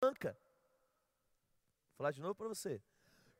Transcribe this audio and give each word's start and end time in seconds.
banca. 0.00 0.36
Vou 1.90 1.96
falar 1.98 2.12
de 2.12 2.20
novo 2.20 2.34
para 2.34 2.48
você. 2.48 2.80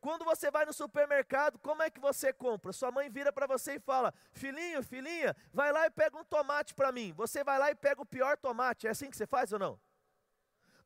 Quando 0.01 0.25
você 0.25 0.51
vai 0.51 0.65
no 0.65 0.73
supermercado, 0.73 1.59
como 1.59 1.83
é 1.83 1.90
que 1.90 2.01
você 2.01 2.33
compra? 2.33 2.73
Sua 2.73 2.90
mãe 2.90 3.10
vira 3.10 3.33
para 3.33 3.47
você 3.47 3.75
e 3.75 3.81
fala: 3.81 4.14
Filhinho, 4.33 4.83
filhinha, 4.83 5.37
vai 5.53 5.73
lá 5.73 5.87
e 5.87 5.91
pega 5.91 6.17
um 6.17 6.25
tomate 6.25 6.75
para 6.75 6.91
mim. 6.91 7.12
Você 7.12 7.45
vai 7.45 7.59
lá 7.59 7.71
e 7.71 7.75
pega 7.75 8.01
o 8.01 8.07
pior 8.07 8.37
tomate. 8.37 8.87
É 8.87 8.91
assim 8.91 9.11
que 9.11 9.17
você 9.17 9.27
faz 9.27 9.53
ou 9.53 9.59
não? 9.59 9.79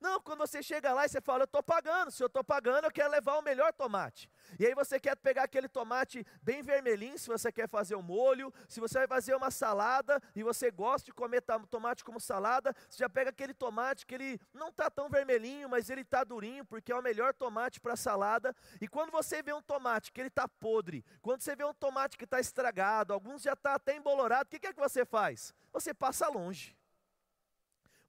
Não, 0.05 0.21
quando 0.21 0.41
você 0.41 0.63
chega 0.63 0.93
lá 0.93 1.07
e 1.07 1.09
você 1.09 1.19
fala, 1.19 1.45
eu 1.45 1.45
estou 1.47 1.63
pagando, 1.63 2.11
se 2.11 2.23
eu 2.23 2.27
estou 2.27 2.45
pagando, 2.45 2.85
eu 2.85 2.91
quero 2.91 3.11
levar 3.11 3.39
o 3.39 3.43
melhor 3.43 3.73
tomate. 3.73 4.31
E 4.59 4.67
aí 4.67 4.75
você 4.75 5.01
quer 5.01 5.17
pegar 5.17 5.45
aquele 5.45 5.67
tomate 5.67 6.27
bem 6.43 6.63
vermelhinho, 6.63 7.19
se 7.19 7.27
você 7.27 7.51
quer 7.51 7.67
fazer 7.67 7.97
um 7.97 8.03
molho, 8.03 8.53
se 8.69 8.81
você 8.81 8.99
vai 8.99 9.07
fazer 9.07 9.35
uma 9.35 9.51
salada 9.51 10.21
e 10.37 10.43
você 10.43 10.71
gosta 10.71 11.07
de 11.07 11.15
comer 11.15 11.43
tomate 11.71 12.05
como 12.05 12.21
salada, 12.21 12.77
você 12.87 12.99
já 12.99 13.09
pega 13.09 13.31
aquele 13.31 13.55
tomate 13.55 14.05
que 14.05 14.15
ele 14.15 14.39
não 14.53 14.69
está 14.69 14.91
tão 14.91 15.09
vermelhinho, 15.09 15.71
mas 15.71 15.89
ele 15.89 16.03
está 16.03 16.23
durinho, 16.23 16.67
porque 16.67 16.93
é 16.93 16.95
o 16.95 17.03
melhor 17.03 17.33
tomate 17.33 17.81
para 17.81 17.97
salada. 17.97 18.55
E 18.83 18.87
quando 18.87 19.11
você 19.11 19.43
vê 19.43 19.55
um 19.55 19.63
tomate 19.63 20.13
que 20.13 20.21
ele 20.21 20.29
está 20.29 20.47
podre, 20.47 21.03
quando 21.23 21.41
você 21.41 21.57
vê 21.57 21.65
um 21.65 21.73
tomate 21.73 22.19
que 22.19 22.25
está 22.25 22.39
estragado, 22.39 23.15
alguns 23.15 23.41
já 23.41 23.55
está 23.55 23.77
até 23.77 23.97
embolorado, 23.97 24.49
o 24.49 24.51
que, 24.51 24.59
que 24.59 24.67
é 24.67 24.73
que 24.75 24.79
você 24.79 25.07
faz? 25.07 25.55
Você 25.73 25.95
passa 25.95 26.29
longe. 26.29 26.77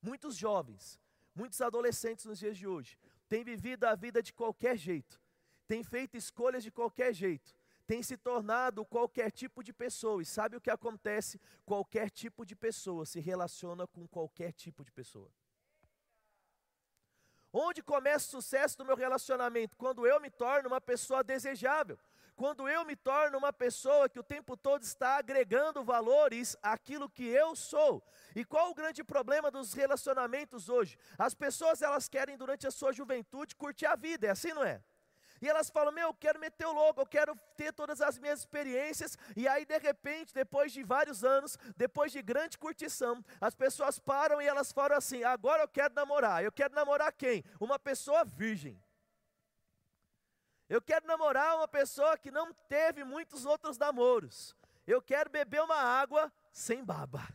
Muitos 0.02 0.36
jovens 0.36 1.00
Muitos 1.36 1.60
adolescentes 1.60 2.26
nos 2.26 2.40
dias 2.40 2.58
de 2.58 2.66
hoje 2.66 2.98
têm 3.28 3.44
vivido 3.44 3.84
a 3.84 3.94
vida 3.94 4.24
de 4.24 4.32
qualquer 4.32 4.78
jeito, 4.78 5.22
têm 5.68 5.84
feito 5.84 6.16
escolhas 6.16 6.64
de 6.64 6.72
qualquer 6.72 7.14
jeito, 7.14 7.54
têm 7.86 8.02
se 8.02 8.16
tornado 8.16 8.86
qualquer 8.86 9.30
tipo 9.32 9.62
de 9.62 9.74
pessoa. 9.74 10.22
E 10.22 10.26
sabe 10.26 10.56
o 10.56 10.62
que 10.62 10.72
acontece? 10.72 11.40
Qualquer 11.66 12.10
tipo 12.10 12.46
de 12.46 12.56
pessoa 12.56 13.06
se 13.06 13.20
relaciona 13.20 13.86
com 13.86 14.08
qualquer 14.08 14.54
tipo 14.54 14.84
de 14.86 14.92
pessoa. 14.92 15.30
Onde 17.52 17.82
começa 17.82 18.28
o 18.28 18.42
sucesso 18.42 18.78
do 18.78 18.86
meu 18.86 18.96
relacionamento? 18.96 19.78
Quando 19.78 20.08
eu 20.08 20.20
me 20.20 20.30
torno 20.30 20.70
uma 20.70 20.82
pessoa 20.82 21.24
desejável 21.24 21.98
quando 22.36 22.68
eu 22.68 22.86
me 22.86 22.96
torno 22.96 23.38
uma 23.38 23.54
pessoa 23.54 24.10
que 24.10 24.20
o 24.20 24.24
tempo 24.24 24.58
todo 24.58 24.84
está 24.84 25.18
agregando 25.18 25.84
valores 25.84 26.56
àquilo 26.62 27.10
que 27.10 27.26
eu 27.26 27.56
sou. 27.56 28.04
E 28.36 28.44
qual 28.44 28.72
o 28.72 28.76
grande 28.76 29.04
problema 29.04 29.50
dos 29.50 29.74
relacionamentos 29.74 30.70
hoje? 30.70 30.98
As 31.18 31.34
pessoas 31.34 31.82
elas 31.82 32.08
querem 32.08 32.38
durante 32.38 32.68
a 32.68 32.72
sua 32.72 32.92
juventude 32.92 33.56
curtir 33.56 33.86
a 33.86 33.96
vida, 33.96 34.28
é 34.28 34.32
assim 34.32 34.54
não 34.54 34.64
é? 34.64 34.82
E 35.42 35.50
elas 35.50 35.70
falam: 35.70 35.92
Meu, 35.92 36.08
eu 36.10 36.14
quero 36.14 36.40
meter 36.40 36.66
o 36.66 36.74
louco, 36.74 37.02
eu 37.02 37.06
quero 37.06 37.36
ter 37.56 37.74
todas 37.74 38.02
as 38.02 38.18
minhas 38.18 38.40
experiências. 38.40 39.18
E 39.36 39.48
aí, 39.48 39.66
de 39.66 39.78
repente, 39.78 40.34
depois 40.34 40.72
de 40.72 40.82
vários 40.84 41.24
anos, 41.24 41.58
depois 41.76 42.12
de 42.12 42.22
grande 42.22 42.58
curtição, 42.58 43.24
as 43.40 43.54
pessoas 43.54 44.00
param 44.00 44.42
e 44.42 44.48
elas 44.48 44.72
falam 44.72 44.98
assim: 44.98 45.24
Agora 45.24 45.64
eu 45.64 45.68
quero 45.68 45.94
namorar. 45.94 46.44
Eu 46.44 46.52
quero 46.52 46.74
namorar 46.74 47.12
quem? 47.12 47.44
Uma 47.60 47.78
pessoa 47.78 48.24
virgem. 48.24 48.82
Eu 50.68 50.82
quero 50.82 51.06
namorar 51.06 51.58
uma 51.58 51.68
pessoa 51.68 52.18
que 52.18 52.32
não 52.32 52.54
teve 52.54 53.04
muitos 53.04 53.46
outros 53.46 53.78
namoros. 53.78 54.56
Eu 54.88 55.02
quero 55.02 55.30
beber 55.30 55.62
uma 55.62 55.78
água 55.78 56.32
sem 56.52 56.84
baba. 56.84 57.28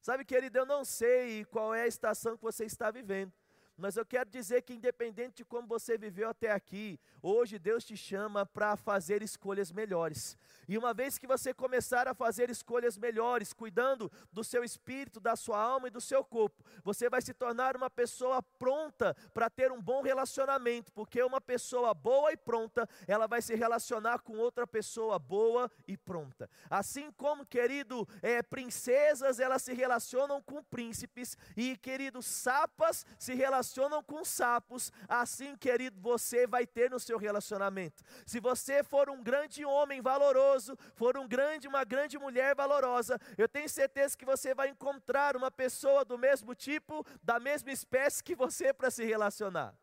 Sabe, 0.00 0.24
querido, 0.24 0.58
eu 0.58 0.66
não 0.66 0.84
sei 0.84 1.44
qual 1.46 1.74
é 1.74 1.82
a 1.82 1.86
estação 1.86 2.36
que 2.36 2.42
você 2.42 2.64
está 2.64 2.90
vivendo. 2.90 3.32
Mas 3.76 3.96
eu 3.96 4.06
quero 4.06 4.30
dizer 4.30 4.62
que, 4.62 4.72
independente 4.72 5.36
de 5.36 5.44
como 5.44 5.68
você 5.68 5.98
viveu 5.98 6.30
até 6.30 6.50
aqui, 6.50 6.98
hoje 7.22 7.58
Deus 7.58 7.84
te 7.84 7.94
chama 7.94 8.46
para 8.46 8.74
fazer 8.74 9.22
escolhas 9.22 9.70
melhores. 9.70 10.36
E 10.66 10.78
uma 10.78 10.94
vez 10.94 11.18
que 11.18 11.26
você 11.26 11.52
começar 11.52 12.08
a 12.08 12.14
fazer 12.14 12.48
escolhas 12.48 12.96
melhores, 12.96 13.52
cuidando 13.52 14.10
do 14.32 14.42
seu 14.42 14.64
espírito, 14.64 15.20
da 15.20 15.36
sua 15.36 15.60
alma 15.60 15.88
e 15.88 15.90
do 15.90 16.00
seu 16.00 16.24
corpo, 16.24 16.64
você 16.82 17.10
vai 17.10 17.20
se 17.20 17.34
tornar 17.34 17.76
uma 17.76 17.90
pessoa 17.90 18.42
pronta 18.42 19.14
para 19.34 19.50
ter 19.50 19.70
um 19.70 19.82
bom 19.82 20.00
relacionamento, 20.00 20.90
porque 20.92 21.22
uma 21.22 21.40
pessoa 21.40 21.92
boa 21.92 22.32
e 22.32 22.36
pronta, 22.36 22.88
ela 23.06 23.26
vai 23.26 23.42
se 23.42 23.54
relacionar 23.54 24.20
com 24.20 24.38
outra 24.38 24.66
pessoa 24.66 25.18
boa 25.18 25.70
e 25.86 25.98
pronta. 25.98 26.48
Assim 26.70 27.12
como, 27.12 27.44
querido, 27.44 28.08
é, 28.22 28.42
princesas, 28.42 29.38
elas 29.38 29.62
se 29.62 29.74
relacionam 29.74 30.40
com 30.40 30.64
príncipes, 30.64 31.36
e, 31.54 31.76
querido, 31.76 32.22
sapas 32.22 33.04
se 33.18 33.34
relacionam 33.34 33.65
com 34.06 34.24
sapos, 34.24 34.92
assim, 35.08 35.56
querido, 35.56 36.00
você 36.00 36.46
vai 36.46 36.66
ter 36.66 36.90
no 36.90 37.00
seu 37.00 37.18
relacionamento. 37.18 38.02
Se 38.24 38.40
você 38.40 38.82
for 38.82 39.08
um 39.10 39.22
grande 39.22 39.64
homem 39.64 40.00
valoroso, 40.00 40.76
for 40.94 41.16
um 41.16 41.26
grande, 41.26 41.68
uma 41.68 41.84
grande 41.84 42.18
mulher 42.18 42.54
valorosa, 42.54 43.18
eu 43.36 43.48
tenho 43.48 43.68
certeza 43.68 44.16
que 44.16 44.24
você 44.24 44.54
vai 44.54 44.68
encontrar 44.68 45.36
uma 45.36 45.50
pessoa 45.50 46.04
do 46.04 46.18
mesmo 46.18 46.54
tipo, 46.54 47.04
da 47.22 47.38
mesma 47.38 47.70
espécie 47.70 48.22
que 48.22 48.34
você 48.34 48.72
para 48.72 48.90
se 48.90 49.04
relacionar. 49.04 49.74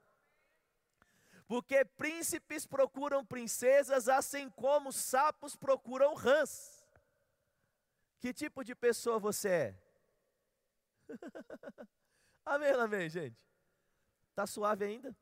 Porque 1.48 1.84
príncipes 1.86 2.66
procuram 2.66 3.26
princesas, 3.26 4.08
assim 4.08 4.50
como 4.50 4.92
sapos 4.92 5.56
procuram 5.56 6.14
rãs. 6.14 6.84
Que 8.20 8.34
tipo 8.34 8.64
de 8.64 8.74
pessoa 8.74 9.20
você 9.20 9.50
é? 9.50 9.76
amém, 12.46 12.72
amém, 12.72 13.10
gente? 13.10 13.38
Tá 14.36 14.48
suave 14.48 14.86
ainda? 14.86 15.16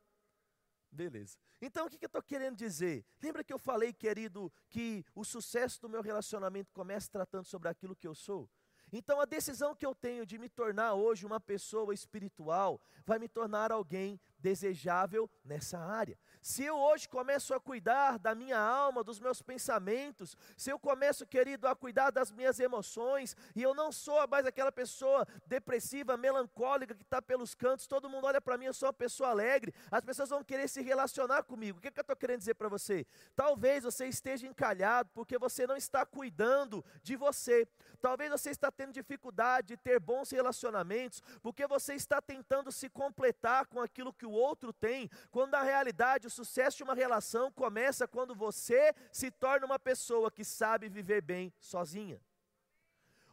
Beleza. 0.90 1.38
Então 1.60 1.86
o 1.86 1.90
que, 1.90 1.98
que 1.98 2.04
eu 2.04 2.08
estou 2.08 2.22
querendo 2.22 2.56
dizer? 2.56 3.04
Lembra 3.22 3.42
que 3.42 3.52
eu 3.52 3.58
falei, 3.58 3.92
querido, 3.92 4.52
que 4.68 5.04
o 5.14 5.24
sucesso 5.24 5.80
do 5.80 5.88
meu 5.88 6.02
relacionamento 6.02 6.70
começa 6.72 7.10
tratando 7.10 7.46
sobre 7.46 7.68
aquilo 7.68 7.96
que 7.96 8.06
eu 8.06 8.14
sou? 8.14 8.48
Então 8.92 9.20
a 9.20 9.24
decisão 9.24 9.74
que 9.74 9.86
eu 9.86 9.94
tenho 9.94 10.26
de 10.26 10.36
me 10.38 10.50
tornar 10.50 10.92
hoje 10.92 11.24
uma 11.24 11.40
pessoa 11.40 11.94
espiritual 11.94 12.78
vai 13.06 13.18
me 13.18 13.26
tornar 13.26 13.72
alguém 13.72 14.20
desejável 14.42 15.30
nessa 15.44 15.78
área. 15.78 16.18
Se 16.42 16.64
eu 16.64 16.76
hoje 16.76 17.08
começo 17.08 17.54
a 17.54 17.60
cuidar 17.60 18.18
da 18.18 18.34
minha 18.34 18.58
alma, 18.58 19.04
dos 19.04 19.20
meus 19.20 19.40
pensamentos, 19.40 20.36
se 20.56 20.70
eu 20.70 20.78
começo, 20.78 21.24
querido, 21.24 21.68
a 21.68 21.76
cuidar 21.76 22.10
das 22.10 22.32
minhas 22.32 22.58
emoções, 22.58 23.36
e 23.54 23.62
eu 23.62 23.74
não 23.74 23.92
sou 23.92 24.26
mais 24.26 24.44
aquela 24.44 24.72
pessoa 24.72 25.24
depressiva, 25.46 26.16
melancólica 26.16 26.94
que 26.94 27.04
está 27.04 27.22
pelos 27.22 27.54
cantos, 27.54 27.86
todo 27.86 28.10
mundo 28.10 28.26
olha 28.26 28.40
para 28.40 28.58
mim, 28.58 28.66
eu 28.66 28.74
sou 28.74 28.88
uma 28.88 28.92
pessoa 28.92 29.30
alegre, 29.30 29.72
as 29.90 30.04
pessoas 30.04 30.30
vão 30.30 30.42
querer 30.42 30.68
se 30.68 30.82
relacionar 30.82 31.44
comigo. 31.44 31.78
O 31.78 31.80
que, 31.80 31.88
é 31.88 31.90
que 31.92 32.00
eu 32.00 32.02
estou 32.02 32.16
querendo 32.16 32.40
dizer 32.40 32.54
para 32.54 32.68
você? 32.68 33.06
Talvez 33.36 33.84
você 33.84 34.06
esteja 34.06 34.46
encalhado 34.46 35.10
porque 35.14 35.38
você 35.38 35.64
não 35.64 35.76
está 35.76 36.04
cuidando 36.04 36.84
de 37.04 37.14
você. 37.14 37.68
Talvez 38.00 38.32
você 38.32 38.50
está 38.50 38.72
tendo 38.72 38.92
dificuldade 38.92 39.68
de 39.68 39.76
ter 39.76 40.00
bons 40.00 40.28
relacionamentos 40.32 41.22
porque 41.40 41.68
você 41.68 41.94
está 41.94 42.20
tentando 42.20 42.72
se 42.72 42.88
completar 42.88 43.66
com 43.66 43.80
aquilo 43.80 44.12
que 44.12 44.26
o 44.26 44.31
outro 44.32 44.72
tem, 44.72 45.10
quando 45.30 45.52
na 45.52 45.62
realidade 45.62 46.26
o 46.26 46.30
sucesso 46.30 46.78
de 46.78 46.82
uma 46.82 46.94
relação 46.94 47.50
começa 47.52 48.08
quando 48.08 48.34
você 48.34 48.94
se 49.10 49.30
torna 49.30 49.66
uma 49.66 49.78
pessoa 49.78 50.30
que 50.30 50.44
sabe 50.44 50.88
viver 50.88 51.22
bem 51.22 51.52
sozinha. 51.58 52.20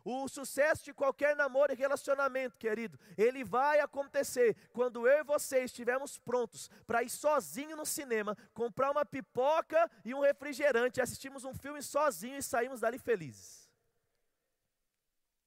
O 0.03 0.27
sucesso 0.27 0.85
de 0.85 0.93
qualquer 0.93 1.35
namoro 1.35 1.73
e 1.73 1.75
relacionamento, 1.75 2.57
querido, 2.57 2.97
ele 3.17 3.43
vai 3.43 3.79
acontecer 3.79 4.55
quando 4.71 5.07
eu 5.07 5.19
e 5.19 5.23
você 5.23 5.63
estivermos 5.63 6.17
prontos 6.17 6.69
para 6.87 7.03
ir 7.03 7.09
sozinho 7.09 7.75
no 7.75 7.85
cinema, 7.85 8.35
comprar 8.53 8.91
uma 8.91 9.05
pipoca 9.05 9.89
e 10.05 10.13
um 10.13 10.21
refrigerante, 10.21 11.01
assistimos 11.01 11.43
um 11.43 11.53
filme 11.53 11.81
sozinho 11.83 12.37
e 12.37 12.43
saímos 12.43 12.79
dali 12.79 12.97
felizes. 12.97 13.69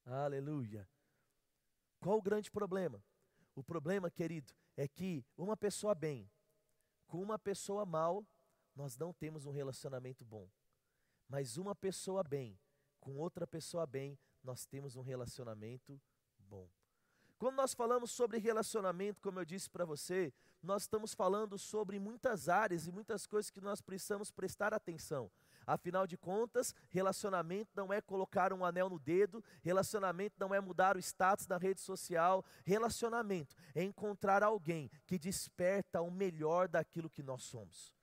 Aleluia. 0.05 0.89
Qual 2.01 2.19
o 2.19 2.23
grande 2.23 2.51
problema? 2.51 3.03
O 3.55 3.63
problema, 3.63 4.11
querido, 4.11 4.53
é 4.77 4.89
que 4.89 5.25
uma 5.37 5.57
pessoa 5.57 5.95
bem 5.95 6.31
com 7.07 7.21
uma 7.21 7.39
pessoa 7.39 7.85
mal, 7.85 8.27
nós 8.75 8.97
não 8.97 9.13
temos 9.13 9.45
um 9.45 9.51
relacionamento 9.51 10.25
bom. 10.25 10.49
Mas 11.29 11.59
uma 11.59 11.75
pessoa 11.75 12.23
bem 12.23 12.59
com 12.99 13.17
outra 13.17 13.47
pessoa 13.47 13.85
bem, 13.85 14.19
nós 14.43 14.65
temos 14.65 14.97
um 14.97 15.03
relacionamento 15.03 16.01
bom. 16.39 16.69
Quando 17.37 17.57
nós 17.57 17.75
falamos 17.75 18.13
sobre 18.13 18.39
relacionamento, 18.39 19.21
como 19.21 19.41
eu 19.41 19.45
disse 19.45 19.69
para 19.69 19.85
você, 19.85 20.33
nós 20.63 20.83
estamos 20.85 21.13
falando 21.13 21.59
sobre 21.59 21.99
muitas 21.99 22.49
áreas 22.49 22.87
e 22.87 22.93
muitas 22.93 23.27
coisas 23.27 23.51
que 23.51 23.61
nós 23.61 23.83
precisamos 23.83 24.31
prestar 24.31 24.73
atenção. 24.73 25.31
Afinal 25.67 26.07
de 26.07 26.17
contas, 26.17 26.75
relacionamento 26.91 27.71
não 27.75 27.93
é 27.93 28.01
colocar 28.01 28.53
um 28.53 28.65
anel 28.65 28.89
no 28.89 28.99
dedo, 28.99 29.43
relacionamento 29.63 30.37
não 30.39 30.55
é 30.55 30.61
mudar 30.61 30.97
o 30.97 31.01
status 31.01 31.47
na 31.47 31.57
rede 31.57 31.81
social, 31.81 32.45
relacionamento 32.65 33.55
é 33.75 33.83
encontrar 33.83 34.43
alguém 34.43 34.91
que 35.07 35.19
desperta 35.19 36.01
o 36.01 36.11
melhor 36.11 36.69
daquilo 36.69 37.11
que 37.11 37.23
nós 37.23 37.43
somos. 37.43 37.95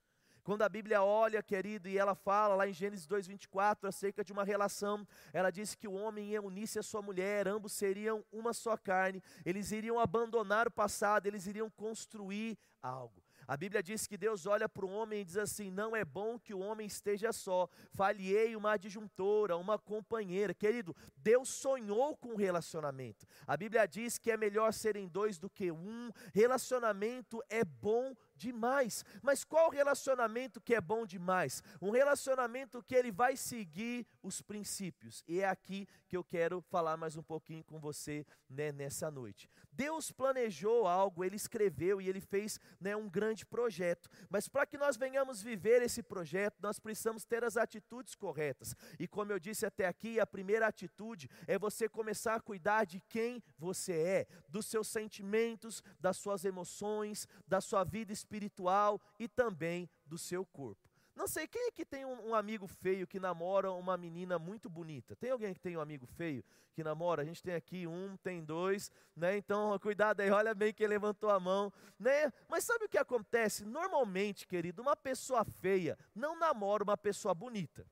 Quando 0.42 0.62
a 0.62 0.68
Bíblia 0.68 1.02
olha, 1.02 1.42
querido, 1.42 1.88
e 1.88 1.98
ela 1.98 2.14
fala 2.14 2.54
lá 2.54 2.66
em 2.66 2.72
Gênesis 2.72 3.06
2:24 3.06 3.86
acerca 3.86 4.24
de 4.24 4.32
uma 4.32 4.42
relação, 4.42 5.06
ela 5.32 5.50
diz 5.50 5.74
que 5.74 5.86
o 5.86 5.92
homem 5.92 6.30
ia 6.30 6.42
unir-se 6.42 6.78
à 6.78 6.82
sua 6.82 7.02
mulher, 7.02 7.46
ambos 7.46 7.72
seriam 7.72 8.24
uma 8.32 8.52
só 8.52 8.76
carne, 8.76 9.22
eles 9.44 9.70
iriam 9.70 9.98
abandonar 9.98 10.66
o 10.66 10.70
passado, 10.70 11.26
eles 11.26 11.46
iriam 11.46 11.68
construir 11.70 12.58
algo. 12.82 13.22
A 13.50 13.56
Bíblia 13.56 13.82
diz 13.82 14.06
que 14.06 14.16
Deus 14.16 14.46
olha 14.46 14.68
para 14.68 14.86
o 14.86 14.90
homem 14.92 15.22
e 15.22 15.24
diz 15.24 15.36
assim: 15.36 15.72
não 15.72 15.96
é 15.96 16.04
bom 16.04 16.38
que 16.38 16.54
o 16.54 16.60
homem 16.60 16.86
esteja 16.86 17.32
só, 17.32 17.68
falhei 17.92 18.54
uma 18.54 18.74
adjuntora, 18.74 19.56
uma 19.56 19.76
companheira. 19.76 20.54
Querido, 20.54 20.94
Deus 21.16 21.48
sonhou 21.48 22.16
com 22.16 22.36
relacionamento. 22.36 23.26
A 23.48 23.56
Bíblia 23.56 23.88
diz 23.88 24.18
que 24.18 24.30
é 24.30 24.36
melhor 24.36 24.72
serem 24.72 25.08
dois 25.08 25.36
do 25.36 25.50
que 25.50 25.72
um. 25.72 26.12
Relacionamento 26.32 27.42
é 27.48 27.64
bom 27.64 28.14
demais. 28.40 29.04
Mas 29.22 29.44
qual 29.44 29.70
relacionamento 29.70 30.60
que 30.60 30.74
é 30.74 30.80
bom 30.80 31.04
demais? 31.04 31.62
Um 31.80 31.90
relacionamento 31.90 32.82
que 32.82 32.94
ele 32.94 33.12
vai 33.12 33.36
seguir 33.36 34.06
os 34.22 34.40
princípios. 34.40 35.22
E 35.28 35.40
é 35.40 35.48
aqui 35.48 35.86
que 36.08 36.16
eu 36.16 36.24
quero 36.24 36.60
falar 36.62 36.96
mais 36.96 37.16
um 37.16 37.22
pouquinho 37.22 37.62
com 37.62 37.78
você 37.78 38.26
né, 38.48 38.72
nessa 38.72 39.10
noite. 39.10 39.48
Deus 39.70 40.10
planejou 40.10 40.88
algo, 40.88 41.22
ele 41.22 41.36
escreveu 41.36 42.00
e 42.00 42.08
ele 42.08 42.20
fez 42.20 42.58
né, 42.80 42.96
um 42.96 43.08
grande 43.08 43.44
projeto. 43.44 44.08
Mas 44.28 44.48
para 44.48 44.66
que 44.66 44.78
nós 44.78 44.96
venhamos 44.96 45.42
viver 45.42 45.82
esse 45.82 46.02
projeto, 46.02 46.56
nós 46.60 46.78
precisamos 46.78 47.24
ter 47.24 47.44
as 47.44 47.56
atitudes 47.56 48.14
corretas. 48.14 48.74
E 48.98 49.06
como 49.06 49.32
eu 49.32 49.38
disse 49.38 49.66
até 49.66 49.86
aqui, 49.86 50.18
a 50.18 50.26
primeira 50.26 50.66
atitude 50.66 51.28
é 51.46 51.58
você 51.58 51.88
começar 51.88 52.36
a 52.36 52.40
cuidar 52.40 52.84
de 52.84 53.00
quem 53.00 53.42
você 53.58 53.92
é, 53.92 54.26
dos 54.48 54.66
seus 54.66 54.88
sentimentos, 54.88 55.82
das 56.00 56.16
suas 56.16 56.44
emoções, 56.44 57.28
da 57.46 57.60
sua 57.60 57.84
vida 57.84 58.12
espiritual 58.12 58.29
espiritual 58.30 59.00
e 59.18 59.26
também 59.26 59.90
do 60.06 60.16
seu 60.16 60.46
corpo. 60.46 60.88
Não 61.16 61.26
sei, 61.26 61.46
quem 61.46 61.66
é 61.66 61.70
que 61.70 61.84
tem 61.84 62.04
um, 62.06 62.28
um, 62.28 62.34
amigo 62.34 62.66
feio 62.66 63.06
que 63.06 63.20
namora 63.20 63.72
uma 63.72 63.96
menina 63.96 64.38
muito 64.38 64.70
bonita? 64.70 65.14
Tem 65.16 65.30
alguém 65.30 65.52
que 65.52 65.60
tem 65.60 65.76
um 65.76 65.80
amigo 65.80 66.06
feio 66.06 66.42
que 66.72 66.82
namora? 66.82 67.20
A 67.20 67.24
gente 67.24 67.42
tem 67.42 67.54
aqui 67.54 67.86
um, 67.86 68.16
tem 68.16 68.42
dois, 68.42 68.90
né? 69.14 69.36
Então, 69.36 69.76
cuidado 69.80 70.20
aí, 70.20 70.30
olha 70.30 70.54
bem 70.54 70.72
quem 70.72 70.86
levantou 70.86 71.28
a 71.28 71.38
mão, 71.38 71.70
né? 71.98 72.32
Mas 72.48 72.64
sabe 72.64 72.86
o 72.86 72.88
que 72.88 72.96
acontece? 72.96 73.66
Normalmente, 73.66 74.46
querido, 74.46 74.80
uma 74.80 74.96
pessoa 74.96 75.44
feia 75.44 75.98
não 76.14 76.38
namora 76.38 76.84
uma 76.84 76.96
pessoa 76.96 77.34
bonita. 77.34 77.86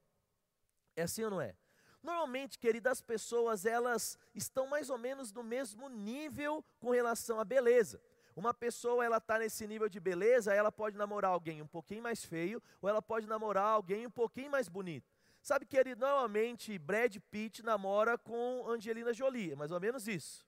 É 0.96 1.02
assim 1.02 1.24
ou 1.24 1.30
não 1.30 1.40
é? 1.40 1.54
Normalmente, 2.02 2.58
querido, 2.58 2.88
as 2.88 3.02
pessoas, 3.02 3.66
elas 3.66 4.16
estão 4.34 4.66
mais 4.68 4.88
ou 4.88 4.96
menos 4.96 5.32
no 5.32 5.42
mesmo 5.42 5.88
nível 5.88 6.64
com 6.78 6.90
relação 6.90 7.40
à 7.40 7.44
beleza. 7.44 8.00
Uma 8.38 8.54
pessoa, 8.54 9.04
ela 9.04 9.16
está 9.16 9.36
nesse 9.36 9.66
nível 9.66 9.88
de 9.88 9.98
beleza, 9.98 10.54
ela 10.54 10.70
pode 10.70 10.96
namorar 10.96 11.32
alguém 11.32 11.60
um 11.60 11.66
pouquinho 11.66 12.04
mais 12.04 12.24
feio, 12.24 12.62
ou 12.80 12.88
ela 12.88 13.02
pode 13.02 13.26
namorar 13.26 13.66
alguém 13.66 14.06
um 14.06 14.10
pouquinho 14.10 14.48
mais 14.48 14.68
bonito. 14.68 15.12
Sabe 15.42 15.66
que 15.66 15.76
ele 15.76 15.96
normalmente 15.96 16.78
Brad 16.78 17.16
Pitt 17.32 17.64
namora 17.64 18.16
com 18.16 18.64
Angelina 18.68 19.12
Jolie, 19.12 19.54
é 19.54 19.56
mais 19.56 19.72
ou 19.72 19.80
menos 19.80 20.06
isso. 20.06 20.46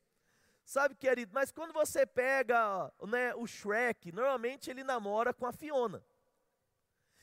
Sabe, 0.65 0.95
querido, 0.95 1.33
mas 1.35 1.51
quando 1.51 1.73
você 1.73 2.07
pega 2.07 2.93
né, 3.09 3.35
o 3.35 3.45
Shrek, 3.45 4.13
normalmente 4.13 4.71
ele 4.71 4.85
namora 4.85 5.35
com 5.35 5.45
a 5.45 5.53
Fiona. 5.53 6.01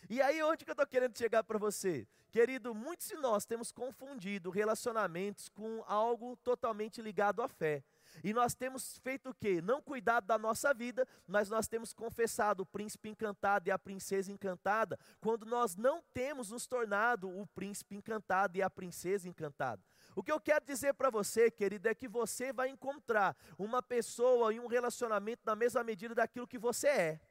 E 0.09 0.21
aí, 0.21 0.43
onde 0.43 0.65
que 0.65 0.71
eu 0.71 0.73
estou 0.73 0.85
querendo 0.85 1.17
chegar 1.17 1.45
para 1.45 1.57
você? 1.57 2.05
Querido, 2.29 2.75
muitos 2.75 3.07
de 3.07 3.15
nós 3.15 3.45
temos 3.45 3.71
confundido 3.71 4.49
relacionamentos 4.49 5.47
com 5.47 5.81
algo 5.87 6.35
totalmente 6.43 7.01
ligado 7.01 7.41
à 7.41 7.47
fé. 7.47 7.85
E 8.23 8.33
nós 8.33 8.53
temos 8.53 8.97
feito 8.99 9.29
o 9.29 9.33
quê? 9.33 9.61
Não 9.61 9.81
cuidado 9.81 10.25
da 10.25 10.37
nossa 10.37 10.73
vida, 10.73 11.07
mas 11.25 11.49
nós 11.49 11.67
temos 11.67 11.93
confessado 11.93 12.63
o 12.63 12.65
príncipe 12.65 13.09
encantado 13.09 13.67
e 13.67 13.71
a 13.71 13.79
princesa 13.79 14.31
encantada, 14.31 14.99
quando 15.19 15.45
nós 15.45 15.75
não 15.75 16.01
temos 16.13 16.51
nos 16.51 16.67
tornado 16.67 17.29
o 17.29 17.45
príncipe 17.47 17.95
encantado 17.95 18.57
e 18.57 18.61
a 18.61 18.69
princesa 18.69 19.27
encantada. 19.27 19.81
O 20.15 20.23
que 20.23 20.31
eu 20.31 20.39
quero 20.39 20.65
dizer 20.65 20.93
para 20.93 21.09
você, 21.09 21.51
querido, 21.51 21.87
é 21.87 21.95
que 21.95 22.07
você 22.07 22.51
vai 22.51 22.69
encontrar 22.69 23.35
uma 23.57 23.81
pessoa 23.81 24.53
e 24.53 24.59
um 24.59 24.67
relacionamento 24.67 25.43
na 25.45 25.55
mesma 25.55 25.83
medida 25.83 26.15
daquilo 26.15 26.47
que 26.47 26.57
você 26.57 26.87
é. 26.87 27.21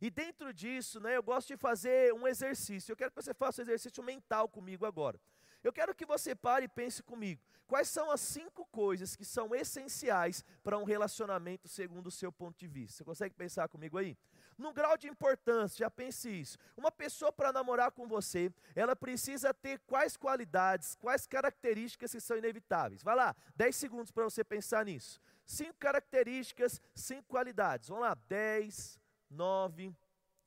E 0.00 0.10
dentro 0.10 0.52
disso, 0.54 0.98
né, 0.98 1.16
eu 1.16 1.22
gosto 1.22 1.48
de 1.48 1.58
fazer 1.58 2.14
um 2.14 2.26
exercício. 2.26 2.90
Eu 2.90 2.96
quero 2.96 3.10
que 3.10 3.22
você 3.22 3.34
faça 3.34 3.60
um 3.60 3.64
exercício 3.64 4.02
mental 4.02 4.48
comigo 4.48 4.86
agora. 4.86 5.20
Eu 5.62 5.72
quero 5.72 5.94
que 5.94 6.06
você 6.06 6.34
pare 6.34 6.64
e 6.64 6.68
pense 6.68 7.02
comigo. 7.02 7.42
Quais 7.66 7.88
são 7.88 8.10
as 8.10 8.20
cinco 8.20 8.66
coisas 8.66 9.14
que 9.14 9.24
são 9.24 9.54
essenciais 9.54 10.44
para 10.62 10.76
um 10.76 10.82
relacionamento 10.82 11.68
segundo 11.68 12.08
o 12.08 12.10
seu 12.10 12.32
ponto 12.32 12.58
de 12.58 12.66
vista? 12.66 12.98
Você 12.98 13.04
consegue 13.04 13.34
pensar 13.34 13.68
comigo 13.68 13.96
aí? 13.96 14.18
No 14.58 14.72
grau 14.72 14.98
de 14.98 15.08
importância, 15.08 15.78
já 15.78 15.90
pense 15.90 16.28
isso. 16.28 16.58
Uma 16.76 16.90
pessoa 16.90 17.30
para 17.30 17.52
namorar 17.52 17.92
com 17.92 18.08
você, 18.08 18.52
ela 18.74 18.96
precisa 18.96 19.54
ter 19.54 19.78
quais 19.86 20.16
qualidades, 20.16 20.96
quais 20.96 21.26
características 21.26 22.10
que 22.10 22.20
são 22.20 22.36
inevitáveis. 22.36 23.02
Vai 23.02 23.14
lá, 23.14 23.36
10 23.54 23.76
segundos 23.76 24.10
para 24.10 24.24
você 24.24 24.42
pensar 24.42 24.84
nisso. 24.84 25.20
Cinco 25.46 25.74
características, 25.78 26.80
cinco 26.94 27.28
qualidades. 27.28 27.88
Vamos 27.88 28.02
lá, 28.02 28.14
10, 28.28 29.00
9, 29.30 29.96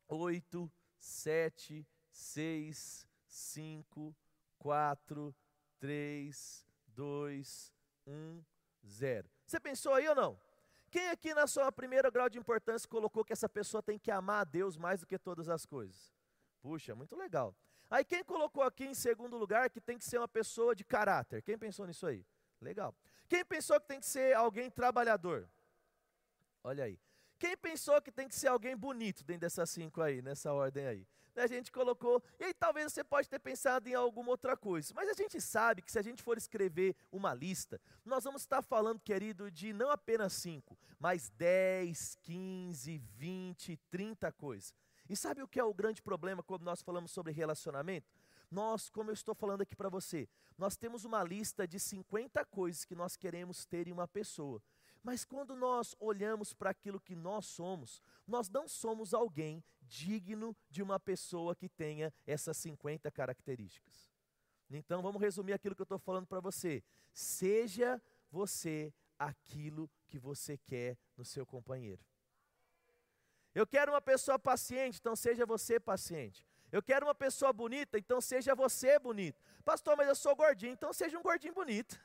8, 0.10 0.72
7, 1.00 1.88
6, 2.12 3.08
5, 3.26 4.16
4, 4.64 5.36
3, 5.78 6.66
2, 6.88 7.74
1, 8.08 8.44
0. 8.88 9.30
Você 9.46 9.60
pensou 9.60 9.94
aí 9.94 10.08
ou 10.08 10.16
não? 10.16 10.40
Quem 10.90 11.10
aqui 11.10 11.34
na 11.34 11.46
sua 11.48 11.70
primeira 11.70 12.10
grau 12.10 12.30
de 12.30 12.40
importância 12.40 12.88
colocou 12.88 13.26
que 13.26 13.34
essa 13.34 13.50
pessoa 13.50 13.84
tem 13.84 14.00
que 14.00 14.10
amar 14.10 14.40
a 14.40 14.44
Deus 14.46 14.78
mais 14.78 15.02
do 15.02 15.06
que 15.06 15.20
todas 15.20 15.50
as 15.50 15.66
coisas? 15.66 16.14
Puxa, 16.62 16.96
muito 16.96 17.14
legal. 17.14 17.54
Aí 17.90 18.06
quem 18.06 18.24
colocou 18.24 18.64
aqui 18.64 18.86
em 18.86 18.94
segundo 18.94 19.36
lugar 19.36 19.70
que 19.70 19.82
tem 19.82 19.98
que 19.98 20.06
ser 20.06 20.18
uma 20.18 20.30
pessoa 20.30 20.74
de 20.74 20.86
caráter? 20.86 21.42
Quem 21.42 21.58
pensou 21.58 21.86
nisso 21.86 22.08
aí? 22.08 22.26
Legal. 22.62 22.96
Quem 23.28 23.44
pensou 23.44 23.82
que 23.82 23.88
tem 23.88 24.00
que 24.00 24.06
ser 24.06 24.34
alguém 24.34 24.72
trabalhador? 24.72 25.50
Olha 26.64 26.86
aí. 26.86 26.98
Quem 27.38 27.58
pensou 27.58 28.02
que 28.02 28.14
tem 28.14 28.30
que 28.30 28.36
ser 28.36 28.48
alguém 28.48 28.78
bonito 28.78 29.26
dentro 29.26 29.42
dessas 29.42 29.70
cinco 29.70 30.02
aí, 30.02 30.22
nessa 30.22 30.54
ordem 30.54 30.88
aí? 30.88 31.08
A 31.40 31.48
gente 31.48 31.72
colocou, 31.72 32.22
e 32.40 32.46
aí 32.46 32.54
talvez 32.54 32.94
você 32.94 33.04
pode 33.04 33.30
ter 33.30 33.40
pensado 33.40 33.88
em 33.88 33.94
alguma 33.94 34.30
outra 34.30 34.56
coisa, 34.56 34.94
mas 34.96 35.10
a 35.10 35.14
gente 35.14 35.40
sabe 35.42 35.82
que 35.82 35.92
se 35.92 36.00
a 36.00 36.02
gente 36.02 36.22
for 36.22 36.38
escrever 36.38 36.96
uma 37.12 37.34
lista, 37.34 37.80
nós 38.06 38.24
vamos 38.24 38.42
estar 38.42 38.62
falando, 38.62 39.00
querido, 39.00 39.50
de 39.50 39.74
não 39.74 39.90
apenas 39.90 40.34
cinco, 40.34 40.78
mas 41.00 41.30
10, 41.32 42.18
15, 42.22 42.98
20, 42.98 43.78
30 43.90 44.32
coisas. 44.32 44.74
E 45.10 45.16
sabe 45.16 45.42
o 45.42 45.48
que 45.48 45.60
é 45.60 45.64
o 45.64 45.74
grande 45.74 46.02
problema 46.02 46.42
quando 46.42 46.64
nós 46.64 46.82
falamos 46.82 47.12
sobre 47.12 47.32
relacionamento? 47.34 48.10
Nós, 48.50 48.90
como 48.90 49.10
eu 49.10 49.14
estou 49.14 49.34
falando 49.34 49.62
aqui 49.62 49.76
para 49.76 49.90
você, 49.90 50.30
nós 50.58 50.78
temos 50.78 51.04
uma 51.06 51.24
lista 51.24 51.68
de 51.68 51.80
50 51.80 52.46
coisas 52.46 52.86
que 52.86 52.96
nós 52.96 53.16
queremos 53.16 53.66
ter 53.66 53.88
em 53.88 53.92
uma 53.92 54.08
pessoa. 54.08 54.62
Mas 55.04 55.26
quando 55.26 55.56
nós 55.56 55.96
olhamos 56.00 56.54
para 56.54 56.70
aquilo 56.70 57.00
que 57.00 57.16
nós 57.16 57.46
somos, 57.46 58.02
nós 58.26 58.50
não 58.50 58.68
somos 58.68 59.14
alguém 59.14 59.62
digno 59.84 60.56
de 60.70 60.82
uma 60.82 61.00
pessoa 61.00 61.56
que 61.56 61.70
tenha 61.70 62.14
essas 62.26 62.58
50 62.58 63.12
características. 63.12 64.12
Então 64.70 65.02
vamos 65.02 65.22
resumir 65.22 65.54
aquilo 65.54 65.76
que 65.76 65.82
eu 65.82 65.86
estou 65.86 66.00
falando 66.00 66.26
para 66.26 66.40
você. 66.40 66.84
Seja 67.14 68.02
você 68.32 68.94
aquilo 69.20 69.90
que 70.08 70.18
você 70.18 70.58
quer 70.58 70.98
no 71.16 71.24
seu 71.24 71.46
companheiro. 71.46 72.04
Eu 73.54 73.68
quero 73.68 73.92
uma 73.92 74.02
pessoa 74.02 74.40
paciente, 74.40 75.00
então 75.00 75.16
seja 75.16 75.46
você 75.46 75.80
paciente. 75.80 76.46
Eu 76.72 76.82
quero 76.82 77.06
uma 77.06 77.14
pessoa 77.14 77.54
bonita, 77.54 78.00
então 78.00 78.20
seja 78.20 78.56
você 78.56 78.98
bonito. 78.98 79.40
Pastor, 79.64 79.96
mas 79.96 80.08
eu 80.08 80.16
sou 80.16 80.36
gordinho, 80.36 80.74
então 80.74 80.92
seja 80.92 81.20
um 81.20 81.22
gordinho 81.22 81.54
bonito. 81.54 82.00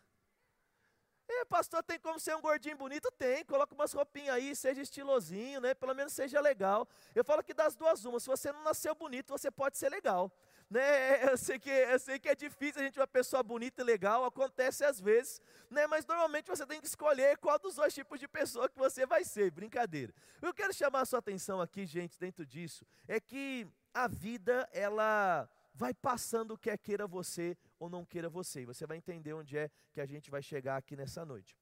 É, 1.30 1.44
pastor, 1.44 1.82
tem 1.82 1.98
como 2.00 2.18
ser 2.18 2.34
um 2.34 2.40
gordinho 2.40 2.76
bonito? 2.76 3.10
Tem, 3.18 3.44
coloca 3.44 3.74
umas 3.74 3.92
roupinhas 3.92 4.34
aí, 4.34 4.56
seja 4.56 4.80
estilosinho, 4.80 5.60
né? 5.60 5.74
Pelo 5.74 5.94
menos 5.94 6.14
seja 6.14 6.40
legal. 6.40 6.88
Eu 7.14 7.22
falo 7.22 7.44
que 7.44 7.52
das 7.52 7.76
duas 7.76 8.02
uma, 8.06 8.18
se 8.18 8.26
você 8.26 8.50
não 8.50 8.64
nasceu 8.64 8.94
bonito, 8.94 9.30
você 9.30 9.50
pode 9.50 9.76
ser 9.76 9.90
legal. 9.90 10.32
Né? 10.70 10.80
Eu, 11.30 11.36
sei 11.36 11.58
que, 11.58 11.70
eu 11.70 11.98
sei 11.98 12.18
que 12.18 12.28
é 12.28 12.34
difícil 12.34 12.80
a 12.80 12.84
gente 12.84 12.98
uma 12.98 13.06
pessoa 13.06 13.42
bonita 13.42 13.80
e 13.80 13.84
legal, 13.84 14.24
acontece 14.24 14.84
às 14.84 15.00
vezes, 15.00 15.40
né? 15.70 15.86
mas 15.86 16.04
normalmente 16.04 16.46
você 16.46 16.66
tem 16.66 16.78
que 16.78 16.86
escolher 16.86 17.38
qual 17.38 17.58
dos 17.58 17.76
dois 17.76 17.94
tipos 17.94 18.20
de 18.20 18.28
pessoa 18.28 18.68
que 18.68 18.78
você 18.78 19.06
vai 19.06 19.24
ser, 19.24 19.50
brincadeira. 19.50 20.12
Eu 20.42 20.52
quero 20.52 20.74
chamar 20.74 21.00
a 21.00 21.04
sua 21.06 21.20
atenção 21.20 21.60
aqui, 21.60 21.86
gente, 21.86 22.18
dentro 22.18 22.44
disso, 22.44 22.84
é 23.06 23.18
que 23.18 23.66
a 23.94 24.06
vida, 24.06 24.68
ela 24.72 25.48
vai 25.74 25.94
passando 25.94 26.58
quer 26.58 26.76
queira 26.76 27.06
você 27.06 27.56
ou 27.78 27.88
não 27.88 28.04
queira 28.04 28.28
você. 28.28 28.62
E 28.62 28.66
você 28.66 28.86
vai 28.86 28.96
entender 28.96 29.32
onde 29.32 29.56
é 29.56 29.70
que 29.92 30.00
a 30.00 30.06
gente 30.06 30.30
vai 30.30 30.42
chegar 30.42 30.76
aqui 30.76 30.96
nessa 30.96 31.24
noite. 31.24 31.56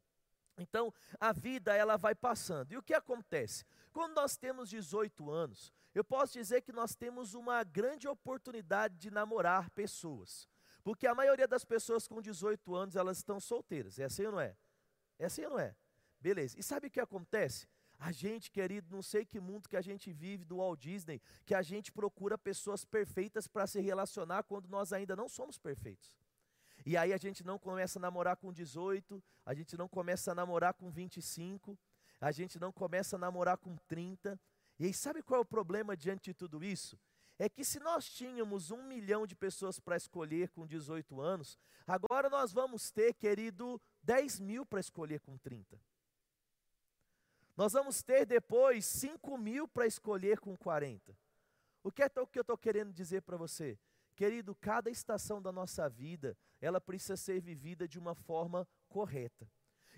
Então, 0.58 0.92
a 1.20 1.32
vida 1.32 1.74
ela 1.74 1.96
vai 1.96 2.14
passando. 2.14 2.72
E 2.72 2.76
o 2.76 2.82
que 2.82 2.94
acontece? 2.94 3.64
Quando 3.92 4.14
nós 4.14 4.36
temos 4.36 4.70
18 4.70 5.30
anos, 5.30 5.72
eu 5.94 6.02
posso 6.02 6.32
dizer 6.32 6.62
que 6.62 6.72
nós 6.72 6.94
temos 6.94 7.34
uma 7.34 7.62
grande 7.62 8.08
oportunidade 8.08 8.96
de 8.96 9.10
namorar 9.10 9.70
pessoas. 9.70 10.48
Porque 10.82 11.06
a 11.06 11.14
maioria 11.14 11.48
das 11.48 11.64
pessoas 11.64 12.06
com 12.06 12.22
18 12.22 12.74
anos, 12.74 12.96
elas 12.96 13.18
estão 13.18 13.38
solteiras. 13.40 13.98
É 13.98 14.04
assim 14.04 14.24
ou 14.24 14.32
não 14.32 14.40
é? 14.40 14.56
É 15.18 15.26
assim 15.26 15.44
ou 15.44 15.50
não 15.50 15.58
é? 15.58 15.74
Beleza. 16.20 16.58
E 16.58 16.62
sabe 16.62 16.86
o 16.86 16.90
que 16.90 17.00
acontece? 17.00 17.66
A 17.98 18.12
gente, 18.12 18.50
querido, 18.50 18.94
não 18.94 19.02
sei 19.02 19.24
que 19.24 19.40
mundo 19.40 19.68
que 19.68 19.76
a 19.76 19.80
gente 19.80 20.12
vive 20.12 20.44
do 20.44 20.56
Walt 20.56 20.80
Disney, 20.80 21.20
que 21.44 21.54
a 21.54 21.62
gente 21.62 21.90
procura 21.90 22.36
pessoas 22.36 22.84
perfeitas 22.84 23.46
para 23.46 23.66
se 23.66 23.80
relacionar 23.80 24.42
quando 24.42 24.68
nós 24.68 24.92
ainda 24.92 25.16
não 25.16 25.28
somos 25.28 25.58
perfeitos. 25.58 26.14
E 26.84 26.96
aí 26.96 27.12
a 27.12 27.16
gente 27.16 27.42
não 27.42 27.58
começa 27.58 27.98
a 27.98 28.02
namorar 28.02 28.36
com 28.36 28.52
18, 28.52 29.22
a 29.44 29.54
gente 29.54 29.76
não 29.76 29.88
começa 29.88 30.32
a 30.32 30.34
namorar 30.34 30.74
com 30.74 30.90
25, 30.90 31.78
a 32.20 32.30
gente 32.30 32.58
não 32.58 32.70
começa 32.70 33.16
a 33.16 33.18
namorar 33.18 33.56
com 33.56 33.76
30. 33.88 34.38
E 34.78 34.84
aí, 34.84 34.92
sabe 34.92 35.22
qual 35.22 35.38
é 35.38 35.42
o 35.42 35.46
problema 35.46 35.96
diante 35.96 36.24
de 36.30 36.34
tudo 36.34 36.62
isso? 36.62 36.98
É 37.38 37.48
que 37.48 37.64
se 37.64 37.78
nós 37.80 38.08
tínhamos 38.08 38.70
um 38.70 38.82
milhão 38.82 39.26
de 39.26 39.34
pessoas 39.34 39.78
para 39.78 39.96
escolher 39.96 40.48
com 40.50 40.66
18 40.66 41.20
anos, 41.20 41.58
agora 41.86 42.30
nós 42.30 42.52
vamos 42.52 42.90
ter, 42.90 43.14
querido, 43.14 43.80
10 44.02 44.40
mil 44.40 44.64
para 44.64 44.80
escolher 44.80 45.20
com 45.20 45.36
30. 45.36 45.78
Nós 47.56 47.72
vamos 47.72 48.02
ter 48.02 48.26
depois 48.26 48.84
5 48.84 49.38
mil 49.38 49.66
para 49.66 49.86
escolher 49.86 50.38
com 50.38 50.56
40. 50.56 51.16
O 51.82 51.90
que 51.90 52.02
é 52.02 52.08
que 52.08 52.38
eu 52.38 52.42
estou 52.42 52.58
querendo 52.58 52.92
dizer 52.92 53.22
para 53.22 53.36
você? 53.36 53.78
Querido, 54.14 54.54
cada 54.54 54.90
estação 54.90 55.40
da 55.40 55.50
nossa 55.50 55.88
vida, 55.88 56.36
ela 56.60 56.80
precisa 56.80 57.16
ser 57.16 57.40
vivida 57.40 57.88
de 57.88 57.98
uma 57.98 58.14
forma 58.14 58.68
correta. 58.88 59.50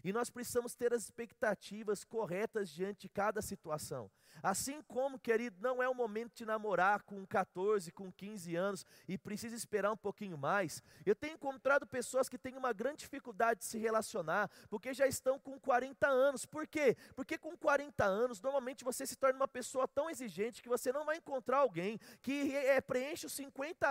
E 0.04 0.12
nós 0.12 0.30
precisamos 0.30 0.74
ter 0.74 0.92
as 0.92 1.04
expectativas 1.04 2.04
corretas 2.04 2.68
diante 2.68 3.02
de 3.02 3.08
cada 3.08 3.42
situação. 3.42 4.10
Assim 4.42 4.80
como, 4.82 5.18
querido, 5.18 5.56
não 5.60 5.82
é 5.82 5.88
o 5.88 5.94
momento 5.94 6.34
de 6.34 6.44
namorar 6.44 7.02
com 7.02 7.26
14, 7.26 7.90
com 7.92 8.12
15 8.12 8.54
anos 8.54 8.86
e 9.08 9.18
precisa 9.18 9.56
esperar 9.56 9.90
um 9.92 9.96
pouquinho 9.96 10.38
mais. 10.38 10.82
Eu 11.04 11.14
tenho 11.14 11.34
encontrado 11.34 11.86
pessoas 11.86 12.28
que 12.28 12.38
têm 12.38 12.56
uma 12.56 12.72
grande 12.72 12.98
dificuldade 12.98 13.60
de 13.60 13.66
se 13.66 13.78
relacionar, 13.78 14.50
porque 14.68 14.94
já 14.94 15.06
estão 15.06 15.38
com 15.38 15.58
40 15.58 16.06
anos. 16.06 16.46
Por 16.46 16.66
quê? 16.66 16.96
Porque 17.14 17.36
com 17.36 17.56
40 17.56 18.04
anos, 18.04 18.40
normalmente 18.40 18.84
você 18.84 19.06
se 19.06 19.16
torna 19.16 19.40
uma 19.40 19.48
pessoa 19.48 19.88
tão 19.88 20.08
exigente 20.08 20.62
que 20.62 20.68
você 20.68 20.92
não 20.92 21.04
vai 21.04 21.16
encontrar 21.16 21.58
alguém 21.58 21.98
que 22.22 22.54
é, 22.54 22.80
preenche 22.80 23.26
os 23.26 23.32
50, 23.32 23.88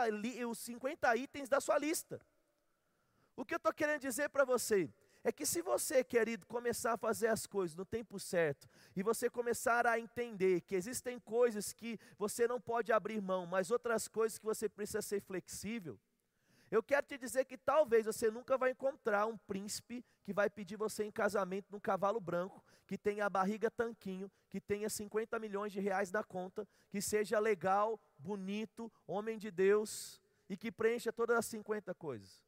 os 0.47 0.59
50 0.59 1.15
itens 1.17 1.49
da 1.49 1.59
sua 1.59 1.77
lista. 1.77 2.21
O 3.35 3.45
que 3.45 3.53
eu 3.53 3.57
estou 3.57 3.73
querendo 3.73 4.01
dizer 4.01 4.29
para 4.29 4.45
você? 4.45 4.89
É 5.27 5.31
que 5.33 5.45
se 5.45 5.61
você, 5.61 6.05
querido, 6.05 6.45
começar 6.45 6.93
a 6.93 6.97
fazer 6.97 7.27
as 7.27 7.45
coisas 7.45 7.75
no 7.75 7.83
tempo 7.83 8.17
certo 8.17 8.65
e 8.95 9.03
você 9.03 9.29
começar 9.29 9.85
a 9.85 9.99
entender 9.99 10.61
que 10.61 10.73
existem 10.73 11.19
coisas 11.19 11.73
que 11.73 11.99
você 12.17 12.47
não 12.47 12.61
pode 12.61 12.93
abrir 12.93 13.21
mão, 13.21 13.45
mas 13.45 13.69
outras 13.69 14.07
coisas 14.07 14.39
que 14.39 14.45
você 14.45 14.69
precisa 14.69 15.01
ser 15.01 15.19
flexível, 15.19 15.99
eu 16.71 16.81
quero 16.81 17.05
te 17.05 17.17
dizer 17.17 17.43
que 17.43 17.57
talvez 17.57 18.05
você 18.05 18.31
nunca 18.31 18.57
vai 18.57 18.71
encontrar 18.71 19.25
um 19.25 19.35
príncipe 19.35 20.01
que 20.23 20.31
vai 20.31 20.49
pedir 20.49 20.77
você 20.77 21.03
em 21.03 21.11
casamento 21.11 21.67
num 21.71 21.79
cavalo 21.79 22.21
branco, 22.21 22.63
que 22.87 22.97
tenha 22.97 23.25
a 23.25 23.29
barriga 23.29 23.69
tanquinho, 23.69 24.31
que 24.49 24.61
tenha 24.61 24.89
50 24.89 25.37
milhões 25.39 25.73
de 25.73 25.81
reais 25.81 26.09
na 26.09 26.23
conta, 26.23 26.65
que 26.89 27.01
seja 27.01 27.37
legal, 27.37 27.99
bonito, 28.17 28.89
homem 29.05 29.37
de 29.37 29.51
Deus 29.51 30.21
e 30.49 30.55
que 30.55 30.71
preencha 30.71 31.11
todas 31.11 31.35
as 31.35 31.45
50 31.47 31.93
coisas. 31.95 32.46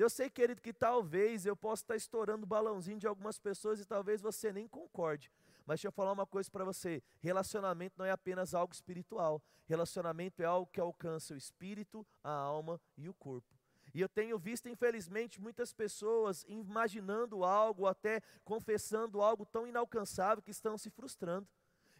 Eu 0.00 0.08
sei, 0.08 0.30
querido, 0.30 0.62
que 0.62 0.72
talvez 0.72 1.44
eu 1.44 1.54
possa 1.54 1.82
estar 1.82 1.94
estourando 1.94 2.44
o 2.44 2.46
balãozinho 2.46 2.98
de 2.98 3.06
algumas 3.06 3.38
pessoas 3.38 3.80
e 3.80 3.84
talvez 3.84 4.22
você 4.22 4.50
nem 4.50 4.66
concorde. 4.66 5.30
Mas 5.66 5.78
deixa 5.78 5.88
eu 5.88 5.92
falar 5.92 6.12
uma 6.12 6.24
coisa 6.24 6.50
para 6.50 6.64
você: 6.64 7.02
relacionamento 7.20 7.96
não 7.98 8.06
é 8.06 8.10
apenas 8.10 8.54
algo 8.54 8.72
espiritual. 8.72 9.42
Relacionamento 9.66 10.40
é 10.40 10.46
algo 10.46 10.70
que 10.72 10.80
alcança 10.80 11.34
o 11.34 11.36
espírito, 11.36 12.06
a 12.24 12.30
alma 12.30 12.80
e 12.96 13.10
o 13.10 13.14
corpo. 13.14 13.54
E 13.92 14.00
eu 14.00 14.08
tenho 14.08 14.38
visto, 14.38 14.70
infelizmente, 14.70 15.38
muitas 15.38 15.70
pessoas 15.70 16.46
imaginando 16.48 17.44
algo, 17.44 17.86
até 17.86 18.22
confessando 18.42 19.20
algo 19.20 19.44
tão 19.44 19.66
inalcançável 19.66 20.42
que 20.42 20.50
estão 20.50 20.78
se 20.78 20.88
frustrando. 20.88 21.46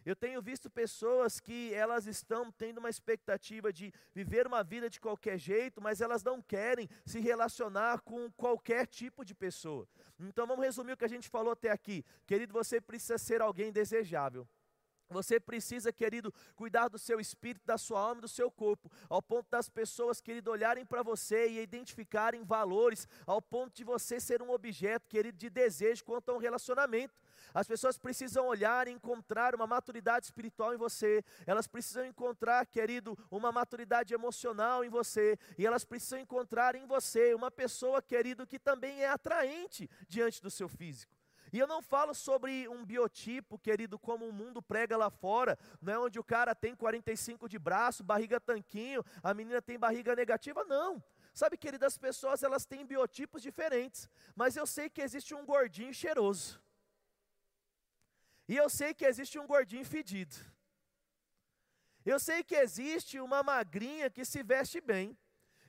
Eu 0.05 0.15
tenho 0.15 0.41
visto 0.41 0.69
pessoas 0.69 1.39
que 1.39 1.73
elas 1.73 2.07
estão 2.07 2.51
tendo 2.51 2.79
uma 2.79 2.89
expectativa 2.89 3.71
de 3.71 3.93
viver 4.13 4.47
uma 4.47 4.63
vida 4.63 4.89
de 4.89 4.99
qualquer 4.99 5.37
jeito, 5.37 5.79
mas 5.79 6.01
elas 6.01 6.23
não 6.23 6.41
querem 6.41 6.89
se 7.05 7.19
relacionar 7.19 8.01
com 8.01 8.31
qualquer 8.31 8.87
tipo 8.87 9.23
de 9.23 9.35
pessoa. 9.35 9.87
Então 10.19 10.47
vamos 10.47 10.65
resumir 10.65 10.93
o 10.93 10.97
que 10.97 11.05
a 11.05 11.09
gente 11.09 11.29
falou 11.29 11.53
até 11.53 11.69
aqui. 11.69 12.03
Querido, 12.25 12.51
você 12.51 12.81
precisa 12.81 13.17
ser 13.17 13.41
alguém 13.41 13.71
desejável. 13.71 14.47
Você 15.11 15.39
precisa, 15.39 15.91
querido, 15.91 16.33
cuidar 16.55 16.87
do 16.87 16.97
seu 16.97 17.19
espírito, 17.19 17.65
da 17.65 17.77
sua 17.77 17.99
alma 17.99 18.19
e 18.19 18.21
do 18.21 18.27
seu 18.27 18.49
corpo, 18.49 18.89
ao 19.09 19.21
ponto 19.21 19.49
das 19.49 19.69
pessoas, 19.69 20.21
querido, 20.21 20.49
olharem 20.49 20.85
para 20.85 21.03
você 21.03 21.49
e 21.49 21.61
identificarem 21.61 22.43
valores, 22.43 23.07
ao 23.25 23.41
ponto 23.41 23.75
de 23.75 23.83
você 23.83 24.19
ser 24.19 24.41
um 24.41 24.51
objeto, 24.51 25.07
querido, 25.09 25.37
de 25.37 25.49
desejo 25.49 26.03
quanto 26.05 26.29
a 26.29 26.33
um 26.33 26.37
relacionamento. 26.37 27.13
As 27.53 27.67
pessoas 27.67 27.97
precisam 27.97 28.47
olhar 28.47 28.87
e 28.87 28.91
encontrar 28.91 29.53
uma 29.55 29.67
maturidade 29.67 30.25
espiritual 30.25 30.73
em 30.73 30.77
você, 30.77 31.23
elas 31.45 31.67
precisam 31.67 32.05
encontrar, 32.05 32.65
querido, 32.65 33.17
uma 33.29 33.51
maturidade 33.51 34.13
emocional 34.13 34.83
em 34.83 34.89
você, 34.89 35.37
e 35.57 35.65
elas 35.65 35.83
precisam 35.83 36.19
encontrar 36.19 36.75
em 36.75 36.85
você 36.85 37.33
uma 37.33 37.51
pessoa, 37.51 38.01
querido, 38.01 38.47
que 38.47 38.59
também 38.59 39.01
é 39.03 39.09
atraente 39.09 39.89
diante 40.07 40.41
do 40.41 40.49
seu 40.49 40.69
físico. 40.69 41.21
E 41.53 41.59
eu 41.59 41.67
não 41.67 41.81
falo 41.81 42.13
sobre 42.13 42.67
um 42.69 42.85
biotipo, 42.85 43.59
querido, 43.59 43.99
como 43.99 44.25
o 44.25 44.31
mundo 44.31 44.61
prega 44.61 44.95
lá 44.95 45.09
fora, 45.09 45.59
não 45.81 45.93
é 45.93 45.99
onde 45.99 46.17
o 46.17 46.23
cara 46.23 46.55
tem 46.55 46.73
45 46.73 47.49
de 47.49 47.59
braço, 47.59 48.03
barriga 48.03 48.39
tanquinho, 48.39 49.03
a 49.21 49.33
menina 49.33 49.61
tem 49.61 49.77
barriga 49.77 50.15
negativa, 50.15 50.63
não. 50.63 51.03
Sabe, 51.33 51.57
querido, 51.57 51.85
as 51.85 51.97
pessoas 51.97 52.41
elas 52.43 52.65
têm 52.65 52.85
biotipos 52.85 53.41
diferentes, 53.41 54.09
mas 54.35 54.55
eu 54.55 54.65
sei 54.65 54.89
que 54.89 55.01
existe 55.01 55.33
um 55.33 55.45
gordinho 55.45 55.93
cheiroso. 55.93 56.61
E 58.51 58.57
eu 58.57 58.69
sei 58.69 58.93
que 58.93 59.05
existe 59.05 59.39
um 59.39 59.47
gordinho 59.47 59.85
fedido. 59.85 60.35
Eu 62.05 62.19
sei 62.19 62.43
que 62.43 62.53
existe 62.53 63.17
uma 63.17 63.41
magrinha 63.41 64.09
que 64.09 64.25
se 64.25 64.43
veste 64.43 64.81
bem. 64.81 65.17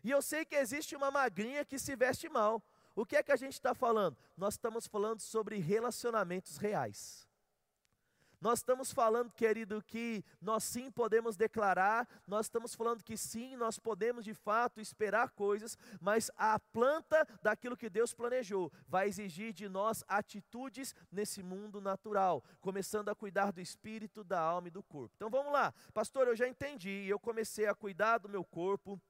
E 0.03 0.11
eu 0.11 0.21
sei 0.21 0.45
que 0.45 0.57
existe 0.57 0.97
uma 0.97 1.09
magrinha 1.09 1.65
que 1.65 1.79
se 1.79 1.95
veste 1.95 2.29
mal. 2.29 2.61
O 2.97 3.07
que 3.07 3.15
é 3.15 3.23
que 3.23 3.31
a 3.31 3.37
gente 3.37 3.53
está 3.53 3.73
falando? 3.73 4.19
Nós 4.37 4.55
estamos 4.55 4.89
falando 4.89 5.21
sobre 5.21 5.59
relacionamentos 5.59 6.57
reais. 6.57 7.29
Nós 8.43 8.59
estamos 8.59 8.93
falando, 8.93 9.31
querido, 9.31 9.81
que 9.81 10.25
nós 10.41 10.65
sim 10.65 10.91
podemos 10.91 11.37
declarar, 11.37 12.09
nós 12.27 12.47
estamos 12.47 12.75
falando 12.75 13.05
que 13.05 13.17
sim, 13.17 13.55
nós 13.55 13.79
podemos 13.79 14.25
de 14.25 14.35
fato 14.35 14.81
esperar 14.81 15.31
coisas, 15.31 15.79
mas 16.01 16.29
a 16.37 16.59
planta 16.59 17.25
daquilo 17.41 17.77
que 17.77 17.89
Deus 17.89 18.13
planejou 18.13 18.73
vai 18.89 19.07
exigir 19.07 19.53
de 19.53 19.69
nós 19.69 20.03
atitudes 20.09 20.93
nesse 21.13 21.41
mundo 21.41 21.81
natural, 21.81 22.43
começando 22.61 23.11
a 23.11 23.15
cuidar 23.15 23.53
do 23.53 23.61
espírito, 23.61 24.25
da 24.25 24.41
alma 24.41 24.67
e 24.67 24.73
do 24.73 24.83
corpo. 24.83 25.15
Então 25.15 25.31
vamos 25.31 25.53
lá, 25.53 25.73
pastor, 25.95 26.27
eu 26.27 26.35
já 26.35 26.49
entendi, 26.49 27.07
eu 27.07 27.21
comecei 27.21 27.69
a 27.69 27.75
cuidar 27.77 28.19
do 28.19 28.29
meu 28.29 28.45
corpo, 28.45 29.01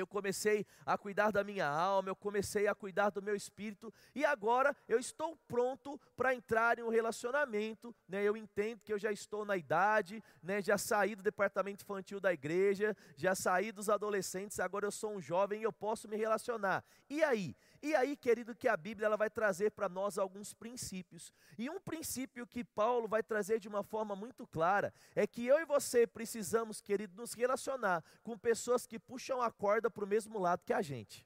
eu 0.00 0.06
comecei 0.06 0.66
a 0.84 0.96
cuidar 0.96 1.30
da 1.30 1.44
minha 1.44 1.66
alma, 1.66 2.08
eu 2.08 2.16
comecei 2.16 2.66
a 2.66 2.74
cuidar 2.74 3.10
do 3.10 3.22
meu 3.22 3.34
espírito, 3.34 3.92
e 4.14 4.24
agora 4.24 4.76
eu 4.88 4.98
estou 4.98 5.36
pronto 5.48 6.00
para 6.16 6.34
entrar 6.34 6.78
em 6.78 6.82
um 6.82 6.88
relacionamento. 6.88 7.94
Né? 8.08 8.22
Eu 8.22 8.36
entendo 8.36 8.80
que 8.82 8.92
eu 8.92 8.98
já 8.98 9.12
estou 9.12 9.44
na 9.44 9.56
idade, 9.56 10.22
né? 10.42 10.60
já 10.62 10.78
saí 10.78 11.14
do 11.14 11.22
departamento 11.22 11.84
infantil 11.84 12.20
da 12.20 12.32
igreja, 12.32 12.96
já 13.16 13.34
saí 13.34 13.72
dos 13.72 13.88
adolescentes, 13.88 14.60
agora 14.60 14.86
eu 14.86 14.92
sou 14.92 15.12
um 15.12 15.20
jovem 15.20 15.60
e 15.60 15.64
eu 15.64 15.72
posso 15.72 16.08
me 16.08 16.16
relacionar. 16.16 16.84
E 17.08 17.22
aí? 17.22 17.56
E 17.80 17.94
aí, 17.94 18.16
querido, 18.16 18.54
que 18.56 18.66
a 18.66 18.76
Bíblia 18.76 19.06
ela 19.06 19.16
vai 19.16 19.30
trazer 19.30 19.70
para 19.70 19.88
nós 19.88 20.18
alguns 20.18 20.52
princípios. 20.52 21.32
E 21.56 21.70
um 21.70 21.78
princípio 21.78 22.46
que 22.46 22.64
Paulo 22.64 23.06
vai 23.06 23.22
trazer 23.22 23.60
de 23.60 23.68
uma 23.68 23.84
forma 23.84 24.16
muito 24.16 24.46
clara 24.46 24.92
é 25.14 25.26
que 25.26 25.46
eu 25.46 25.58
e 25.60 25.64
você 25.64 26.06
precisamos, 26.06 26.80
querido, 26.80 27.16
nos 27.16 27.34
relacionar 27.34 28.02
com 28.22 28.36
pessoas 28.36 28.86
que 28.86 28.98
puxam 28.98 29.40
a 29.40 29.50
corda 29.50 29.88
para 29.88 30.04
o 30.04 30.08
mesmo 30.08 30.38
lado 30.38 30.64
que 30.64 30.72
a 30.72 30.82
gente. 30.82 31.24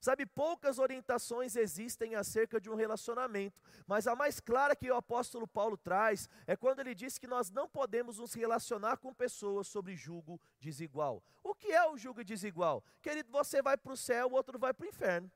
Sabe, 0.00 0.24
poucas 0.24 0.78
orientações 0.78 1.56
existem 1.56 2.14
acerca 2.14 2.60
de 2.60 2.70
um 2.70 2.76
relacionamento, 2.76 3.60
mas 3.84 4.06
a 4.06 4.14
mais 4.14 4.38
clara 4.38 4.76
que 4.76 4.88
o 4.88 4.94
apóstolo 4.94 5.46
Paulo 5.46 5.76
traz 5.76 6.28
é 6.46 6.56
quando 6.56 6.78
ele 6.78 6.94
diz 6.94 7.18
que 7.18 7.26
nós 7.26 7.50
não 7.50 7.68
podemos 7.68 8.18
nos 8.18 8.32
relacionar 8.32 8.98
com 8.98 9.12
pessoas 9.12 9.66
sobre 9.66 9.96
julgo 9.96 10.40
desigual. 10.60 11.20
O 11.42 11.52
que 11.52 11.72
é 11.72 11.84
o 11.90 11.98
julgo 11.98 12.22
desigual? 12.22 12.84
Querido, 13.02 13.30
você 13.32 13.60
vai 13.60 13.76
para 13.76 13.92
o 13.92 13.96
céu, 13.96 14.28
o 14.28 14.34
outro 14.34 14.56
vai 14.56 14.72
para 14.72 14.84
o 14.84 14.88
inferno. 14.88 15.30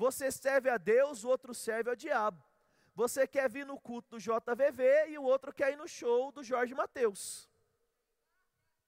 Você 0.00 0.32
serve 0.32 0.70
a 0.70 0.78
Deus, 0.78 1.24
o 1.24 1.28
outro 1.28 1.52
serve 1.52 1.90
ao 1.90 1.94
diabo. 1.94 2.42
Você 2.94 3.26
quer 3.26 3.50
vir 3.50 3.66
no 3.66 3.78
culto 3.78 4.16
do 4.16 4.18
JVV 4.18 5.10
e 5.10 5.18
o 5.18 5.22
outro 5.22 5.52
quer 5.52 5.74
ir 5.74 5.76
no 5.76 5.86
show 5.86 6.32
do 6.32 6.42
Jorge 6.42 6.74
Mateus. 6.74 7.46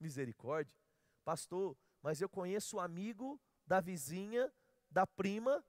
Misericórdia. 0.01 0.75
Pastor, 1.23 1.77
mas 2.03 2.23
eu 2.23 2.31
conheço 2.31 2.79
um 2.79 2.81
amigo 2.81 3.39
da 3.67 3.79
vizinha, 3.79 4.51
da 4.91 5.07
prima, 5.07 5.63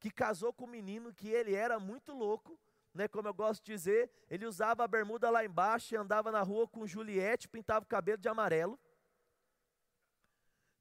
que 0.00 0.10
casou 0.10 0.52
com 0.52 0.64
um 0.64 0.68
menino 0.78 1.14
que 1.14 1.28
ele 1.28 1.54
era 1.54 1.78
muito 1.78 2.12
louco, 2.12 2.58
né, 2.92 3.06
como 3.06 3.28
eu 3.28 3.34
gosto 3.34 3.64
de 3.64 3.72
dizer, 3.72 4.10
ele 4.28 4.46
usava 4.46 4.82
a 4.82 4.88
bermuda 4.88 5.30
lá 5.30 5.44
embaixo 5.44 5.94
e 5.94 5.96
andava 5.96 6.32
na 6.32 6.42
rua 6.42 6.66
com 6.66 6.84
Juliette, 6.88 7.48
pintava 7.48 7.84
o 7.84 7.88
cabelo 7.88 8.18
de 8.18 8.28
amarelo. 8.28 8.76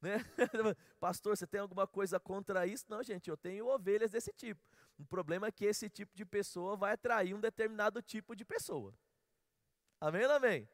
Né? 0.06 0.24
Pastor, 1.00 1.36
você 1.36 1.48
tem 1.48 1.60
alguma 1.60 1.88
coisa 1.88 2.20
contra 2.20 2.68
isso? 2.68 2.86
Não, 2.88 3.02
gente, 3.02 3.28
eu 3.28 3.36
tenho 3.36 3.68
ovelhas 3.68 4.12
desse 4.12 4.32
tipo. 4.32 4.62
O 5.00 5.04
problema 5.04 5.48
é 5.48 5.52
que 5.52 5.66
esse 5.66 5.90
tipo 5.90 6.16
de 6.16 6.24
pessoa 6.24 6.78
vai 6.78 6.94
atrair 6.94 7.34
um 7.34 7.40
determinado 7.40 8.04
tipo 8.04 8.36
de 8.36 8.46
pessoa. 8.46 8.94
Amém 10.00 10.24
amém? 10.26 10.70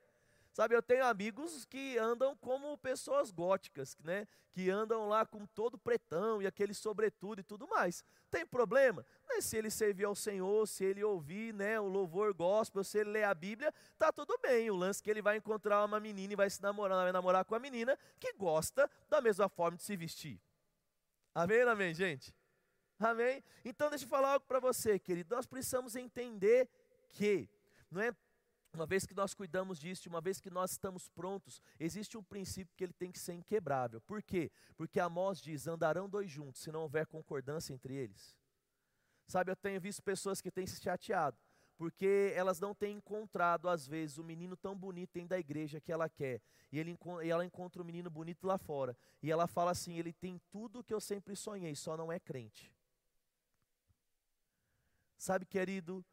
Sabe, 0.53 0.75
eu 0.75 0.81
tenho 0.81 1.05
amigos 1.05 1.63
que 1.63 1.97
andam 1.97 2.35
como 2.35 2.77
pessoas 2.77 3.31
góticas, 3.31 3.97
né? 4.03 4.27
Que 4.51 4.69
andam 4.69 5.07
lá 5.07 5.25
com 5.25 5.45
todo 5.45 5.77
pretão 5.77 6.41
e 6.41 6.47
aquele 6.47 6.73
sobretudo 6.73 7.39
e 7.39 7.43
tudo 7.43 7.65
mais. 7.69 8.03
Tem 8.29 8.45
problema? 8.45 9.05
Né? 9.29 9.39
Se 9.39 9.55
ele 9.55 9.71
servir 9.71 10.03
ao 10.03 10.13
Senhor, 10.13 10.67
se 10.67 10.83
ele 10.83 11.01
ouvir 11.05 11.53
né, 11.53 11.79
o 11.79 11.87
louvor 11.87 12.33
gospel, 12.33 12.83
se 12.83 12.97
ele 12.97 13.11
ler 13.11 13.23
a 13.23 13.33
Bíblia, 13.33 13.73
tá 13.97 14.11
tudo 14.11 14.37
bem. 14.43 14.69
O 14.69 14.75
lance 14.75 14.99
é 14.99 15.03
que 15.03 15.09
ele 15.09 15.21
vai 15.21 15.37
encontrar 15.37 15.85
uma 15.85 16.01
menina 16.01 16.33
e 16.33 16.35
vai 16.35 16.49
se 16.49 16.61
namorar, 16.61 17.03
vai 17.03 17.13
namorar 17.13 17.45
com 17.45 17.55
a 17.55 17.59
menina 17.59 17.97
que 18.19 18.33
gosta 18.33 18.91
da 19.09 19.21
mesma 19.21 19.47
forma 19.47 19.77
de 19.77 19.83
se 19.83 19.95
vestir. 19.95 20.37
Amém, 21.33 21.61
amém, 21.61 21.93
gente? 21.93 22.35
Amém? 22.99 23.41
Então 23.63 23.89
deixa 23.89 24.03
eu 24.03 24.09
falar 24.09 24.33
algo 24.33 24.45
para 24.45 24.59
você, 24.59 24.99
querido. 24.99 25.33
Nós 25.33 25.45
precisamos 25.45 25.95
entender 25.95 26.69
que, 27.09 27.49
não 27.89 28.01
é 28.01 28.13
uma 28.73 28.85
vez 28.85 29.05
que 29.05 29.13
nós 29.13 29.33
cuidamos 29.33 29.77
disso, 29.77 30.07
uma 30.07 30.21
vez 30.21 30.39
que 30.39 30.49
nós 30.49 30.71
estamos 30.71 31.09
prontos, 31.09 31.61
existe 31.79 32.17
um 32.17 32.23
princípio 32.23 32.73
que 32.75 32.83
ele 32.83 32.93
tem 32.93 33.11
que 33.11 33.19
ser 33.19 33.33
inquebrável. 33.33 33.99
Por 34.01 34.23
quê? 34.23 34.49
Porque 34.77 34.99
Amós 34.99 35.41
diz: 35.41 35.67
andarão 35.67 36.09
dois 36.09 36.29
juntos, 36.29 36.61
se 36.61 36.71
não 36.71 36.81
houver 36.81 37.05
concordância 37.05 37.73
entre 37.73 37.93
eles. 37.93 38.35
Sabe, 39.27 39.51
eu 39.51 39.55
tenho 39.55 39.79
visto 39.79 40.01
pessoas 40.01 40.41
que 40.41 40.51
têm 40.51 40.65
se 40.65 40.81
chateado, 40.81 41.37
porque 41.77 42.33
elas 42.35 42.59
não 42.59 42.73
têm 42.73 42.97
encontrado, 42.97 43.67
às 43.67 43.85
vezes, 43.87 44.17
o 44.17 44.23
menino 44.23 44.55
tão 44.55 44.75
bonito 44.75 45.11
dentro 45.13 45.29
da 45.29 45.39
igreja 45.39 45.81
que 45.81 45.91
ela 45.91 46.09
quer. 46.09 46.41
E, 46.71 46.79
ele, 46.79 46.97
e 47.23 47.29
ela 47.29 47.45
encontra 47.45 47.81
o 47.81 47.85
menino 47.85 48.09
bonito 48.09 48.47
lá 48.47 48.57
fora. 48.57 48.97
E 49.21 49.29
ela 49.29 49.47
fala 49.47 49.71
assim: 49.71 49.97
ele 49.97 50.13
tem 50.13 50.39
tudo 50.49 50.83
que 50.83 50.93
eu 50.93 51.01
sempre 51.01 51.35
sonhei, 51.35 51.75
só 51.75 51.97
não 51.97 52.11
é 52.11 52.19
crente. 52.19 52.73
Sabe, 55.17 55.45
querido, 55.45 56.03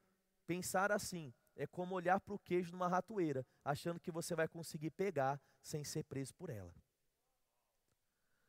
pensar 0.45 0.91
assim 0.91 1.33
é 1.59 1.67
como 1.67 1.97
olhar 1.97 2.21
para 2.21 2.33
o 2.33 2.39
queijo 2.39 2.71
numa 2.71 2.89
ratoeira, 2.89 3.45
achando 3.65 3.99
que 3.99 4.13
você 4.13 4.35
vai 4.35 4.47
conseguir 4.47 4.93
pegar 4.93 5.41
sem 5.61 5.83
ser 5.83 6.05
preso 6.05 6.33
por 6.35 6.49
ela. 6.49 6.73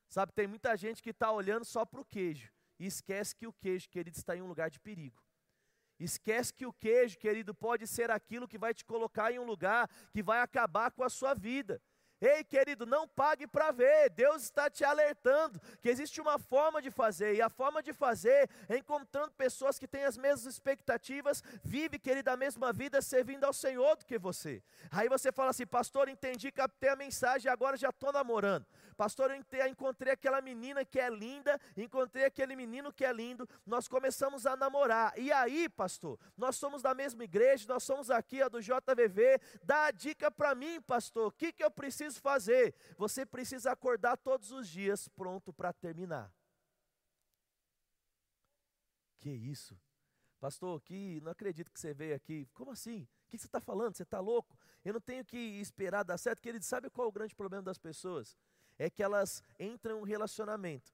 Sabe, 0.07 0.31
tem 0.31 0.47
muita 0.47 0.77
gente 0.77 1.01
que 1.01 1.09
está 1.09 1.31
olhando 1.31 1.65
só 1.65 1.85
para 1.85 1.99
o 1.99 2.05
queijo 2.05 2.53
e 2.79 2.85
esquece 2.85 3.35
que 3.35 3.47
o 3.47 3.53
queijo, 3.53 3.89
querido, 3.89 4.15
está 4.15 4.37
em 4.37 4.41
um 4.41 4.47
lugar 4.47 4.69
de 4.69 4.79
perigo. 4.79 5.21
Esquece 5.99 6.53
que 6.53 6.65
o 6.65 6.71
queijo, 6.71 7.17
querido, 7.17 7.53
pode 7.53 7.85
ser 7.85 8.09
aquilo 8.09 8.47
que 8.47 8.57
vai 8.57 8.73
te 8.73 8.85
colocar 8.85 9.31
em 9.31 9.39
um 9.39 9.43
lugar 9.43 9.89
que 10.11 10.23
vai 10.23 10.39
acabar 10.39 10.91
com 10.91 11.03
a 11.03 11.09
sua 11.09 11.33
vida. 11.33 11.81
Ei, 12.21 12.43
querido, 12.43 12.85
não 12.85 13.07
pague 13.07 13.47
para 13.47 13.71
ver. 13.71 14.09
Deus 14.09 14.43
está 14.43 14.69
te 14.69 14.83
alertando 14.83 15.59
que 15.81 15.89
existe 15.89 16.19
uma 16.19 16.37
forma 16.37 16.81
de 16.81 16.91
fazer, 16.91 17.35
e 17.35 17.41
a 17.41 17.49
forma 17.49 17.81
de 17.81 17.93
fazer 17.93 18.49
é 18.67 18.77
encontrando 18.77 19.31
pessoas 19.31 19.79
que 19.79 19.87
têm 19.87 20.03
as 20.03 20.17
mesmas 20.17 20.45
expectativas, 20.45 21.41
vive, 21.63 21.97
querido, 21.97 22.29
a 22.29 22.37
mesma 22.37 22.73
vida 22.73 23.01
servindo 23.01 23.45
ao 23.45 23.53
Senhor 23.53 23.95
do 23.95 24.05
que 24.05 24.17
você. 24.17 24.61
Aí 24.91 25.07
você 25.07 25.31
fala 25.31 25.51
assim, 25.51 25.65
pastor, 25.65 26.09
entendi, 26.09 26.51
captei 26.51 26.89
a 26.89 26.95
mensagem, 26.95 27.51
agora 27.51 27.77
já 27.77 27.89
estou 27.89 28.11
namorando. 28.11 28.65
Pastor, 28.99 29.31
eu 29.31 29.67
encontrei 29.69 30.11
aquela 30.11 30.41
menina 30.41 30.83
que 30.83 30.99
é 30.99 31.09
linda, 31.09 31.57
encontrei 31.77 32.25
aquele 32.25 32.53
menino 32.53 32.91
que 32.91 33.05
é 33.05 33.13
lindo, 33.13 33.47
nós 33.65 33.87
começamos 33.87 34.45
a 34.45 34.57
namorar. 34.57 35.17
E 35.17 35.31
aí, 35.31 35.69
pastor, 35.69 36.19
nós 36.35 36.57
somos 36.57 36.81
da 36.81 36.93
mesma 36.93 37.23
igreja, 37.23 37.65
nós 37.65 37.81
somos 37.81 38.11
aqui, 38.11 38.41
a 38.41 38.49
do 38.49 38.59
JVV, 38.59 39.39
dá 39.63 39.85
a 39.85 39.91
dica 39.91 40.29
para 40.29 40.53
mim, 40.53 40.81
pastor, 40.81 41.27
o 41.27 41.31
que, 41.31 41.53
que 41.53 41.63
eu 41.63 41.71
preciso 41.71 42.19
fazer? 42.19 42.75
Você 42.97 43.25
precisa 43.25 43.71
acordar 43.71 44.17
todos 44.17 44.51
os 44.51 44.67
dias 44.67 45.07
pronto 45.07 45.53
para 45.53 45.71
terminar. 45.71 46.29
Que 49.17 49.29
isso? 49.29 49.79
Pastor, 50.41 50.81
que 50.81 51.21
não 51.21 51.31
acredito 51.31 51.71
que 51.71 51.79
você 51.79 51.93
veio 51.93 52.15
aqui. 52.15 52.49
Como 52.53 52.71
assim? 52.71 53.07
O 53.27 53.29
que 53.29 53.37
você 53.37 53.45
está 53.45 53.61
falando? 53.61 53.95
Você 53.95 54.03
está 54.03 54.19
louco? 54.19 54.57
Eu 54.83 54.91
não 54.91 54.99
tenho 54.99 55.23
que 55.23 55.37
esperar 55.37 56.03
dar 56.03 56.17
certo. 56.17 56.41
Querido, 56.41 56.65
sabe 56.65 56.89
qual 56.89 57.07
é 57.07 57.09
o 57.09 57.13
grande 57.13 57.33
problema 57.33 57.63
das 57.63 57.77
pessoas? 57.77 58.37
É 58.79 58.89
que 58.89 59.03
elas 59.03 59.43
entram 59.59 59.97
em 59.97 60.01
um 60.01 60.03
relacionamento 60.03 60.91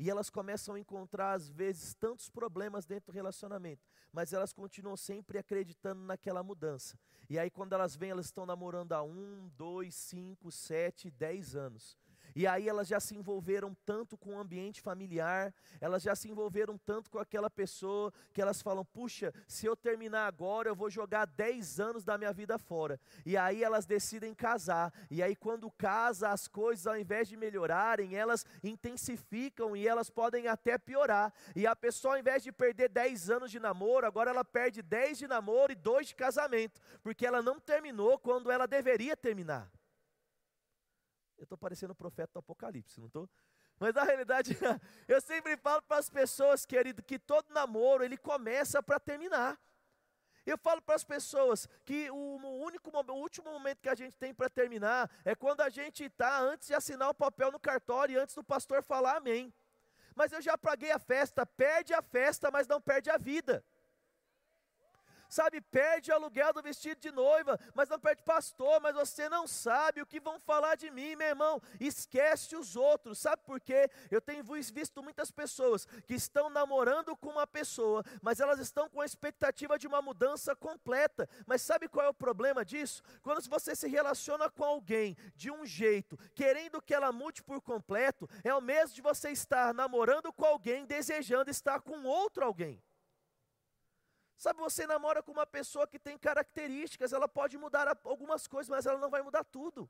e 0.00 0.10
elas 0.10 0.30
começam 0.30 0.74
a 0.74 0.80
encontrar, 0.80 1.34
às 1.34 1.50
vezes, 1.50 1.94
tantos 1.94 2.30
problemas 2.30 2.86
dentro 2.86 3.12
do 3.12 3.14
relacionamento, 3.14 3.86
mas 4.10 4.32
elas 4.32 4.50
continuam 4.50 4.96
sempre 4.96 5.38
acreditando 5.38 6.02
naquela 6.02 6.42
mudança. 6.42 6.98
E 7.28 7.38
aí, 7.38 7.50
quando 7.50 7.74
elas 7.74 7.94
vêm, 7.94 8.10
elas 8.10 8.26
estão 8.26 8.46
namorando 8.46 8.92
há 8.92 9.02
um, 9.02 9.50
dois, 9.56 9.94
cinco, 9.94 10.50
sete, 10.50 11.10
dez 11.10 11.54
anos. 11.54 11.98
E 12.34 12.46
aí 12.46 12.68
elas 12.68 12.88
já 12.88 13.00
se 13.00 13.16
envolveram 13.16 13.76
tanto 13.84 14.16
com 14.16 14.34
o 14.34 14.38
ambiente 14.38 14.80
familiar, 14.80 15.52
elas 15.80 16.02
já 16.02 16.14
se 16.14 16.28
envolveram 16.28 16.78
tanto 16.78 17.10
com 17.10 17.18
aquela 17.18 17.50
pessoa, 17.50 18.12
que 18.32 18.40
elas 18.40 18.62
falam: 18.62 18.84
puxa, 18.84 19.32
se 19.46 19.66
eu 19.66 19.76
terminar 19.76 20.26
agora, 20.26 20.68
eu 20.68 20.74
vou 20.74 20.90
jogar 20.90 21.26
10 21.26 21.80
anos 21.80 22.04
da 22.04 22.16
minha 22.18 22.32
vida 22.32 22.58
fora. 22.58 22.98
E 23.24 23.36
aí 23.36 23.62
elas 23.62 23.86
decidem 23.86 24.34
casar. 24.34 24.92
E 25.10 25.22
aí, 25.22 25.34
quando 25.34 25.70
casa, 25.70 26.28
as 26.30 26.46
coisas, 26.46 26.86
ao 26.86 26.98
invés 26.98 27.28
de 27.28 27.36
melhorarem, 27.36 28.16
elas 28.16 28.44
intensificam 28.62 29.76
e 29.76 29.86
elas 29.86 30.10
podem 30.10 30.48
até 30.48 30.78
piorar. 30.78 31.32
E 31.54 31.66
a 31.66 31.74
pessoa, 31.74 32.14
ao 32.14 32.20
invés 32.20 32.42
de 32.42 32.52
perder 32.52 32.88
10 32.88 33.30
anos 33.30 33.50
de 33.50 33.58
namoro, 33.58 34.06
agora 34.06 34.30
ela 34.30 34.44
perde 34.44 34.82
10 34.82 35.18
de 35.18 35.26
namoro 35.26 35.72
e 35.72 35.74
2 35.74 36.08
de 36.08 36.14
casamento, 36.14 36.80
porque 37.02 37.26
ela 37.26 37.42
não 37.42 37.58
terminou 37.58 38.18
quando 38.18 38.50
ela 38.50 38.66
deveria 38.66 39.16
terminar. 39.16 39.70
Eu 41.40 41.44
estou 41.44 41.56
parecendo 41.56 41.94
o 41.94 41.96
profeta 41.96 42.34
do 42.34 42.40
Apocalipse, 42.40 43.00
não 43.00 43.06
estou? 43.06 43.26
Mas 43.78 43.94
na 43.94 44.04
realidade, 44.04 44.50
eu 45.08 45.22
sempre 45.22 45.56
falo 45.56 45.80
para 45.80 45.96
as 45.96 46.10
pessoas, 46.10 46.66
querido, 46.66 47.02
que 47.02 47.18
todo 47.18 47.54
namoro 47.54 48.04
ele 48.04 48.18
começa 48.18 48.82
para 48.82 49.00
terminar. 49.00 49.58
Eu 50.44 50.58
falo 50.58 50.82
para 50.82 50.96
as 50.96 51.04
pessoas 51.04 51.66
que 51.82 52.10
o 52.10 52.36
único 52.62 52.90
o 52.94 53.14
último 53.14 53.50
momento 53.50 53.80
que 53.80 53.88
a 53.88 53.94
gente 53.94 54.18
tem 54.18 54.34
para 54.34 54.50
terminar 54.50 55.10
é 55.24 55.34
quando 55.34 55.62
a 55.62 55.70
gente 55.70 56.04
está 56.04 56.40
antes 56.40 56.68
de 56.68 56.74
assinar 56.74 57.08
o 57.08 57.14
papel 57.14 57.50
no 57.50 57.58
cartório 57.58 58.14
e 58.14 58.18
antes 58.18 58.34
do 58.34 58.44
pastor 58.44 58.82
falar 58.82 59.16
amém. 59.16 59.50
Mas 60.14 60.32
eu 60.32 60.42
já 60.42 60.58
paguei 60.58 60.90
a 60.90 60.98
festa, 60.98 61.46
perde 61.46 61.94
a 61.94 62.02
festa, 62.02 62.50
mas 62.50 62.66
não 62.68 62.82
perde 62.82 63.08
a 63.08 63.16
vida 63.16 63.64
sabe, 65.30 65.60
perde 65.60 66.10
o 66.10 66.14
aluguel 66.14 66.52
do 66.52 66.62
vestido 66.62 67.00
de 67.00 67.10
noiva, 67.10 67.58
mas 67.74 67.88
não 67.88 67.98
perde 67.98 68.22
pastor, 68.22 68.80
mas 68.80 68.94
você 68.94 69.28
não 69.28 69.46
sabe 69.46 70.02
o 70.02 70.06
que 70.06 70.20
vão 70.20 70.38
falar 70.40 70.74
de 70.74 70.90
mim, 70.90 71.16
meu 71.16 71.28
irmão. 71.28 71.62
Esquece 71.78 72.56
os 72.56 72.76
outros, 72.76 73.18
sabe 73.18 73.42
por 73.44 73.60
quê? 73.60 73.88
Eu 74.10 74.20
tenho 74.20 74.44
visto 74.44 75.02
muitas 75.02 75.30
pessoas 75.30 75.86
que 76.06 76.14
estão 76.14 76.50
namorando 76.50 77.16
com 77.16 77.30
uma 77.30 77.46
pessoa, 77.46 78.04
mas 78.20 78.40
elas 78.40 78.58
estão 78.58 78.88
com 78.90 79.00
a 79.00 79.06
expectativa 79.06 79.78
de 79.78 79.86
uma 79.86 80.02
mudança 80.02 80.54
completa. 80.56 81.28
Mas 81.46 81.62
sabe 81.62 81.88
qual 81.88 82.06
é 82.06 82.08
o 82.08 82.14
problema 82.14 82.64
disso? 82.64 83.02
Quando 83.22 83.40
você 83.48 83.76
se 83.76 83.88
relaciona 83.88 84.50
com 84.50 84.64
alguém 84.64 85.16
de 85.34 85.50
um 85.50 85.64
jeito, 85.64 86.18
querendo 86.34 86.82
que 86.82 86.92
ela 86.92 87.12
mude 87.12 87.42
por 87.42 87.60
completo, 87.60 88.28
é 88.42 88.52
o 88.52 88.60
mesmo 88.60 88.94
de 88.94 89.02
você 89.02 89.30
estar 89.30 89.72
namorando 89.72 90.32
com 90.32 90.44
alguém 90.44 90.84
desejando 90.84 91.50
estar 91.50 91.80
com 91.80 92.02
outro 92.04 92.44
alguém. 92.44 92.82
Sabe, 94.40 94.58
você 94.58 94.86
namora 94.86 95.22
com 95.22 95.32
uma 95.32 95.46
pessoa 95.46 95.86
que 95.86 95.98
tem 95.98 96.16
características, 96.16 97.12
ela 97.12 97.28
pode 97.28 97.58
mudar 97.58 97.86
algumas 98.02 98.46
coisas, 98.46 98.70
mas 98.70 98.86
ela 98.86 98.98
não 98.98 99.10
vai 99.10 99.20
mudar 99.20 99.44
tudo. 99.44 99.86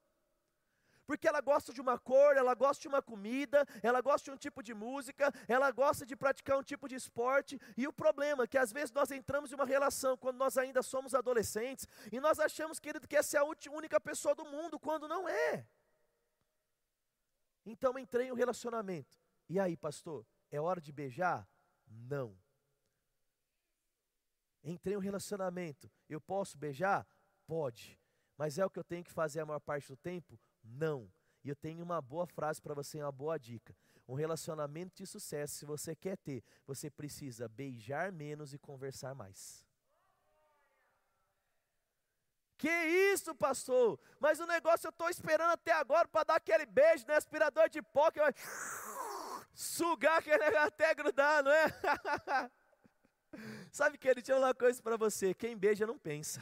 Porque 1.07 1.29
ela 1.29 1.41
gosta 1.41 1.73
de 1.73 1.81
uma 1.81 1.97
cor, 2.01 2.37
ela 2.37 2.53
gosta 2.53 2.83
de 2.83 2.89
uma 2.89 3.01
comida, 3.01 3.65
ela 3.81 4.01
gosta 4.01 4.25
de 4.25 4.33
um 4.33 4.37
tipo 4.37 4.61
de 4.61 4.75
música, 4.75 5.33
ela 5.47 5.71
gosta 5.71 6.05
de 6.05 6.17
praticar 6.17 6.59
um 6.59 6.65
tipo 6.65 6.89
de 6.89 6.97
esporte. 6.97 7.61
E 7.77 7.87
o 7.87 7.93
problema 7.93 8.43
é 8.43 8.47
que 8.49 8.59
às 8.59 8.73
vezes 8.73 8.91
nós 8.91 9.13
entramos 9.13 9.53
em 9.53 9.55
uma 9.55 9.65
relação 9.65 10.17
quando 10.17 10.39
nós 10.39 10.59
ainda 10.59 10.83
somos 10.83 11.15
adolescentes 11.15 11.87
e 12.11 12.19
nós 12.19 12.41
achamos, 12.41 12.81
querido, 12.81 13.07
que 13.07 13.17
essa 13.17 13.37
é 13.37 13.41
a 13.41 13.45
única 13.71 14.01
pessoa 14.01 14.35
do 14.35 14.45
mundo, 14.45 14.81
quando 14.81 15.07
não 15.07 15.29
é. 15.29 15.65
Então 17.65 17.97
entrei 17.97 18.27
em 18.27 18.33
um 18.33 18.41
relacionamento. 18.43 19.17
E 19.49 19.61
aí, 19.61 19.77
pastor, 19.77 20.27
é 20.51 20.61
hora 20.61 20.81
de 20.81 20.91
beijar? 20.91 21.49
Não. 21.87 22.37
Entrei 24.63 24.95
em 24.95 24.99
um 24.99 25.01
relacionamento, 25.01 25.91
eu 26.09 26.21
posso 26.21 26.59
beijar? 26.59 27.07
Pode. 27.47 27.99
Mas 28.37 28.59
é 28.59 28.65
o 28.65 28.71
que 28.71 28.79
eu 28.79 28.85
tenho 28.85 29.05
que 29.05 29.13
fazer 29.13 29.41
a 29.41 29.47
maior 29.47 29.61
parte 29.61 29.89
do 29.89 29.97
tempo? 29.97 30.39
Não. 30.63 31.11
E 31.43 31.49
eu 31.49 31.57
tenho 31.57 31.83
uma 31.83 32.01
boa 32.01 32.27
frase 32.27 32.61
para 32.61 32.75
você, 32.75 33.03
uma 33.03 33.13
boa 33.13 33.39
dica. 33.39 33.75
Um 34.07 34.15
relacionamento 34.15 34.97
de 34.97 35.07
sucesso, 35.07 35.55
se 35.55 35.65
você 35.65 35.95
quer 35.95 36.17
ter, 36.19 36.43
você 36.67 36.91
precisa 36.91 37.49
beijar 37.49 38.13
menos 38.13 38.53
e 38.53 38.59
conversar 38.59 39.15
mais. 39.15 39.65
Que 42.59 42.69
isso, 42.69 43.35
pastor? 43.35 43.99
Mas 44.19 44.39
o 44.39 44.47
negócio 44.47 44.87
eu 44.87 44.91
estou 44.91 45.09
esperando 45.09 45.53
até 45.53 45.73
agora 45.73 46.07
para 46.07 46.25
dar 46.25 46.35
aquele 46.35 46.67
beijo 46.67 47.07
no 47.07 47.15
aspirador 47.15 47.71
de 47.71 47.81
pó 47.81 48.11
que 48.11 48.21
vai 48.21 48.35
sugar 49.55 50.19
aquele 50.19 50.45
até 50.59 50.95
grudar, 50.95 51.43
não 51.43 51.51
é? 51.51 51.67
Sabe, 53.71 53.97
que 53.97 54.09
ele 54.09 54.23
tinha 54.23 54.37
uma 54.37 54.55
coisa 54.55 54.83
para 54.83 54.97
você: 54.97 55.33
quem 55.35 55.57
beija 55.57 55.87
não 55.87 55.99
pensa. 55.99 56.41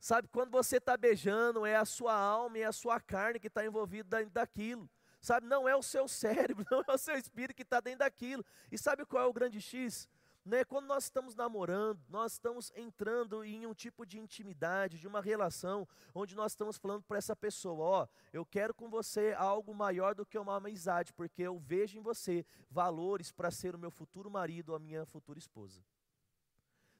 Sabe, 0.00 0.28
quando 0.28 0.50
você 0.50 0.76
está 0.76 0.96
beijando, 0.96 1.66
é 1.66 1.76
a 1.76 1.84
sua 1.84 2.14
alma 2.14 2.58
e 2.58 2.64
a 2.64 2.72
sua 2.72 3.00
carne 3.00 3.40
que 3.40 3.48
está 3.48 3.64
envolvida 3.64 4.18
dentro 4.18 4.32
daquilo. 4.32 4.88
Sabe, 5.20 5.46
não 5.46 5.68
é 5.68 5.74
o 5.74 5.82
seu 5.82 6.06
cérebro, 6.08 6.64
não 6.70 6.84
é 6.86 6.92
o 6.92 6.98
seu 6.98 7.16
espírito 7.16 7.56
que 7.56 7.62
está 7.62 7.80
dentro 7.80 8.00
daquilo. 8.00 8.44
E 8.70 8.78
sabe 8.78 9.04
qual 9.04 9.24
é 9.24 9.26
o 9.26 9.32
grande 9.32 9.60
X? 9.60 10.08
Né, 10.48 10.64
quando 10.64 10.86
nós 10.86 11.04
estamos 11.04 11.34
namorando, 11.34 12.00
nós 12.08 12.32
estamos 12.32 12.72
entrando 12.74 13.44
em 13.44 13.66
um 13.66 13.74
tipo 13.74 14.06
de 14.06 14.18
intimidade, 14.18 14.98
de 14.98 15.06
uma 15.06 15.20
relação, 15.20 15.86
onde 16.14 16.34
nós 16.34 16.52
estamos 16.52 16.78
falando 16.78 17.02
para 17.02 17.18
essa 17.18 17.36
pessoa: 17.36 17.84
ó, 17.84 18.08
eu 18.32 18.44
quero 18.44 18.72
com 18.72 18.88
você 18.88 19.34
algo 19.36 19.74
maior 19.74 20.14
do 20.14 20.24
que 20.24 20.38
uma 20.38 20.56
amizade, 20.56 21.12
porque 21.12 21.42
eu 21.42 21.58
vejo 21.58 21.98
em 21.98 22.02
você 22.02 22.44
valores 22.70 23.30
para 23.30 23.50
ser 23.50 23.74
o 23.74 23.78
meu 23.78 23.90
futuro 23.90 24.30
marido 24.30 24.70
ou 24.70 24.76
a 24.76 24.80
minha 24.80 25.04
futura 25.04 25.38
esposa. 25.38 25.84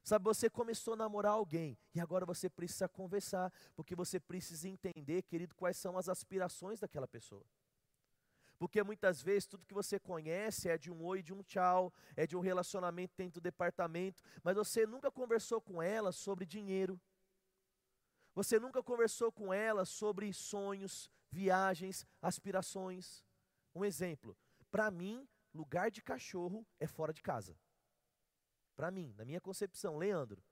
Sabe, 0.03 0.23
você 0.23 0.49
começou 0.49 0.93
a 0.93 0.97
namorar 0.97 1.33
alguém 1.33 1.77
e 1.93 1.99
agora 1.99 2.25
você 2.25 2.49
precisa 2.49 2.87
conversar, 2.87 3.51
porque 3.75 3.95
você 3.95 4.19
precisa 4.19 4.67
entender, 4.67 5.23
querido, 5.23 5.55
quais 5.55 5.77
são 5.77 5.97
as 5.97 6.07
aspirações 6.07 6.79
daquela 6.79 7.07
pessoa. 7.07 7.43
Porque 8.59 8.83
muitas 8.83 9.21
vezes 9.21 9.47
tudo 9.47 9.65
que 9.65 9.73
você 9.73 9.97
conhece 9.97 10.67
é 10.67 10.77
de 10.77 10.91
um 10.91 11.01
oi, 11.05 11.23
de 11.23 11.33
um 11.33 11.41
tchau, 11.41 11.93
é 12.15 12.27
de 12.27 12.35
um 12.35 12.41
relacionamento 12.41 13.13
dentro 13.15 13.39
do 13.39 13.43
departamento, 13.43 14.21
mas 14.43 14.55
você 14.55 14.85
nunca 14.85 15.09
conversou 15.09 15.61
com 15.61 15.81
ela 15.81 16.11
sobre 16.11 16.45
dinheiro. 16.45 16.99
Você 18.35 18.59
nunca 18.59 18.83
conversou 18.83 19.31
com 19.31 19.53
ela 19.53 19.85
sobre 19.85 20.31
sonhos, 20.33 21.09
viagens, 21.31 22.05
aspirações. 22.21 23.23
Um 23.73 23.85
exemplo, 23.85 24.37
para 24.69 24.91
mim, 24.91 25.25
lugar 25.53 25.89
de 25.89 26.01
cachorro 26.01 26.67
é 26.81 26.85
fora 26.85 27.13
de 27.13 27.21
casa. 27.21 27.57
Para 28.75 28.91
mim, 28.91 29.13
na 29.17 29.23
minha 29.23 29.39
concepção, 29.39 29.97
Leandro. 29.97 30.43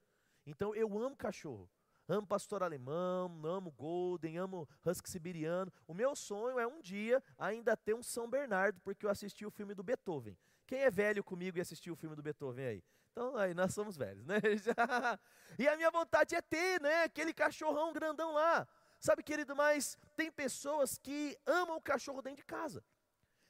Então 0.45 0.73
eu 0.73 0.97
amo 0.97 1.15
cachorro. 1.15 1.69
Amo 2.09 2.25
pastor 2.25 2.63
alemão, 2.63 3.29
amo 3.43 3.69
golden, 3.71 4.37
amo 4.37 4.67
husky 4.85 5.09
siberiano. 5.09 5.71
O 5.85 5.93
meu 5.93 6.15
sonho 6.15 6.57
é 6.57 6.65
um 6.65 6.79
dia 6.79 7.21
ainda 7.37 7.75
ter 7.75 7.93
um 7.93 8.01
São 8.01 8.29
Bernardo, 8.29 8.79
porque 8.81 9.05
eu 9.05 9.09
assisti 9.09 9.45
o 9.45 9.51
filme 9.51 9.73
do 9.73 9.83
Beethoven. 9.83 10.37
Quem 10.65 10.79
é 10.79 10.89
velho 10.89 11.21
comigo 11.21 11.57
e 11.57 11.61
assistiu 11.61 11.93
o 11.93 11.97
filme 11.97 12.15
do 12.15 12.23
Beethoven 12.23 12.65
aí? 12.65 12.83
Então, 13.11 13.35
aí 13.35 13.53
nós 13.53 13.73
somos 13.73 13.97
velhos, 13.97 14.25
né? 14.25 14.37
e 15.59 15.67
a 15.67 15.75
minha 15.75 15.91
vontade 15.91 16.33
é 16.33 16.41
ter, 16.41 16.79
né, 16.79 17.03
aquele 17.03 17.33
cachorrão 17.33 17.91
grandão 17.91 18.33
lá. 18.33 18.65
Sabe, 18.99 19.21
querido, 19.21 19.55
mas 19.55 19.97
tem 20.15 20.31
pessoas 20.31 20.97
que 20.97 21.37
amam 21.45 21.75
o 21.75 21.81
cachorro 21.81 22.21
dentro 22.21 22.37
de 22.37 22.45
casa. 22.45 22.81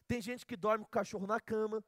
Tem 0.07 0.19
gente 0.19 0.45
que 0.45 0.57
dorme 0.57 0.83
com 0.83 0.89
o 0.89 0.91
cachorro 0.91 1.27
na 1.27 1.39
cama. 1.39 1.83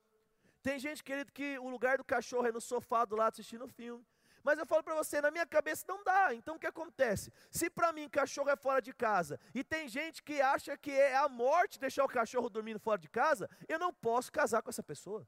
Tem 0.62 0.77
gente, 0.77 1.03
querido, 1.03 1.32
que 1.32 1.58
o 1.58 1.69
lugar 1.69 1.97
do 1.97 2.03
cachorro 2.03 2.45
é 2.45 2.51
no 2.51 2.62
sofá 2.62 3.05
do 3.05 3.15
lado 3.15 3.34
assistindo 3.34 3.65
o 3.65 3.67
filme. 3.67 4.05
Mas 4.43 4.58
eu 4.58 4.65
falo 4.65 4.84
para 4.84 4.95
você, 4.95 5.21
na 5.21 5.32
minha 5.32 5.45
cabeça 5.45 5.86
não 5.88 6.04
dá. 6.04 6.34
Então 6.34 6.56
o 6.56 6.60
que 6.60 6.67
acontece? 6.67 7.32
Se 7.52 7.69
para 7.69 7.91
mim 7.91 8.10
cachorro 8.10 8.49
é 8.49 8.56
fora 8.56 8.82
de 8.82 8.93
casa 8.93 9.39
e 9.54 9.63
tem 9.63 9.88
gente 9.88 10.23
que 10.23 10.41
acha 10.41 10.78
que 10.78 10.91
é 10.91 11.15
a 11.15 11.28
morte 11.28 11.80
deixar 11.80 12.04
o 12.06 12.08
cachorro 12.08 12.49
dormindo 12.49 12.80
fora 12.80 12.99
de 12.99 13.10
casa, 13.10 13.49
eu 13.67 13.78
não 13.78 13.93
posso 13.93 14.32
casar 14.32 14.62
com 14.62 14.69
essa 14.69 14.84
pessoa. 14.84 15.28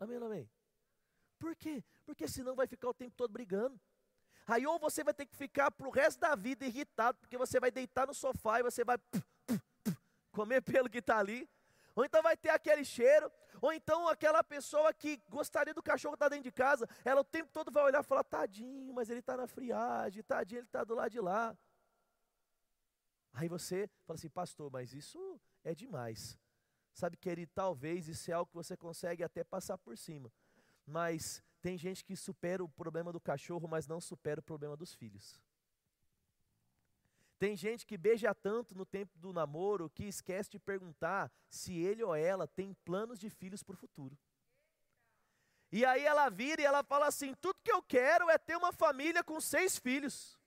Amém, 0.00 0.16
amém. 0.16 0.50
Por 1.38 1.54
quê? 1.56 1.84
Porque 2.04 2.26
senão 2.26 2.54
vai 2.54 2.66
ficar 2.66 2.88
o 2.88 2.94
tempo 2.94 3.14
todo 3.16 3.32
brigando. 3.32 3.80
Aí 4.46 4.66
ou 4.66 4.78
você 4.78 5.04
vai 5.04 5.14
ter 5.14 5.26
que 5.26 5.36
ficar 5.36 5.70
para 5.70 5.86
o 5.86 5.90
resto 5.90 6.18
da 6.18 6.34
vida 6.34 6.64
irritado, 6.66 7.18
porque 7.18 7.38
você 7.38 7.60
vai 7.60 7.70
deitar 7.70 8.06
no 8.06 8.14
sofá 8.14 8.58
e 8.58 8.62
você 8.62 8.84
vai 8.84 8.98
comer 10.32 10.60
pelo 10.62 10.90
que 10.90 10.98
está 10.98 11.18
ali. 11.18 11.48
Ou 11.94 12.04
então 12.04 12.22
vai 12.22 12.36
ter 12.36 12.50
aquele 12.50 12.84
cheiro, 12.84 13.30
ou 13.62 13.72
então 13.72 14.08
aquela 14.08 14.42
pessoa 14.42 14.92
que 14.92 15.22
gostaria 15.30 15.72
do 15.72 15.80
cachorro 15.80 16.14
estar 16.14 16.26
tá 16.26 16.30
dentro 16.30 16.42
de 16.42 16.52
casa, 16.52 16.88
ela 17.04 17.20
o 17.20 17.24
tempo 17.24 17.48
todo 17.52 17.70
vai 17.70 17.84
olhar 17.84 18.00
e 18.00 18.06
falar, 18.06 18.24
tadinho, 18.24 18.92
mas 18.92 19.08
ele 19.08 19.20
está 19.20 19.36
na 19.36 19.46
friagem, 19.46 20.20
tadinho, 20.24 20.58
ele 20.58 20.66
está 20.66 20.82
do 20.82 20.96
lado 20.96 21.12
de 21.12 21.20
lá. 21.20 21.56
Aí 23.32 23.48
você 23.48 23.88
fala 24.04 24.18
assim, 24.18 24.28
pastor, 24.28 24.68
mas 24.68 24.92
isso 24.92 25.40
é 25.62 25.76
demais. 25.76 26.36
Sabe, 26.92 27.16
querido, 27.16 27.52
talvez 27.54 28.08
isso 28.08 28.32
é 28.32 28.34
algo 28.34 28.50
que 28.50 28.56
você 28.56 28.76
consegue 28.76 29.22
até 29.22 29.44
passar 29.44 29.78
por 29.78 29.96
cima. 29.96 30.30
Mas 30.84 31.40
tem 31.60 31.78
gente 31.78 32.04
que 32.04 32.16
supera 32.16 32.64
o 32.64 32.68
problema 32.68 33.12
do 33.12 33.20
cachorro, 33.20 33.68
mas 33.68 33.86
não 33.86 34.00
supera 34.00 34.40
o 34.40 34.42
problema 34.42 34.76
dos 34.76 34.92
filhos. 34.92 35.40
Tem 37.42 37.56
gente 37.56 37.84
que 37.84 37.98
beija 37.98 38.32
tanto 38.32 38.72
no 38.72 38.86
tempo 38.86 39.18
do 39.18 39.32
namoro 39.32 39.90
que 39.90 40.04
esquece 40.04 40.48
de 40.48 40.60
perguntar 40.60 41.28
se 41.48 41.76
ele 41.76 42.00
ou 42.00 42.14
ela 42.14 42.46
tem 42.46 42.72
planos 42.84 43.18
de 43.18 43.28
filhos 43.28 43.64
para 43.64 43.74
o 43.74 43.76
futuro. 43.76 44.16
E 45.72 45.84
aí 45.84 46.04
ela 46.04 46.28
vira 46.28 46.62
e 46.62 46.64
ela 46.64 46.84
fala 46.84 47.08
assim: 47.08 47.34
tudo 47.40 47.58
que 47.64 47.72
eu 47.72 47.82
quero 47.82 48.30
é 48.30 48.38
ter 48.38 48.56
uma 48.56 48.70
família 48.70 49.24
com 49.24 49.40
seis 49.40 49.76
filhos. 49.76 50.38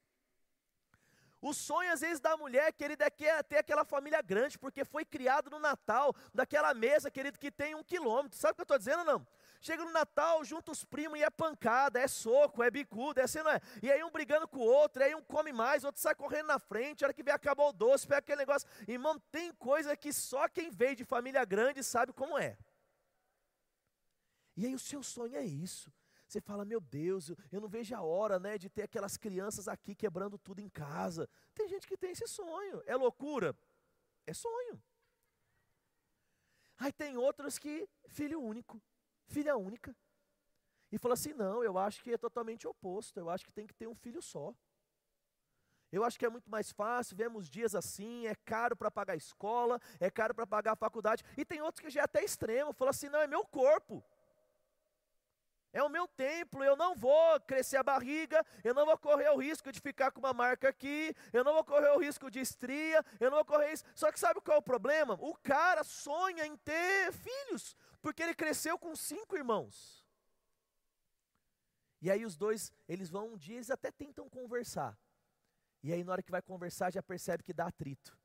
O 1.42 1.54
sonho, 1.54 1.92
às 1.92 2.00
vezes, 2.00 2.22
da 2.22 2.38
mulher, 2.38 2.72
querido, 2.72 3.04
é, 3.04 3.12
é 3.26 3.44
ter 3.44 3.58
aquela 3.58 3.84
família 3.84 4.22
grande, 4.22 4.58
porque 4.58 4.86
foi 4.86 5.04
criado 5.04 5.50
no 5.50 5.60
Natal, 5.60 6.16
daquela 6.34 6.74
mesa, 6.74 7.12
querido, 7.12 7.38
que 7.38 7.52
tem 7.52 7.76
um 7.76 7.84
quilômetro. 7.84 8.40
Sabe 8.40 8.54
o 8.54 8.56
que 8.56 8.62
eu 8.62 8.64
estou 8.64 8.78
dizendo, 8.78 9.04
não? 9.04 9.28
Chega 9.66 9.84
no 9.84 9.92
Natal, 9.92 10.46
junta 10.46 10.72
os 10.72 10.84
primos 10.84 11.18
e 11.18 11.24
é 11.24 11.30
pancada, 11.32 12.00
é 12.00 12.08
soco, 12.08 12.62
é 12.62 12.70
bicudo, 12.70 13.20
é 13.20 13.24
assim, 13.24 13.40
não 13.40 13.50
é? 13.50 13.60
E 13.82 13.92
aí 13.92 14.04
um 14.04 14.12
brigando 14.12 14.48
com 14.48 14.60
o 14.60 14.64
outro, 14.64 15.04
aí 15.04 15.16
um 15.16 15.24
come 15.24 15.52
mais, 15.52 15.84
outro 15.84 16.00
sai 16.00 16.14
correndo 16.14 16.46
na 16.46 16.60
frente, 16.60 17.04
a 17.04 17.08
hora 17.08 17.14
que 17.16 17.24
vem 17.24 17.34
acabou 17.34 17.70
o 17.70 17.74
doce, 17.74 18.06
pega 18.06 18.20
aquele 18.20 18.38
negócio. 18.38 18.70
Irmão, 18.88 19.20
tem 19.32 19.52
coisa 19.54 19.98
que 19.98 20.14
só 20.14 20.48
quem 20.48 20.70
veio 20.70 20.96
de 20.96 21.04
família 21.04 21.44
grande 21.44 21.84
sabe 21.84 22.14
como 22.14 22.38
é. 22.38 22.60
E 24.56 24.68
aí 24.68 24.76
o 24.76 24.78
seu 24.78 25.02
sonho 25.02 25.36
é 25.36 25.44
isso. 25.44 25.92
Você 26.28 26.40
fala, 26.40 26.64
meu 26.64 26.80
Deus, 26.80 27.32
eu 27.52 27.60
não 27.60 27.68
vejo 27.68 27.96
a 27.96 28.04
hora 28.04 28.38
né, 28.38 28.60
de 28.60 28.70
ter 28.70 28.84
aquelas 28.84 29.18
crianças 29.18 29.68
aqui 29.68 29.96
quebrando 29.96 30.38
tudo 30.38 30.60
em 30.62 30.70
casa. 30.70 31.28
Tem 31.56 31.68
gente 31.68 31.88
que 31.88 31.98
tem 31.98 32.12
esse 32.12 32.28
sonho. 32.28 32.84
É 32.86 32.96
loucura? 32.96 33.58
É 34.28 34.34
sonho. 34.34 34.80
Aí 36.78 36.94
tem 36.94 37.18
outros 37.18 37.58
que, 37.58 37.90
filho 38.08 38.40
único 38.40 38.80
filha 39.28 39.58
única. 39.58 39.96
E 40.92 40.98
falou 40.98 41.14
assim: 41.14 41.34
não, 41.34 41.64
eu 41.64 41.78
acho 41.78 42.04
que 42.04 42.14
é 42.14 42.18
totalmente 42.18 42.68
oposto, 42.68 43.20
eu 43.20 43.30
acho 43.30 43.46
que 43.46 43.52
tem 43.52 43.68
que 43.68 43.74
ter 43.74 43.88
um 43.88 43.96
filho 43.96 44.22
só. 44.22 44.54
Eu 45.92 46.04
acho 46.04 46.20
que 46.20 46.26
é 46.26 46.30
muito 46.30 46.50
mais 46.50 46.72
fácil, 46.72 47.16
vemos 47.16 47.50
dias 47.50 47.74
assim, 47.74 48.28
é 48.28 48.36
caro 48.36 48.76
para 48.76 48.92
pagar 48.92 49.14
a 49.14 49.18
escola, 49.18 49.80
é 50.00 50.10
caro 50.10 50.34
para 50.34 50.46
pagar 50.46 50.74
a 50.74 50.76
faculdade. 50.76 51.24
E 51.38 51.46
tem 51.46 51.62
outros 51.62 51.80
que 51.80 51.90
já 51.90 52.02
é 52.02 52.04
até 52.04 52.24
extremo, 52.24 52.74
falou 52.74 52.90
assim: 52.90 53.10
não, 53.10 53.22
é 53.22 53.28
meu 53.28 53.46
corpo. 53.46 54.04
É 55.72 55.84
o 55.84 55.90
meu 55.90 56.08
templo, 56.08 56.64
eu 56.64 56.78
não 56.78 56.96
vou 56.96 57.38
crescer 57.42 57.76
a 57.76 57.84
barriga, 57.84 58.46
eu 58.64 58.74
não 58.74 58.86
vou 58.86 58.98
correr 58.98 59.30
o 59.32 59.38
risco 59.38 59.74
de 59.74 59.82
ficar 59.82 60.10
com 60.10 60.22
uma 60.22 60.32
marca 60.32 60.70
aqui, 60.70 61.14
eu 61.34 61.44
não 61.44 61.52
vou 61.52 61.66
correr 61.66 61.90
o 61.90 62.00
risco 62.00 62.32
de 62.32 62.40
estria, 62.40 63.04
eu 63.20 63.30
não 63.30 63.36
vou 63.40 63.46
correr 63.46 63.74
isso. 63.74 63.84
Só 63.94 64.10
que 64.10 64.18
sabe 64.18 64.40
qual 64.40 64.56
é 64.56 64.60
o 64.60 64.64
problema? 64.64 65.18
O 65.20 65.36
cara 65.36 65.84
sonha 65.84 66.46
em 66.46 66.56
ter 66.56 67.12
filhos, 67.12 67.76
porque 68.06 68.22
ele 68.22 68.36
cresceu 68.36 68.78
com 68.78 68.96
cinco 68.96 69.36
irmãos. 69.36 70.06
E 72.00 72.12
aí 72.12 72.24
os 72.24 72.38
dois, 72.38 72.72
eles 72.88 73.10
vão 73.10 73.34
um 73.34 73.36
dia, 73.36 73.56
eles 73.56 73.72
até 73.72 73.92
tentam 73.92 74.30
conversar. 74.30 74.96
E 75.82 75.92
aí 75.92 76.04
na 76.04 76.12
hora 76.12 76.22
que 76.22 76.30
vai 76.30 76.40
conversar 76.40 76.94
já 76.94 77.02
percebe 77.02 77.42
que 77.42 77.52
dá 77.52 77.66
atrito. 77.66 78.16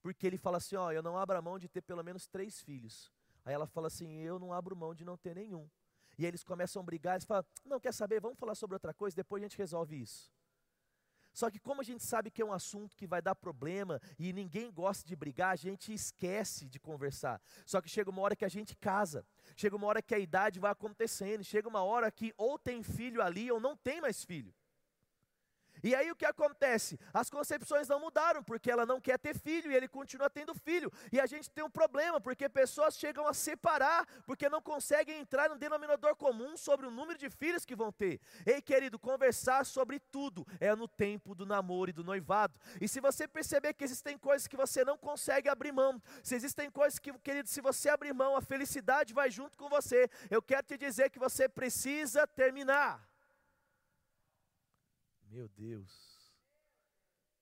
Porque 0.00 0.24
ele 0.24 0.38
fala 0.38 0.58
assim, 0.58 0.76
ó, 0.76 0.92
eu 0.92 1.02
não 1.02 1.18
abro 1.18 1.42
mão 1.42 1.58
de 1.58 1.68
ter 1.68 1.82
pelo 1.82 2.04
menos 2.04 2.28
três 2.28 2.60
filhos. 2.60 3.10
Aí 3.44 3.52
ela 3.52 3.66
fala 3.66 3.88
assim, 3.88 4.20
eu 4.20 4.38
não 4.38 4.52
abro 4.52 4.76
mão 4.76 4.94
de 4.94 5.04
não 5.04 5.16
ter 5.16 5.34
nenhum. 5.34 5.68
E 6.16 6.24
aí 6.24 6.28
eles 6.28 6.44
começam 6.44 6.80
a 6.80 6.84
brigar, 6.84 7.16
eles 7.16 7.24
falam, 7.24 7.44
não, 7.64 7.80
quer 7.80 7.92
saber, 7.92 8.20
vamos 8.20 8.38
falar 8.38 8.54
sobre 8.54 8.76
outra 8.76 8.94
coisa, 8.94 9.16
depois 9.16 9.42
a 9.42 9.46
gente 9.46 9.58
resolve 9.58 10.00
isso. 10.00 10.30
Só 11.32 11.50
que 11.50 11.58
como 11.58 11.80
a 11.80 11.84
gente 11.84 12.04
sabe 12.04 12.30
que 12.30 12.42
é 12.42 12.44
um 12.44 12.52
assunto 12.52 12.96
que 12.96 13.06
vai 13.06 13.22
dar 13.22 13.34
problema 13.34 14.00
e 14.18 14.32
ninguém 14.32 14.70
gosta 14.70 15.06
de 15.06 15.16
brigar, 15.16 15.52
a 15.52 15.56
gente 15.56 15.92
esquece 15.92 16.68
de 16.68 16.78
conversar. 16.78 17.40
Só 17.64 17.80
que 17.80 17.88
chega 17.88 18.10
uma 18.10 18.22
hora 18.22 18.36
que 18.36 18.44
a 18.44 18.48
gente 18.48 18.76
casa, 18.76 19.24
chega 19.56 19.76
uma 19.76 19.86
hora 19.86 20.02
que 20.02 20.14
a 20.14 20.18
idade 20.18 20.60
vai 20.60 20.70
acontecendo, 20.70 21.42
chega 21.42 21.68
uma 21.68 21.82
hora 21.82 22.10
que 22.10 22.34
ou 22.36 22.58
tem 22.58 22.82
filho 22.82 23.22
ali 23.22 23.50
ou 23.50 23.60
não 23.60 23.76
tem 23.76 24.00
mais 24.00 24.24
filho. 24.24 24.54
E 25.82 25.94
aí 25.94 26.10
o 26.10 26.16
que 26.16 26.24
acontece? 26.24 26.98
As 27.12 27.28
concepções 27.28 27.88
não 27.88 28.00
mudaram, 28.00 28.42
porque 28.42 28.70
ela 28.70 28.86
não 28.86 29.00
quer 29.00 29.18
ter 29.18 29.36
filho 29.36 29.70
e 29.70 29.74
ele 29.74 29.88
continua 29.88 30.30
tendo 30.30 30.54
filho. 30.54 30.92
E 31.10 31.20
a 31.20 31.26
gente 31.26 31.50
tem 31.50 31.64
um 31.64 31.70
problema, 31.70 32.20
porque 32.20 32.48
pessoas 32.48 32.96
chegam 32.96 33.26
a 33.26 33.34
separar, 33.34 34.06
porque 34.26 34.48
não 34.48 34.62
conseguem 34.62 35.20
entrar 35.20 35.48
no 35.48 35.56
denominador 35.56 36.14
comum 36.16 36.56
sobre 36.56 36.86
o 36.86 36.90
número 36.90 37.18
de 37.18 37.28
filhos 37.28 37.64
que 37.64 37.74
vão 37.74 37.90
ter. 37.90 38.20
Ei, 38.46 38.62
querido, 38.62 38.98
conversar 38.98 39.64
sobre 39.66 39.98
tudo 39.98 40.46
é 40.60 40.74
no 40.74 40.86
tempo 40.86 41.34
do 41.34 41.44
namoro 41.44 41.90
e 41.90 41.92
do 41.92 42.04
noivado. 42.04 42.58
E 42.80 42.88
se 42.88 43.00
você 43.00 43.26
perceber 43.26 43.74
que 43.74 43.84
existem 43.84 44.16
coisas 44.16 44.46
que 44.46 44.56
você 44.56 44.84
não 44.84 44.96
consegue 44.96 45.48
abrir 45.48 45.72
mão, 45.72 46.00
se 46.22 46.34
existem 46.34 46.70
coisas 46.70 46.98
que, 46.98 47.12
querido, 47.18 47.48
se 47.48 47.60
você 47.60 47.88
abrir 47.88 48.12
mão, 48.12 48.36
a 48.36 48.40
felicidade 48.40 49.12
vai 49.12 49.30
junto 49.30 49.56
com 49.56 49.68
você. 49.68 50.08
Eu 50.30 50.42
quero 50.42 50.66
te 50.66 50.76
dizer 50.76 51.10
que 51.10 51.18
você 51.18 51.48
precisa 51.48 52.26
terminar. 52.26 53.11
Meu 55.32 55.48
Deus. 55.48 56.30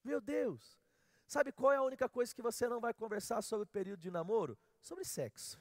Meu 0.04 0.20
Deus. 0.20 0.78
Sabe 1.26 1.50
qual 1.50 1.72
é 1.72 1.76
a 1.76 1.82
única 1.82 2.08
coisa 2.08 2.32
que 2.32 2.40
você 2.40 2.68
não 2.68 2.80
vai 2.80 2.94
conversar 2.94 3.42
sobre 3.42 3.64
o 3.64 3.66
período 3.66 4.00
de 4.00 4.12
namoro? 4.12 4.56
Sobre 4.80 5.04
sexo. 5.04 5.58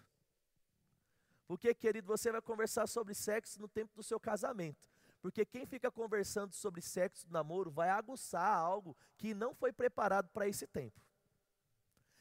Porque, 1.48 1.74
querido, 1.74 2.06
você 2.06 2.32
vai 2.32 2.42
conversar 2.42 2.86
sobre 2.88 3.16
sexo 3.16 3.60
no 3.60 3.68
tempo 3.68 3.96
do 3.96 4.04
seu 4.04 4.20
casamento. 4.20 4.88
Porque 5.20 5.44
quem 5.44 5.66
fica 5.66 5.92
conversando 5.92 6.54
sobre 6.54 6.82
sexo 6.82 7.26
no 7.26 7.34
namoro 7.34 7.72
vai 7.72 7.90
aguçar 7.90 8.56
algo 8.56 8.96
que 9.18 9.34
não 9.34 9.56
foi 9.56 9.74
preparado 9.74 10.30
para 10.30 10.48
esse 10.48 10.68
tempo. 10.68 11.02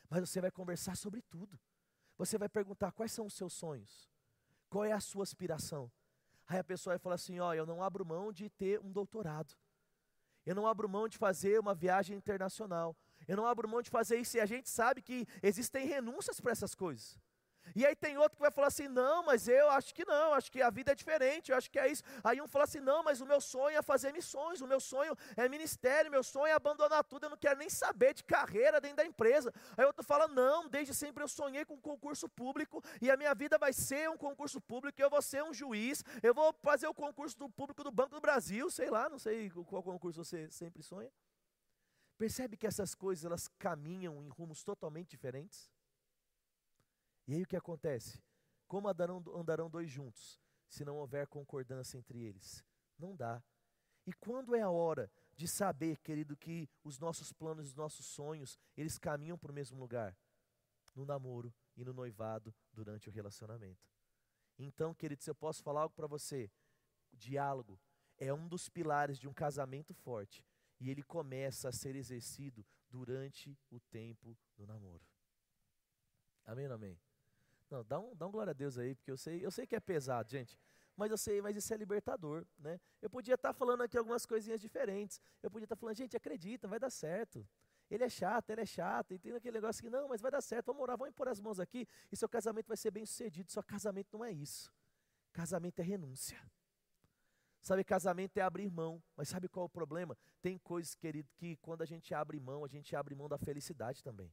Mas 0.09 0.29
você 0.29 0.41
vai 0.41 0.51
conversar 0.51 0.97
sobre 0.97 1.21
tudo. 1.21 1.61
Você 2.17 2.39
vai 2.39 2.49
perguntar 2.49 2.93
quais 2.93 3.13
são 3.13 3.27
os 3.27 3.35
seus 3.35 3.53
sonhos. 3.53 4.11
Qual 4.71 4.85
é 4.85 4.93
a 4.93 5.01
sua 5.01 5.23
aspiração? 5.23 5.93
Aí 6.47 6.59
a 6.59 6.65
pessoa 6.65 6.93
vai 6.93 6.99
falar 6.99 7.17
assim: 7.17 7.39
ó, 7.39 7.53
eu 7.53 7.67
não 7.67 7.83
abro 7.83 8.07
mão 8.07 8.33
de 8.33 8.49
ter 8.49 8.81
um 8.81 8.91
doutorado. 8.91 9.55
Eu 10.49 10.55
não 10.55 10.67
abro 10.67 10.89
mão 10.89 11.07
de 11.07 11.19
fazer 11.19 11.61
uma 11.61 11.75
viagem 11.75 12.17
internacional. 12.17 12.97
Eu 13.27 13.37
não 13.37 13.47
abro 13.47 13.69
mão 13.69 13.83
de 13.83 13.91
fazer 13.91 14.17
isso. 14.17 14.39
E 14.39 14.41
a 14.41 14.47
gente 14.47 14.67
sabe 14.71 15.03
que 15.03 15.27
existem 15.43 15.87
renúncias 15.87 16.41
para 16.41 16.53
essas 16.53 16.75
coisas. 16.75 17.19
E 17.75 17.85
aí 17.87 17.95
tem 17.95 18.17
outro 18.19 18.37
que 18.37 18.43
vai 18.43 18.51
falar 18.51 18.69
assim: 18.69 18.89
não, 18.89 19.25
mas 19.25 19.49
eu 19.49 19.71
acho 19.71 19.95
que 19.95 20.05
não, 20.05 20.33
acho 20.35 20.51
que 20.51 20.61
a 20.63 20.71
vida 20.71 20.93
é 20.93 20.95
diferente, 20.95 21.51
eu 21.51 21.57
acho 21.57 21.71
que 21.71 21.79
é 21.79 21.89
isso. 21.91 22.03
Aí 22.23 22.41
um 22.41 22.49
fala 22.49 22.65
assim: 22.65 22.81
não, 22.81 23.03
mas 23.03 23.21
o 23.21 23.27
meu 23.27 23.41
sonho 23.41 23.77
é 23.79 23.83
fazer 23.83 24.13
missões, 24.13 24.61
o 24.61 24.67
meu 24.67 24.81
sonho 24.81 25.17
é 25.37 25.49
ministério, 25.49 26.11
meu 26.11 26.23
sonho 26.23 26.47
é 26.47 26.53
abandonar 26.53 27.05
tudo, 27.05 27.25
eu 27.25 27.31
não 27.31 27.37
quero 27.37 27.59
nem 27.59 27.69
saber 27.69 28.15
de 28.15 28.25
carreira 28.25 28.81
dentro 28.81 28.99
da 28.99 29.05
empresa. 29.05 29.53
Aí 29.77 29.85
outro 29.85 30.05
fala: 30.05 30.29
não, 30.29 30.69
desde 30.69 30.95
sempre 30.95 31.23
eu 31.23 31.29
sonhei 31.29 31.65
com 31.65 31.77
concurso 31.81 32.29
público 32.29 32.83
e 33.01 33.11
a 33.11 33.17
minha 33.17 33.35
vida 33.35 33.59
vai 33.59 33.73
ser 33.73 34.09
um 34.11 34.17
concurso 34.17 34.61
público, 34.61 35.01
eu 35.01 35.11
vou 35.11 35.23
ser 35.23 35.43
um 35.43 35.53
juiz, 35.53 36.05
eu 36.23 36.35
vou 36.35 36.55
fazer 36.63 36.87
o 36.87 36.95
concurso 36.95 37.37
do 37.39 37.49
público 37.49 37.83
do 37.85 37.91
Banco 37.91 38.15
do 38.15 38.21
Brasil, 38.21 38.71
sei 38.71 38.91
lá, 38.91 39.09
não 39.09 39.19
sei 39.19 39.51
qual 39.51 39.83
concurso 39.83 40.25
você 40.25 40.51
sempre 40.51 40.83
sonha. 40.83 41.11
Percebe 42.17 42.57
que 42.57 42.67
essas 42.67 42.95
coisas 42.95 43.25
elas 43.25 43.49
caminham 43.59 44.23
em 44.25 44.29
rumos 44.29 44.65
totalmente 44.65 45.09
diferentes? 45.09 45.71
E 47.29 47.35
aí 47.35 47.43
o 47.43 47.47
que 47.47 47.57
acontece? 47.57 48.19
Como 48.67 48.89
andarão, 48.89 49.23
andarão 49.35 49.69
dois 49.69 49.91
juntos, 49.91 50.41
se 50.67 50.83
não 50.83 50.97
houver 50.97 51.27
concordância 51.27 51.99
entre 51.99 52.19
eles? 52.23 52.65
Não 52.99 53.15
dá. 53.15 53.43
E 54.07 54.13
quando 54.15 54.57
é 54.57 54.63
a 54.63 54.71
hora 54.71 55.13
de 55.37 55.47
saber, 55.47 55.99
querido, 55.99 56.35
que 56.35 56.67
os 56.83 56.99
nossos 56.99 57.31
planos, 57.31 57.67
os 57.67 57.75
nossos 57.75 58.07
sonhos, 58.07 58.59
eles 58.75 58.99
caminham 58.99 59.37
para 59.37 59.53
o 59.53 59.55
mesmo 59.55 59.79
lugar? 59.79 60.17
No 60.95 61.05
namoro 61.05 61.55
e 61.77 61.85
no 61.85 61.93
noivado, 61.93 62.55
durante 62.73 63.11
o 63.11 63.13
relacionamento. 63.13 63.87
Então, 64.59 64.95
querido, 64.95 65.23
se 65.23 65.31
eu 65.31 65.35
posso 65.35 65.63
falar 65.63 65.83
algo 65.83 65.95
para 65.95 66.07
você, 66.07 66.51
o 67.13 67.17
diálogo 67.17 67.79
é 68.17 68.33
um 68.33 68.49
dos 68.49 68.71
pilares 68.71 69.19
de 69.19 69.29
um 69.29 69.35
casamento 69.35 69.93
forte. 69.93 70.43
E 70.81 70.89
ele 70.89 71.03
começa 71.03 71.69
a 71.69 71.73
ser 71.73 71.95
exercido 71.95 72.65
durante 72.89 73.57
o 73.71 73.79
tempo 73.79 74.37
do 74.57 74.67
namoro. 74.67 75.07
Amém 76.47 76.67
amém? 76.67 76.99
Não, 77.71 77.85
dá 77.85 78.01
um, 78.01 78.15
dá 78.15 78.27
um 78.27 78.31
glória 78.31 78.51
a 78.51 78.55
Deus 78.55 78.79
aí, 78.79 78.95
porque 78.95 79.11
eu 79.11 79.17
sei, 79.17 79.45
eu 79.45 79.51
sei 79.51 79.67
que 79.67 79.77
é 79.77 79.81
pesado, 79.81 80.31
gente. 80.31 80.59
Mas 80.97 81.11
eu 81.11 81.19
sei, 81.19 81.41
mas 81.41 81.57
isso 81.57 81.73
é 81.73 81.77
libertador, 81.77 82.45
né? 82.59 82.81
Eu 83.01 83.09
podia 83.09 83.35
estar 83.35 83.51
tá 83.51 83.55
falando 83.55 83.83
aqui 83.83 83.97
algumas 83.97 84.27
coisinhas 84.27 84.61
diferentes. 84.61 85.21
Eu 85.43 85.51
podia 85.51 85.65
estar 85.65 85.77
tá 85.77 85.81
falando, 85.81 85.97
gente, 85.97 86.17
acredita, 86.17 86.67
vai 86.67 86.81
dar 86.81 86.91
certo. 86.91 87.47
Ele 87.91 88.05
é 88.05 88.09
chato, 88.09 88.51
ele 88.51 88.61
é 88.63 88.67
chato, 88.67 89.15
e 89.15 89.19
tem 89.19 89.33
aquele 89.33 89.55
negócio 89.55 89.83
que, 89.83 89.89
não, 89.89 90.09
mas 90.09 90.21
vai 90.21 90.31
dar 90.31 90.43
certo, 90.43 90.67
vamos 90.67 90.83
orar, 90.83 90.99
vamos 90.99 91.15
pôr 91.15 91.29
as 91.29 91.41
mãos 91.41 91.59
aqui, 91.59 91.87
e 92.11 92.17
seu 92.17 92.29
casamento 92.29 92.67
vai 92.67 92.77
ser 92.77 92.91
bem 92.91 93.07
sucedido. 93.07 93.51
Só 93.51 93.63
casamento 93.63 94.09
não 94.13 94.25
é 94.25 94.33
isso. 94.33 94.73
Casamento 95.33 95.81
é 95.81 95.83
renúncia. 95.83 96.39
Sabe, 97.61 97.85
casamento 97.85 98.37
é 98.37 98.41
abrir 98.41 98.71
mão, 98.71 99.03
mas 99.17 99.29
sabe 99.29 99.49
qual 99.49 99.65
é 99.65 99.67
o 99.67 99.71
problema? 99.71 100.17
Tem 100.41 100.59
coisas, 100.59 100.95
querido, 100.95 101.29
que 101.37 101.57
quando 101.59 101.83
a 101.83 101.87
gente 101.87 102.15
abre 102.15 102.39
mão, 102.39 102.65
a 102.65 102.69
gente 102.69 102.95
abre 102.95 103.15
mão 103.15 103.29
da 103.29 103.39
felicidade 103.39 104.03
também. 104.03 104.33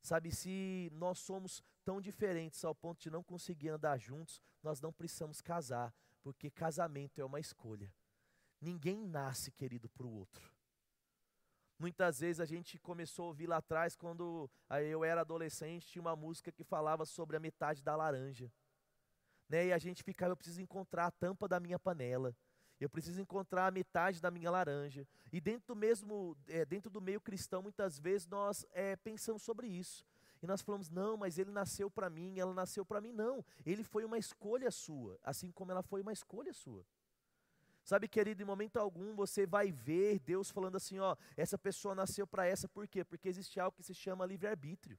Sabe, 0.00 0.32
se 0.32 0.90
nós 0.94 1.18
somos 1.18 1.62
tão 1.84 2.00
diferentes 2.00 2.64
ao 2.64 2.74
ponto 2.74 3.00
de 3.00 3.10
não 3.10 3.22
conseguir 3.22 3.68
andar 3.68 3.98
juntos, 3.98 4.40
nós 4.62 4.80
não 4.80 4.92
precisamos 4.92 5.40
casar, 5.40 5.94
porque 6.22 6.50
casamento 6.50 7.20
é 7.20 7.24
uma 7.24 7.40
escolha. 7.40 7.92
Ninguém 8.60 9.06
nasce, 9.06 9.50
querido, 9.50 9.88
para 9.88 10.06
o 10.06 10.12
outro. 10.12 10.50
Muitas 11.78 12.20
vezes 12.20 12.38
a 12.38 12.44
gente 12.44 12.78
começou 12.78 13.24
a 13.24 13.28
ouvir 13.28 13.48
lá 13.48 13.56
atrás, 13.56 13.96
quando 13.96 14.48
eu 14.84 15.04
era 15.04 15.22
adolescente, 15.22 15.88
tinha 15.88 16.02
uma 16.02 16.14
música 16.14 16.52
que 16.52 16.62
falava 16.62 17.04
sobre 17.04 17.36
a 17.36 17.40
metade 17.40 17.82
da 17.82 17.96
laranja. 17.96 18.52
Né? 19.48 19.66
E 19.66 19.72
a 19.72 19.78
gente 19.78 20.02
ficava, 20.04 20.32
eu 20.32 20.36
preciso 20.36 20.62
encontrar 20.62 21.06
a 21.06 21.10
tampa 21.10 21.48
da 21.48 21.58
minha 21.58 21.78
panela 21.78 22.36
eu 22.84 22.90
preciso 22.90 23.20
encontrar 23.20 23.66
a 23.66 23.70
metade 23.70 24.20
da 24.20 24.30
minha 24.30 24.50
laranja. 24.50 25.06
E 25.32 25.40
dentro 25.40 25.68
do 25.68 25.76
mesmo, 25.76 26.36
é, 26.48 26.64
dentro 26.64 26.90
do 26.90 27.00
meio 27.00 27.20
cristão, 27.20 27.62
muitas 27.62 27.98
vezes 27.98 28.26
nós 28.26 28.66
é, 28.72 28.96
pensamos 28.96 29.42
sobre 29.42 29.68
isso. 29.68 30.04
E 30.42 30.46
nós 30.46 30.60
falamos, 30.60 30.90
não, 30.90 31.16
mas 31.16 31.38
ele 31.38 31.52
nasceu 31.52 31.88
para 31.88 32.10
mim, 32.10 32.38
ela 32.38 32.52
nasceu 32.52 32.84
para 32.84 33.00
mim. 33.00 33.12
Não, 33.12 33.44
ele 33.64 33.84
foi 33.84 34.04
uma 34.04 34.18
escolha 34.18 34.70
sua, 34.72 35.16
assim 35.22 35.52
como 35.52 35.70
ela 35.70 35.82
foi 35.82 36.00
uma 36.00 36.12
escolha 36.12 36.52
sua. 36.52 36.84
Sabe, 37.84 38.08
querido, 38.08 38.42
em 38.42 38.46
momento 38.46 38.76
algum 38.76 39.14
você 39.14 39.46
vai 39.46 39.70
ver 39.70 40.18
Deus 40.20 40.50
falando 40.50 40.76
assim: 40.76 40.98
ó, 40.98 41.16
essa 41.36 41.56
pessoa 41.56 41.94
nasceu 41.94 42.26
para 42.26 42.46
essa, 42.46 42.68
por 42.68 42.86
quê? 42.86 43.04
Porque 43.04 43.28
existe 43.28 43.58
algo 43.58 43.76
que 43.76 43.82
se 43.82 43.94
chama 43.94 44.26
livre-arbítrio. 44.26 44.98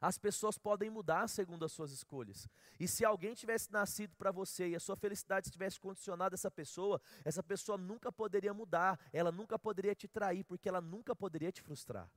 As 0.00 0.16
pessoas 0.16 0.56
podem 0.56 0.88
mudar 0.88 1.28
segundo 1.28 1.64
as 1.64 1.72
suas 1.72 1.92
escolhas. 1.92 2.48
E 2.78 2.88
se 2.88 3.04
alguém 3.04 3.34
tivesse 3.34 3.70
nascido 3.70 4.16
para 4.16 4.32
você 4.32 4.70
e 4.70 4.74
a 4.74 4.80
sua 4.80 4.96
felicidade 4.96 5.48
estivesse 5.48 5.78
condicionada 5.78 6.34
a 6.34 6.36
essa 6.36 6.50
pessoa, 6.50 7.00
essa 7.22 7.42
pessoa 7.42 7.76
nunca 7.76 8.10
poderia 8.10 8.54
mudar, 8.54 8.98
ela 9.12 9.30
nunca 9.30 9.58
poderia 9.58 9.94
te 9.94 10.08
trair, 10.08 10.42
porque 10.44 10.68
ela 10.68 10.80
nunca 10.80 11.14
poderia 11.14 11.52
te 11.52 11.60
frustrar. 11.60 12.10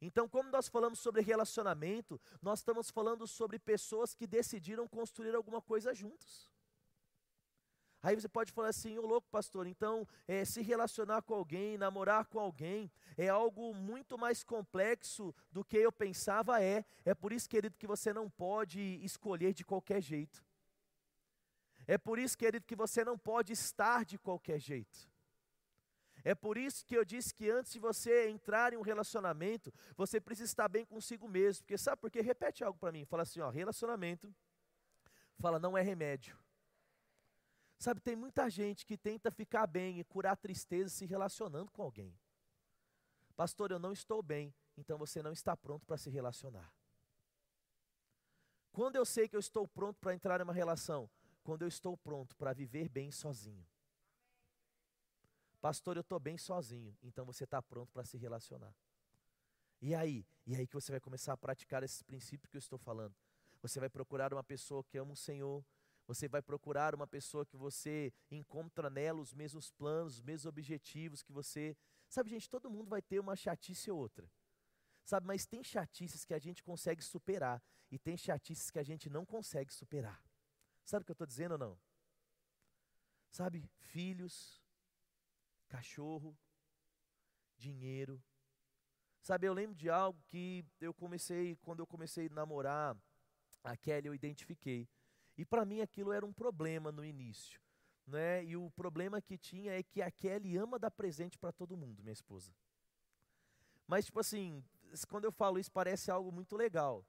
Então, 0.00 0.28
como 0.28 0.50
nós 0.50 0.68
falamos 0.68 1.00
sobre 1.00 1.22
relacionamento, 1.22 2.20
nós 2.40 2.60
estamos 2.60 2.90
falando 2.90 3.26
sobre 3.26 3.58
pessoas 3.58 4.14
que 4.14 4.26
decidiram 4.26 4.86
construir 4.86 5.34
alguma 5.34 5.60
coisa 5.60 5.92
juntos. 5.92 6.50
Aí 8.00 8.14
você 8.14 8.28
pode 8.28 8.52
falar 8.52 8.68
assim, 8.68 8.96
ô 8.96 9.04
louco 9.04 9.26
pastor, 9.28 9.66
então 9.66 10.06
é, 10.28 10.44
se 10.44 10.62
relacionar 10.62 11.20
com 11.22 11.34
alguém, 11.34 11.76
namorar 11.76 12.26
com 12.26 12.38
alguém, 12.38 12.90
é 13.16 13.28
algo 13.28 13.74
muito 13.74 14.16
mais 14.16 14.44
complexo 14.44 15.34
do 15.50 15.64
que 15.64 15.76
eu 15.76 15.90
pensava 15.90 16.62
é. 16.62 16.84
É 17.04 17.12
por 17.12 17.32
isso, 17.32 17.48
querido, 17.48 17.76
que 17.76 17.88
você 17.88 18.12
não 18.12 18.30
pode 18.30 18.80
escolher 19.02 19.52
de 19.52 19.64
qualquer 19.64 20.00
jeito. 20.00 20.44
É 21.88 21.98
por 21.98 22.20
isso, 22.20 22.38
querido, 22.38 22.64
que 22.64 22.76
você 22.76 23.04
não 23.04 23.18
pode 23.18 23.52
estar 23.52 24.04
de 24.04 24.16
qualquer 24.16 24.60
jeito. 24.60 25.10
É 26.28 26.34
por 26.34 26.58
isso 26.58 26.84
que 26.84 26.94
eu 26.94 27.06
disse 27.06 27.32
que 27.32 27.48
antes 27.48 27.72
de 27.72 27.78
você 27.78 28.28
entrar 28.28 28.74
em 28.74 28.76
um 28.76 28.82
relacionamento, 28.82 29.72
você 29.96 30.20
precisa 30.20 30.44
estar 30.44 30.68
bem 30.68 30.84
consigo 30.84 31.26
mesmo. 31.26 31.62
Porque 31.62 31.78
sabe 31.78 32.02
por 32.02 32.10
quê? 32.10 32.20
Repete 32.20 32.62
algo 32.62 32.78
para 32.78 32.92
mim. 32.92 33.06
Fala 33.06 33.22
assim, 33.22 33.40
ó, 33.40 33.48
relacionamento. 33.48 34.30
Fala, 35.38 35.58
não 35.58 35.74
é 35.74 35.80
remédio. 35.80 36.38
Sabe, 37.78 37.98
tem 38.02 38.14
muita 38.14 38.50
gente 38.50 38.84
que 38.84 38.98
tenta 38.98 39.30
ficar 39.30 39.66
bem 39.66 40.00
e 40.00 40.04
curar 40.04 40.36
tristeza 40.36 40.90
se 40.90 41.06
relacionando 41.06 41.72
com 41.72 41.80
alguém. 41.80 42.14
Pastor, 43.34 43.70
eu 43.70 43.78
não 43.78 43.94
estou 43.94 44.22
bem, 44.22 44.54
então 44.76 44.98
você 44.98 45.22
não 45.22 45.32
está 45.32 45.56
pronto 45.56 45.86
para 45.86 45.96
se 45.96 46.10
relacionar. 46.10 46.70
Quando 48.70 48.96
eu 48.96 49.06
sei 49.06 49.30
que 49.30 49.36
eu 49.36 49.40
estou 49.40 49.66
pronto 49.66 49.98
para 49.98 50.12
entrar 50.12 50.40
em 50.40 50.44
uma 50.44 50.52
relação? 50.52 51.08
Quando 51.42 51.62
eu 51.62 51.68
estou 51.68 51.96
pronto 51.96 52.36
para 52.36 52.52
viver 52.52 52.86
bem 52.90 53.10
sozinho. 53.10 53.66
Pastor, 55.60 55.96
eu 55.96 56.02
estou 56.02 56.20
bem 56.20 56.38
sozinho, 56.38 56.96
então 57.02 57.24
você 57.24 57.44
está 57.44 57.60
pronto 57.60 57.92
para 57.92 58.04
se 58.04 58.16
relacionar. 58.16 58.74
E 59.80 59.94
aí? 59.94 60.26
E 60.46 60.54
aí 60.54 60.66
que 60.66 60.74
você 60.74 60.92
vai 60.92 61.00
começar 61.00 61.32
a 61.32 61.36
praticar 61.36 61.82
esses 61.82 62.02
princípios 62.02 62.50
que 62.50 62.56
eu 62.56 62.60
estou 62.60 62.78
falando. 62.78 63.14
Você 63.60 63.80
vai 63.80 63.88
procurar 63.88 64.32
uma 64.32 64.44
pessoa 64.44 64.84
que 64.84 64.98
ama 64.98 65.12
o 65.12 65.16
Senhor, 65.16 65.64
você 66.06 66.28
vai 66.28 66.40
procurar 66.40 66.94
uma 66.94 67.06
pessoa 67.06 67.44
que 67.44 67.56
você 67.56 68.12
encontra 68.30 68.88
nela 68.88 69.20
os 69.20 69.34
mesmos 69.34 69.70
planos, 69.70 70.14
os 70.14 70.22
mesmos 70.22 70.46
objetivos 70.46 71.22
que 71.22 71.32
você. 71.32 71.76
Sabe, 72.08 72.30
gente, 72.30 72.48
todo 72.48 72.70
mundo 72.70 72.88
vai 72.88 73.02
ter 73.02 73.20
uma 73.20 73.36
chatice 73.36 73.90
ou 73.90 73.98
outra. 73.98 74.30
Sabe, 75.04 75.26
mas 75.26 75.44
tem 75.44 75.62
chatices 75.62 76.24
que 76.24 76.34
a 76.34 76.38
gente 76.38 76.62
consegue 76.62 77.02
superar 77.02 77.62
e 77.90 77.98
tem 77.98 78.16
chatices 78.16 78.70
que 78.70 78.78
a 78.78 78.82
gente 78.82 79.10
não 79.10 79.26
consegue 79.26 79.72
superar. 79.72 80.22
Sabe 80.84 81.02
o 81.02 81.04
que 81.04 81.10
eu 81.10 81.14
estou 81.14 81.26
dizendo 81.26 81.52
ou 81.52 81.58
não? 81.58 81.78
Sabe, 83.30 83.68
filhos, 83.78 84.62
cachorro, 85.68 86.36
dinheiro. 87.56 88.22
Sabe, 89.20 89.46
eu 89.46 89.52
lembro 89.52 89.76
de 89.76 89.90
algo 89.90 90.20
que 90.26 90.64
eu 90.80 90.94
comecei, 90.94 91.56
quando 91.56 91.80
eu 91.80 91.86
comecei 91.86 92.26
a 92.26 92.34
namorar 92.34 92.96
a 93.62 93.76
Kelly, 93.76 94.08
eu 94.08 94.14
identifiquei. 94.14 94.88
E 95.36 95.44
para 95.44 95.64
mim 95.64 95.80
aquilo 95.80 96.12
era 96.12 96.24
um 96.24 96.32
problema 96.32 96.90
no 96.90 97.04
início. 97.04 97.60
Né? 98.06 98.44
E 98.44 98.56
o 98.56 98.70
problema 98.70 99.20
que 99.20 99.36
tinha 99.36 99.78
é 99.78 99.82
que 99.82 100.00
a 100.00 100.10
Kelly 100.10 100.56
ama 100.56 100.78
dar 100.78 100.90
presente 100.90 101.38
para 101.38 101.52
todo 101.52 101.76
mundo, 101.76 102.02
minha 102.02 102.12
esposa. 102.12 102.54
Mas, 103.86 104.06
tipo 104.06 104.18
assim, 104.18 104.64
quando 105.08 105.24
eu 105.24 105.32
falo 105.32 105.58
isso, 105.58 105.70
parece 105.70 106.10
algo 106.10 106.32
muito 106.32 106.56
legal. 106.56 107.04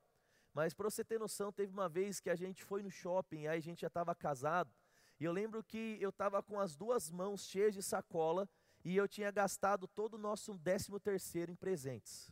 Mas 0.53 0.73
para 0.73 0.89
você 0.89 1.03
ter 1.03 1.19
noção, 1.19 1.51
teve 1.51 1.71
uma 1.71 1.87
vez 1.87 2.19
que 2.19 2.29
a 2.29 2.35
gente 2.35 2.63
foi 2.63 2.81
no 2.81 2.91
shopping, 2.91 3.47
aí 3.47 3.57
a 3.57 3.61
gente 3.61 3.81
já 3.81 3.87
estava 3.87 4.13
casado, 4.13 4.73
e 5.19 5.25
eu 5.25 5.31
lembro 5.31 5.63
que 5.63 5.97
eu 5.99 6.09
estava 6.09 6.41
com 6.41 6.59
as 6.59 6.75
duas 6.75 7.09
mãos 7.11 7.45
cheias 7.45 7.73
de 7.73 7.83
sacola, 7.83 8.47
e 8.83 8.95
eu 8.95 9.07
tinha 9.07 9.29
gastado 9.29 9.87
todo 9.87 10.13
o 10.13 10.17
nosso 10.17 10.57
décimo 10.57 10.99
terceiro 10.99 11.51
em 11.51 11.55
presentes. 11.55 12.31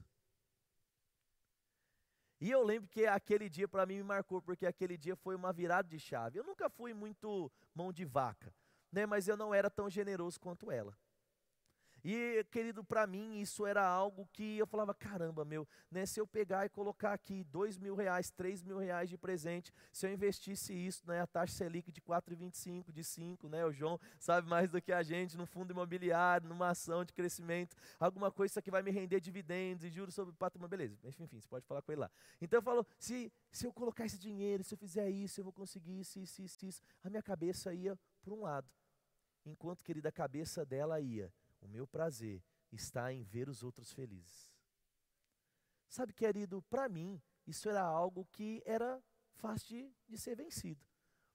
E 2.39 2.51
eu 2.51 2.63
lembro 2.63 2.87
que 2.87 3.05
aquele 3.05 3.49
dia 3.49 3.67
para 3.67 3.85
mim 3.85 3.95
me 3.95 4.03
marcou, 4.03 4.41
porque 4.41 4.65
aquele 4.65 4.97
dia 4.97 5.15
foi 5.15 5.35
uma 5.35 5.51
virada 5.51 5.89
de 5.89 5.99
chave. 5.99 6.39
Eu 6.39 6.43
nunca 6.43 6.69
fui 6.69 6.93
muito 6.93 7.51
mão 7.73 7.91
de 7.91 8.05
vaca, 8.05 8.53
né, 8.91 9.05
mas 9.05 9.27
eu 9.27 9.35
não 9.35 9.53
era 9.53 9.69
tão 9.69 9.89
generoso 9.89 10.39
quanto 10.39 10.71
ela. 10.71 10.97
E, 12.09 12.41
querido, 12.45 12.85
para 12.85 13.05
mim 13.05 13.41
isso 13.41 13.65
era 13.65 13.85
algo 13.85 14.29
que 14.31 14.57
eu 14.57 14.65
falava, 14.65 14.93
caramba, 14.93 15.43
meu, 15.43 15.67
né, 15.91 16.05
se 16.05 16.21
eu 16.21 16.25
pegar 16.25 16.65
e 16.65 16.69
colocar 16.69 17.11
aqui 17.11 17.43
dois 17.43 17.77
mil 17.77 17.95
reais, 17.95 18.31
três 18.31 18.63
mil 18.63 18.77
reais 18.77 19.09
de 19.09 19.17
presente, 19.17 19.73
se 19.91 20.07
eu 20.07 20.13
investisse 20.13 20.71
isso, 20.71 21.05
né, 21.05 21.19
a 21.19 21.27
taxa 21.27 21.51
Selic 21.51 21.91
de 21.91 21.99
4,25, 21.99 22.93
de 22.93 23.03
5, 23.03 23.49
né, 23.49 23.65
o 23.65 23.73
João 23.73 23.99
sabe 24.17 24.47
mais 24.47 24.71
do 24.71 24.81
que 24.81 24.93
a 24.93 25.03
gente, 25.03 25.35
no 25.35 25.45
fundo 25.45 25.71
imobiliário, 25.71 26.47
numa 26.47 26.69
ação 26.69 27.03
de 27.03 27.11
crescimento, 27.11 27.75
alguma 27.99 28.31
coisa 28.31 28.53
isso 28.53 28.59
aqui 28.59 28.71
vai 28.71 28.81
me 28.81 28.89
render 28.89 29.19
dividendos 29.19 29.83
e 29.83 29.89
juros 29.89 30.15
sobre 30.15 30.33
patrimônio, 30.33 30.69
beleza, 30.69 30.95
enfim, 31.03 31.41
você 31.41 31.47
pode 31.49 31.65
falar 31.65 31.81
com 31.81 31.91
ele 31.91 31.99
lá. 31.99 32.11
Então 32.39 32.59
eu 32.59 32.63
falo, 32.63 32.87
se, 32.97 33.29
se 33.51 33.67
eu 33.67 33.73
colocar 33.73 34.05
esse 34.05 34.17
dinheiro, 34.17 34.63
se 34.63 34.73
eu 34.73 34.77
fizer 34.77 35.09
isso, 35.09 35.41
eu 35.41 35.43
vou 35.43 35.51
conseguir 35.51 35.99
isso, 35.99 36.17
isso, 36.19 36.41
isso, 36.41 36.65
isso. 36.65 36.81
a 37.03 37.09
minha 37.09 37.21
cabeça 37.21 37.73
ia 37.73 37.99
para 38.21 38.33
um 38.33 38.43
lado, 38.43 38.65
enquanto, 39.45 39.83
querida, 39.83 40.07
a 40.07 40.11
cabeça 40.13 40.65
dela 40.65 41.01
ia, 41.01 41.29
o 41.61 41.67
meu 41.67 41.87
prazer 41.87 42.43
está 42.71 43.11
em 43.11 43.23
ver 43.23 43.49
os 43.49 43.63
outros 43.63 43.91
felizes. 43.93 44.51
Sabe, 45.87 46.13
querido, 46.13 46.61
para 46.63 46.89
mim, 46.89 47.21
isso 47.45 47.69
era 47.69 47.81
algo 47.81 48.25
que 48.31 48.61
era 48.65 49.01
fácil 49.35 49.67
de, 49.67 49.95
de, 50.09 50.17
ser 50.17 50.35
vencido. 50.35 50.85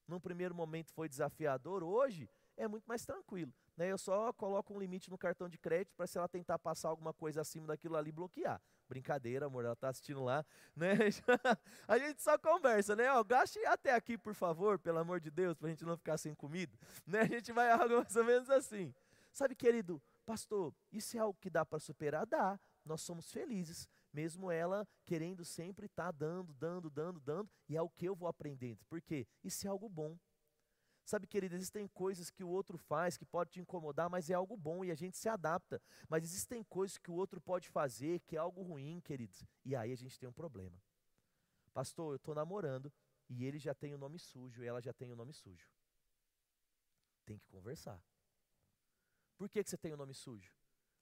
Num 0.06 0.20
primeiro 0.20 0.54
momento 0.54 0.92
foi 0.92 1.08
desafiador, 1.08 1.82
hoje 1.82 2.28
é 2.56 2.68
muito 2.68 2.84
mais 2.84 3.04
tranquilo. 3.04 3.52
Né? 3.76 3.90
Eu 3.90 3.96
só 3.96 4.32
coloco 4.32 4.74
um 4.74 4.78
limite 4.78 5.10
no 5.10 5.16
cartão 5.16 5.48
de 5.48 5.56
crédito 5.56 5.94
para 5.96 6.06
se 6.06 6.18
ela 6.18 6.28
tentar 6.28 6.58
passar 6.58 6.90
alguma 6.90 7.14
coisa 7.14 7.40
acima 7.40 7.66
daquilo 7.66 7.96
ali, 7.96 8.12
bloquear. 8.12 8.60
Brincadeira, 8.88 9.46
amor, 9.46 9.64
ela 9.64 9.72
está 9.72 9.88
assistindo 9.88 10.22
lá. 10.22 10.44
Né? 10.76 10.94
A 11.88 11.98
gente 11.98 12.20
só 12.20 12.36
conversa, 12.36 12.94
né? 12.94 13.10
Ó, 13.12 13.24
gaste 13.24 13.58
até 13.66 13.94
aqui, 13.94 14.18
por 14.18 14.34
favor, 14.34 14.78
pelo 14.78 14.98
amor 14.98 15.20
de 15.20 15.30
Deus, 15.30 15.56
para 15.56 15.68
a 15.68 15.70
gente 15.70 15.84
não 15.84 15.96
ficar 15.96 16.18
sem 16.18 16.34
comida. 16.34 16.76
Né? 17.06 17.20
A 17.20 17.26
gente 17.26 17.52
vai 17.52 17.70
algo 17.70 17.96
mais 17.96 18.16
ou 18.16 18.24
menos 18.24 18.50
assim. 18.50 18.94
Sabe, 19.32 19.54
querido, 19.54 20.00
pastor, 20.32 20.74
isso 20.90 21.14
é 21.14 21.20
algo 21.20 21.38
que 21.38 21.50
dá 21.50 21.62
para 21.62 21.78
superar? 21.78 22.24
Dá. 22.26 22.58
Nós 22.86 23.02
somos 23.02 23.30
felizes, 23.30 23.86
mesmo 24.10 24.50
ela 24.50 24.88
querendo 25.04 25.44
sempre 25.44 25.84
estar 25.84 26.06
tá 26.06 26.10
dando, 26.10 26.54
dando, 26.54 26.88
dando, 26.88 27.20
dando, 27.20 27.50
e 27.68 27.76
é 27.76 27.82
o 27.82 27.90
que 27.90 28.06
eu 28.06 28.14
vou 28.14 28.26
aprendendo. 28.26 28.82
Por 28.86 29.02
quê? 29.02 29.26
Isso 29.44 29.66
é 29.66 29.70
algo 29.70 29.90
bom. 29.90 30.18
Sabe, 31.04 31.26
querido, 31.26 31.54
existem 31.54 31.86
coisas 31.86 32.30
que 32.30 32.42
o 32.42 32.48
outro 32.48 32.78
faz 32.78 33.18
que 33.18 33.26
pode 33.26 33.50
te 33.50 33.60
incomodar, 33.60 34.08
mas 34.08 34.30
é 34.30 34.34
algo 34.34 34.56
bom 34.56 34.82
e 34.82 34.90
a 34.90 34.94
gente 34.94 35.18
se 35.18 35.28
adapta. 35.28 35.82
Mas 36.08 36.24
existem 36.24 36.64
coisas 36.64 36.96
que 36.96 37.10
o 37.10 37.14
outro 37.14 37.38
pode 37.38 37.68
fazer 37.68 38.20
que 38.20 38.34
é 38.34 38.38
algo 38.38 38.62
ruim, 38.62 39.02
queridos, 39.02 39.44
e 39.62 39.76
aí 39.76 39.92
a 39.92 39.96
gente 39.96 40.18
tem 40.18 40.26
um 40.26 40.32
problema. 40.32 40.80
Pastor, 41.74 42.14
eu 42.14 42.16
estou 42.16 42.34
namorando 42.34 42.90
e 43.28 43.44
ele 43.44 43.58
já 43.58 43.74
tem 43.74 43.92
o 43.92 43.98
nome 43.98 44.18
sujo 44.18 44.64
e 44.64 44.66
ela 44.66 44.80
já 44.80 44.94
tem 44.94 45.10
o 45.10 45.16
nome 45.16 45.34
sujo. 45.34 45.68
Tem 47.26 47.38
que 47.38 47.46
conversar. 47.48 48.02
Por 49.36 49.48
que, 49.48 49.62
que 49.62 49.70
você 49.70 49.76
tem 49.76 49.92
o 49.92 49.96
nome 49.96 50.14
sujo? 50.14 50.52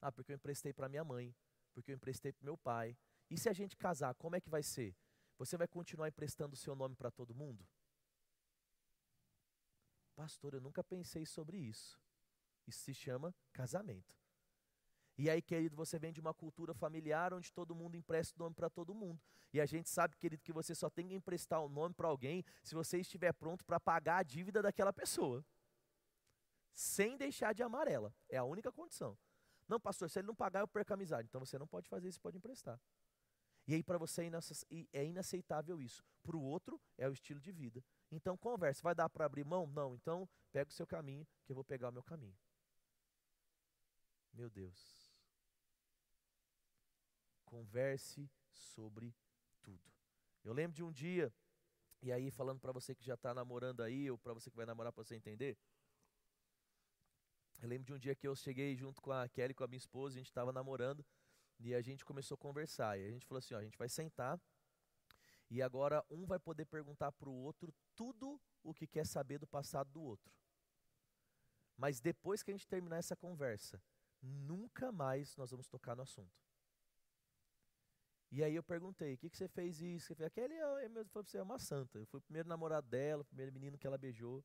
Ah, 0.01 0.11
porque 0.11 0.33
eu 0.33 0.37
emprestei 0.37 0.73
para 0.73 0.89
minha 0.89 1.05
mãe, 1.05 1.35
porque 1.73 1.91
eu 1.91 1.97
emprestei 1.97 2.33
para 2.33 2.45
meu 2.45 2.57
pai. 2.57 2.97
E 3.29 3.39
se 3.39 3.49
a 3.49 3.53
gente 3.53 3.77
casar, 3.77 4.15
como 4.15 4.37
é 4.37 4.41
que 4.41 4.49
vai 4.49 4.63
ser? 4.63 4.97
Você 5.39 5.57
vai 5.57 5.69
continuar 5.69 6.09
emprestando 6.09 6.55
o 6.55 6.57
seu 6.57 6.75
nome 6.75 6.95
para 6.97 7.11
todo 7.11 7.35
mundo? 7.35 7.67
Pastor, 10.15 10.55
eu 10.55 10.61
nunca 10.61 10.83
pensei 10.83 11.25
sobre 11.25 11.57
isso. 11.57 11.99
Isso 12.67 12.81
se 12.81 12.95
chama 12.95 13.35
casamento. 13.53 14.15
E 15.17 15.29
aí, 15.29 15.43
querido, 15.43 15.77
você 15.77 15.99
vem 15.99 16.13
de 16.13 16.21
uma 16.21 16.33
cultura 16.33 16.73
familiar 16.73 17.35
onde 17.35 17.53
todo 17.53 17.75
mundo 17.75 17.97
empresta 17.97 18.35
o 18.37 18.43
nome 18.43 18.55
para 18.55 18.71
todo 18.71 18.95
mundo. 18.95 19.21
E 19.53 19.61
a 19.61 19.67
gente 19.67 19.91
sabe, 19.91 20.17
querido, 20.17 20.43
que 20.43 20.53
você 20.53 20.75
só 20.75 20.89
tem 20.89 21.09
que 21.09 21.15
emprestar 21.15 21.63
o 21.63 21.69
nome 21.69 21.95
para 21.95 22.09
alguém 22.09 22.45
se 22.63 22.75
você 22.75 22.99
estiver 22.99 23.33
pronto 23.33 23.65
para 23.65 23.79
pagar 23.79 24.19
a 24.19 24.23
dívida 24.23 24.63
daquela 24.63 24.93
pessoa 24.93 25.45
sem 26.75 27.17
deixar 27.17 27.53
de 27.53 27.63
amar 27.63 27.89
ela. 27.89 28.15
É 28.29 28.37
a 28.37 28.45
única 28.45 28.71
condição. 28.73 29.19
Não, 29.69 29.79
pastor, 29.79 30.11
se 30.11 30.19
ele 30.19 30.27
não 30.27 30.35
pagar, 30.35 30.61
eu 30.61 30.69
perco 30.69 30.93
a 30.93 30.95
amizade. 30.95 31.29
Então 31.29 31.45
você 31.45 31.59
não 31.59 31.67
pode 31.67 31.89
fazer 31.89 32.09
isso, 32.09 32.21
pode 32.21 32.37
emprestar. 32.37 32.81
E 33.67 33.75
aí 33.75 33.83
para 33.83 33.99
você 33.99 34.29
é 34.93 35.05
inaceitável 35.05 35.81
isso. 35.81 36.05
Para 36.23 36.37
o 36.37 36.43
outro 36.43 36.81
é 36.99 37.09
o 37.09 37.13
estilo 37.13 37.39
de 37.39 37.53
vida. 37.53 37.85
Então 38.11 38.37
conversa. 38.37 38.83
Vai 38.83 38.95
dar 38.95 39.09
para 39.09 39.25
abrir 39.25 39.45
mão? 39.45 39.67
Não. 39.69 39.95
Então 39.95 40.29
pega 40.51 40.69
o 40.69 40.73
seu 40.73 40.87
caminho, 40.87 41.27
que 41.45 41.53
eu 41.53 41.55
vou 41.55 41.65
pegar 41.65 41.91
o 41.91 41.93
meu 41.93 42.03
caminho. 42.03 42.37
Meu 44.33 44.51
Deus. 44.51 45.15
Converse 47.45 48.29
sobre 48.51 49.15
tudo. 49.63 49.93
Eu 50.43 50.53
lembro 50.53 50.75
de 50.75 50.83
um 50.83 50.91
dia, 50.91 51.33
e 52.01 52.11
aí 52.11 52.31
falando 52.31 52.61
para 52.61 52.73
você 52.73 52.95
que 52.95 53.05
já 53.05 53.15
está 53.15 53.35
namorando 53.35 53.83
aí, 53.83 54.11
ou 54.11 54.17
para 54.17 54.33
você 54.33 54.51
que 54.51 54.57
vai 54.57 54.67
namorar 54.67 54.93
para 54.93 55.05
você 55.05 55.15
entender, 55.15 55.57
eu 57.61 57.69
lembro 57.69 57.87
de 57.87 57.93
um 57.93 57.99
dia 57.99 58.15
que 58.15 58.27
eu 58.27 58.35
cheguei 58.35 58.75
junto 58.75 59.01
com 59.03 59.13
a 59.13 59.29
Kelly, 59.29 59.55
com 59.55 59.65
a 59.65 59.69
minha 59.69 59.79
esposa, 59.79 60.15
a 60.15 60.19
gente 60.19 60.29
estava 60.29 60.53
namorando 60.53 61.05
e 61.59 61.75
a 61.75 61.81
gente 61.83 62.05
começou 62.05 62.35
a 62.35 62.39
conversar. 62.39 62.99
E 62.99 63.07
a 63.07 63.11
gente 63.11 63.27
falou 63.27 63.39
assim: 63.39 63.55
ó, 63.55 63.59
a 63.59 63.63
gente 63.63 63.77
vai 63.77 63.89
sentar 63.89 64.41
e 65.51 65.61
agora 65.61 66.05
um 66.09 66.25
vai 66.25 66.39
poder 66.39 66.65
perguntar 66.65 67.13
para 67.13 67.29
o 67.29 67.35
outro 67.35 67.75
tudo 67.95 68.41
o 68.63 68.73
que 68.73 68.87
quer 68.87 69.05
saber 69.05 69.39
do 69.39 69.47
passado 69.47 69.91
do 69.91 70.01
outro. 70.01 70.33
Mas 71.77 72.01
depois 72.01 72.43
que 72.43 72.51
a 72.51 72.55
gente 72.55 72.69
terminar 72.69 72.99
essa 72.99 73.17
conversa, 73.17 73.83
nunca 74.23 74.93
mais 74.93 75.37
nós 75.37 75.51
vamos 75.51 75.67
tocar 75.67 75.97
no 75.97 76.03
assunto. 76.03 76.41
E 78.31 78.45
aí 78.45 78.55
eu 78.55 78.63
perguntei, 78.63 79.15
o 79.15 79.19
que, 79.19 79.29
que 79.29 79.37
você 79.37 79.49
fez 79.49 79.81
isso? 79.81 80.15
Você 80.15 80.25
aquele 80.25 80.55
você 81.13 81.39
é 81.39 81.43
uma 81.43 81.59
santa. 81.59 81.99
Eu 81.99 82.07
fui 82.07 82.19
o 82.19 82.23
primeiro 82.23 82.49
namorado 82.49 82.87
dela, 82.89 83.23
o 83.23 83.25
primeiro 83.25 83.53
menino 83.53 83.77
que 83.77 83.87
ela 83.87 83.99
beijou. 83.99 84.45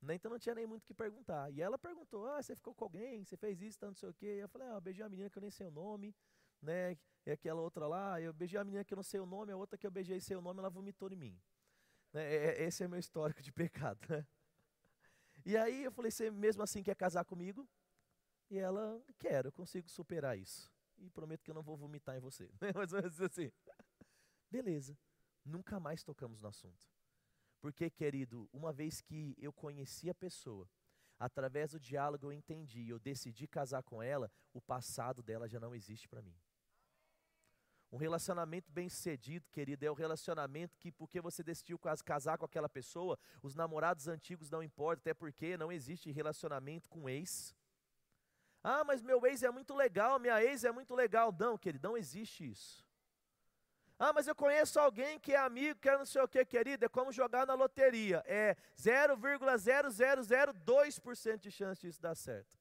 Né? 0.00 0.14
Então 0.14 0.30
não 0.30 0.38
tinha 0.38 0.54
nem 0.54 0.66
muito 0.66 0.84
o 0.84 0.86
que 0.86 0.94
perguntar. 0.94 1.50
E 1.52 1.60
ela 1.60 1.78
perguntou: 1.78 2.26
Ah, 2.26 2.42
você 2.42 2.54
ficou 2.54 2.74
com 2.74 2.84
alguém? 2.84 3.24
Você 3.24 3.36
fez 3.36 3.60
isso, 3.60 3.78
tanto 3.78 3.90
não 3.90 3.96
sei 3.96 4.08
o 4.08 4.14
quê. 4.14 4.38
Eu 4.40 4.48
falei: 4.48 4.68
Ah, 4.68 4.80
beijei 4.80 5.02
uma 5.02 5.10
menina 5.10 5.28
que 5.28 5.38
eu 5.38 5.42
nem 5.42 5.50
sei 5.50 5.66
o 5.66 5.70
nome. 5.70 6.14
Né? 6.62 6.96
E 7.26 7.30
aquela 7.30 7.60
outra 7.60 7.86
lá, 7.86 8.20
eu 8.20 8.32
beijei 8.32 8.58
a 8.58 8.64
menina 8.64 8.84
que 8.84 8.92
eu 8.92 8.96
não 8.96 9.02
sei 9.02 9.20
o 9.20 9.26
nome, 9.26 9.52
a 9.52 9.56
outra 9.56 9.78
que 9.78 9.86
eu 9.86 9.90
beijei 9.90 10.20
sem 10.20 10.36
o 10.36 10.40
nome, 10.40 10.60
ela 10.60 10.70
vomitou 10.70 11.10
em 11.12 11.16
mim. 11.16 11.40
Né? 12.12 12.22
É, 12.22 12.62
é, 12.62 12.64
esse 12.64 12.82
é 12.82 12.88
meu 12.88 12.98
histórico 12.98 13.42
de 13.42 13.52
pecado. 13.52 14.00
Né? 14.08 14.26
E 15.44 15.56
aí 15.56 15.84
eu 15.84 15.92
falei: 15.92 16.10
Você 16.10 16.30
mesmo 16.30 16.62
assim 16.62 16.82
quer 16.82 16.94
casar 16.94 17.24
comigo? 17.24 17.68
E 18.50 18.58
ela: 18.58 19.02
Quero, 19.18 19.48
eu 19.48 19.52
consigo 19.52 19.88
superar 19.88 20.38
isso. 20.38 20.72
E 20.96 21.10
prometo 21.10 21.44
que 21.44 21.50
eu 21.50 21.54
não 21.54 21.62
vou 21.62 21.76
vomitar 21.76 22.16
em 22.16 22.20
você. 22.20 22.50
Mas 22.74 22.92
assim. 22.94 23.50
Beleza. 24.50 24.96
Nunca 25.44 25.78
mais 25.78 26.02
tocamos 26.02 26.42
no 26.42 26.48
assunto. 26.48 26.86
Porque, 27.60 27.90
querido, 27.90 28.48
uma 28.52 28.72
vez 28.72 29.00
que 29.00 29.34
eu 29.38 29.52
conheci 29.52 30.08
a 30.08 30.14
pessoa, 30.14 30.68
através 31.18 31.72
do 31.72 31.80
diálogo 31.80 32.26
eu 32.26 32.32
entendi, 32.32 32.88
eu 32.88 32.98
decidi 32.98 33.48
casar 33.48 33.82
com 33.82 34.02
ela, 34.02 34.30
o 34.52 34.60
passado 34.60 35.22
dela 35.22 35.48
já 35.48 35.58
não 35.58 35.74
existe 35.74 36.08
para 36.08 36.22
mim. 36.22 36.36
Um 37.90 37.96
relacionamento 37.96 38.70
bem 38.70 38.88
sucedido, 38.88 39.48
querido, 39.50 39.84
é 39.84 39.90
o 39.90 39.94
relacionamento 39.94 40.76
que, 40.78 40.92
porque 40.92 41.20
você 41.20 41.42
decidiu 41.42 41.78
casar 42.04 42.36
com 42.36 42.44
aquela 42.44 42.68
pessoa, 42.68 43.18
os 43.42 43.54
namorados 43.54 44.06
antigos 44.06 44.50
não 44.50 44.62
importam, 44.62 45.00
até 45.00 45.14
porque 45.14 45.56
não 45.56 45.72
existe 45.72 46.10
relacionamento 46.12 46.88
com 46.88 47.08
ex. 47.08 47.56
Ah, 48.62 48.84
mas 48.84 49.02
meu 49.02 49.24
ex 49.26 49.42
é 49.42 49.50
muito 49.50 49.74
legal, 49.74 50.18
minha 50.18 50.42
ex 50.44 50.64
é 50.64 50.70
muito 50.70 50.94
legal. 50.94 51.34
Não, 51.38 51.56
querido, 51.56 51.88
não 51.88 51.96
existe 51.96 52.50
isso. 52.50 52.86
Ah, 53.98 54.12
mas 54.12 54.28
eu 54.28 54.34
conheço 54.34 54.78
alguém 54.78 55.18
que 55.18 55.32
é 55.34 55.38
amigo, 55.38 55.80
que 55.80 55.88
é 55.88 55.98
não 55.98 56.06
sei 56.06 56.22
o 56.22 56.28
que, 56.28 56.44
querido. 56.44 56.84
É 56.84 56.88
como 56.88 57.10
jogar 57.10 57.44
na 57.44 57.54
loteria. 57.54 58.22
É 58.26 58.56
0,0002% 58.76 61.38
de 61.38 61.50
chance 61.50 61.80
disso 61.80 62.00
dar 62.00 62.14
certo. 62.14 62.56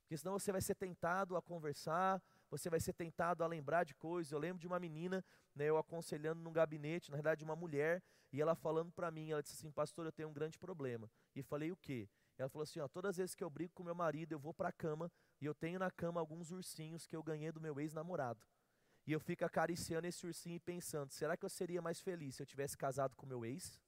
Porque 0.00 0.16
senão 0.16 0.36
você 0.38 0.50
vai 0.50 0.60
ser 0.60 0.74
tentado 0.74 1.36
a 1.36 1.42
conversar, 1.42 2.20
você 2.50 2.68
vai 2.68 2.80
ser 2.80 2.94
tentado 2.94 3.44
a 3.44 3.46
lembrar 3.46 3.84
de 3.84 3.94
coisas. 3.94 4.32
Eu 4.32 4.38
lembro 4.38 4.58
de 4.58 4.66
uma 4.66 4.80
menina, 4.80 5.24
né, 5.54 5.66
eu 5.66 5.76
aconselhando 5.76 6.40
num 6.40 6.52
gabinete, 6.52 7.10
na 7.10 7.16
verdade, 7.16 7.44
uma 7.44 7.54
mulher, 7.54 8.02
e 8.32 8.40
ela 8.40 8.54
falando 8.54 8.90
para 8.90 9.10
mim, 9.10 9.30
ela 9.30 9.42
disse 9.42 9.56
assim, 9.56 9.70
pastor, 9.70 10.06
eu 10.06 10.12
tenho 10.12 10.28
um 10.28 10.32
grande 10.32 10.58
problema. 10.58 11.10
E 11.36 11.42
falei, 11.42 11.70
o 11.70 11.76
quê? 11.76 12.08
Ela 12.38 12.48
falou 12.48 12.62
assim, 12.62 12.80
ó, 12.80 12.88
todas 12.88 13.10
as 13.10 13.16
vezes 13.18 13.34
que 13.34 13.44
eu 13.44 13.50
brigo 13.50 13.74
com 13.74 13.82
meu 13.82 13.94
marido, 13.94 14.32
eu 14.32 14.38
vou 14.38 14.54
para 14.54 14.70
a 14.70 14.72
cama, 14.72 15.12
e 15.40 15.46
eu 15.46 15.54
tenho 15.54 15.78
na 15.78 15.90
cama 15.90 16.20
alguns 16.20 16.50
ursinhos 16.50 17.06
que 17.06 17.14
eu 17.14 17.22
ganhei 17.22 17.52
do 17.52 17.60
meu 17.60 17.78
ex-namorado. 17.78 18.40
E 19.08 19.12
eu 19.12 19.18
fico 19.18 19.42
acariciando 19.42 20.06
esse 20.06 20.26
ursinho 20.26 20.56
e 20.56 20.60
pensando: 20.60 21.10
será 21.12 21.34
que 21.34 21.42
eu 21.42 21.48
seria 21.48 21.80
mais 21.80 21.98
feliz 21.98 22.36
se 22.36 22.42
eu 22.42 22.46
tivesse 22.46 22.76
casado 22.76 23.16
com 23.16 23.24
meu 23.24 23.42
ex? 23.42 23.80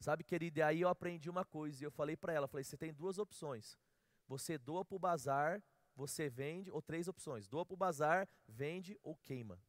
Sabe, 0.00 0.24
querida, 0.24 0.60
e 0.60 0.62
aí 0.62 0.80
eu 0.80 0.88
aprendi 0.88 1.28
uma 1.28 1.44
coisa, 1.44 1.82
e 1.82 1.86
eu 1.86 1.90
falei 1.90 2.16
para 2.16 2.32
ela, 2.32 2.48
falei, 2.48 2.64
você 2.64 2.78
tem 2.78 2.90
duas 2.90 3.18
opções. 3.18 3.78
Você 4.26 4.56
doa 4.56 4.82
para 4.82 4.96
o 4.96 4.98
bazar, 4.98 5.62
você 5.94 6.30
vende, 6.30 6.70
ou 6.70 6.80
três 6.80 7.06
opções. 7.06 7.46
Doa 7.46 7.66
para 7.66 7.74
o 7.74 7.76
bazar, 7.76 8.26
vende 8.46 8.98
ou 9.02 9.14
queima. 9.14 9.60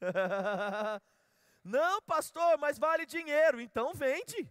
Não, 1.62 2.00
pastor, 2.00 2.56
mas 2.56 2.78
vale 2.78 3.04
dinheiro, 3.04 3.60
então 3.60 3.92
vende. 3.92 4.50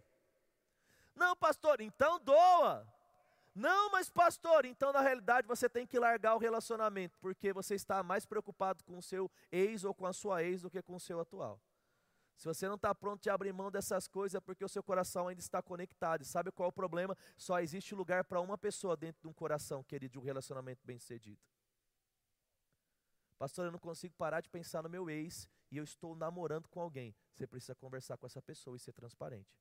Não, 1.16 1.34
pastor, 1.34 1.80
então 1.80 2.20
doa. 2.20 2.86
Não, 3.54 3.90
mas 3.90 4.08
pastor, 4.08 4.64
então 4.64 4.92
na 4.92 5.00
realidade 5.00 5.46
você 5.46 5.68
tem 5.68 5.86
que 5.86 5.98
largar 5.98 6.34
o 6.34 6.38
relacionamento, 6.38 7.18
porque 7.18 7.52
você 7.52 7.74
está 7.74 8.02
mais 8.02 8.24
preocupado 8.24 8.82
com 8.84 8.96
o 8.96 9.02
seu 9.02 9.30
ex 9.50 9.84
ou 9.84 9.94
com 9.94 10.06
a 10.06 10.12
sua 10.12 10.42
ex 10.42 10.62
do 10.62 10.70
que 10.70 10.80
com 10.80 10.96
o 10.96 11.00
seu 11.00 11.20
atual. 11.20 11.60
Se 12.36 12.48
você 12.48 12.66
não 12.66 12.76
está 12.76 12.94
pronto 12.94 13.22
de 13.22 13.30
abrir 13.30 13.52
mão 13.52 13.70
dessas 13.70 14.08
coisas, 14.08 14.34
é 14.34 14.40
porque 14.40 14.64
o 14.64 14.68
seu 14.68 14.82
coração 14.82 15.28
ainda 15.28 15.40
está 15.40 15.62
conectado. 15.62 16.22
E 16.22 16.24
sabe 16.24 16.50
qual 16.50 16.66
é 16.66 16.70
o 16.70 16.72
problema? 16.72 17.16
Só 17.36 17.60
existe 17.60 17.94
lugar 17.94 18.24
para 18.24 18.40
uma 18.40 18.58
pessoa 18.58 18.96
dentro 18.96 19.20
de 19.22 19.28
um 19.28 19.32
coração, 19.32 19.84
querido, 19.84 20.12
de 20.12 20.18
um 20.18 20.22
relacionamento 20.22 20.84
bem 20.84 20.98
sucedido. 20.98 21.40
Pastor, 23.38 23.66
eu 23.66 23.70
não 23.72 23.78
consigo 23.78 24.14
parar 24.16 24.40
de 24.40 24.48
pensar 24.48 24.82
no 24.82 24.88
meu 24.88 25.10
ex 25.10 25.48
e 25.70 25.76
eu 25.76 25.84
estou 25.84 26.16
namorando 26.16 26.68
com 26.68 26.80
alguém. 26.80 27.14
Você 27.34 27.46
precisa 27.46 27.74
conversar 27.74 28.16
com 28.16 28.26
essa 28.26 28.40
pessoa 28.40 28.76
e 28.76 28.80
ser 28.80 28.92
transparente. 28.92 29.56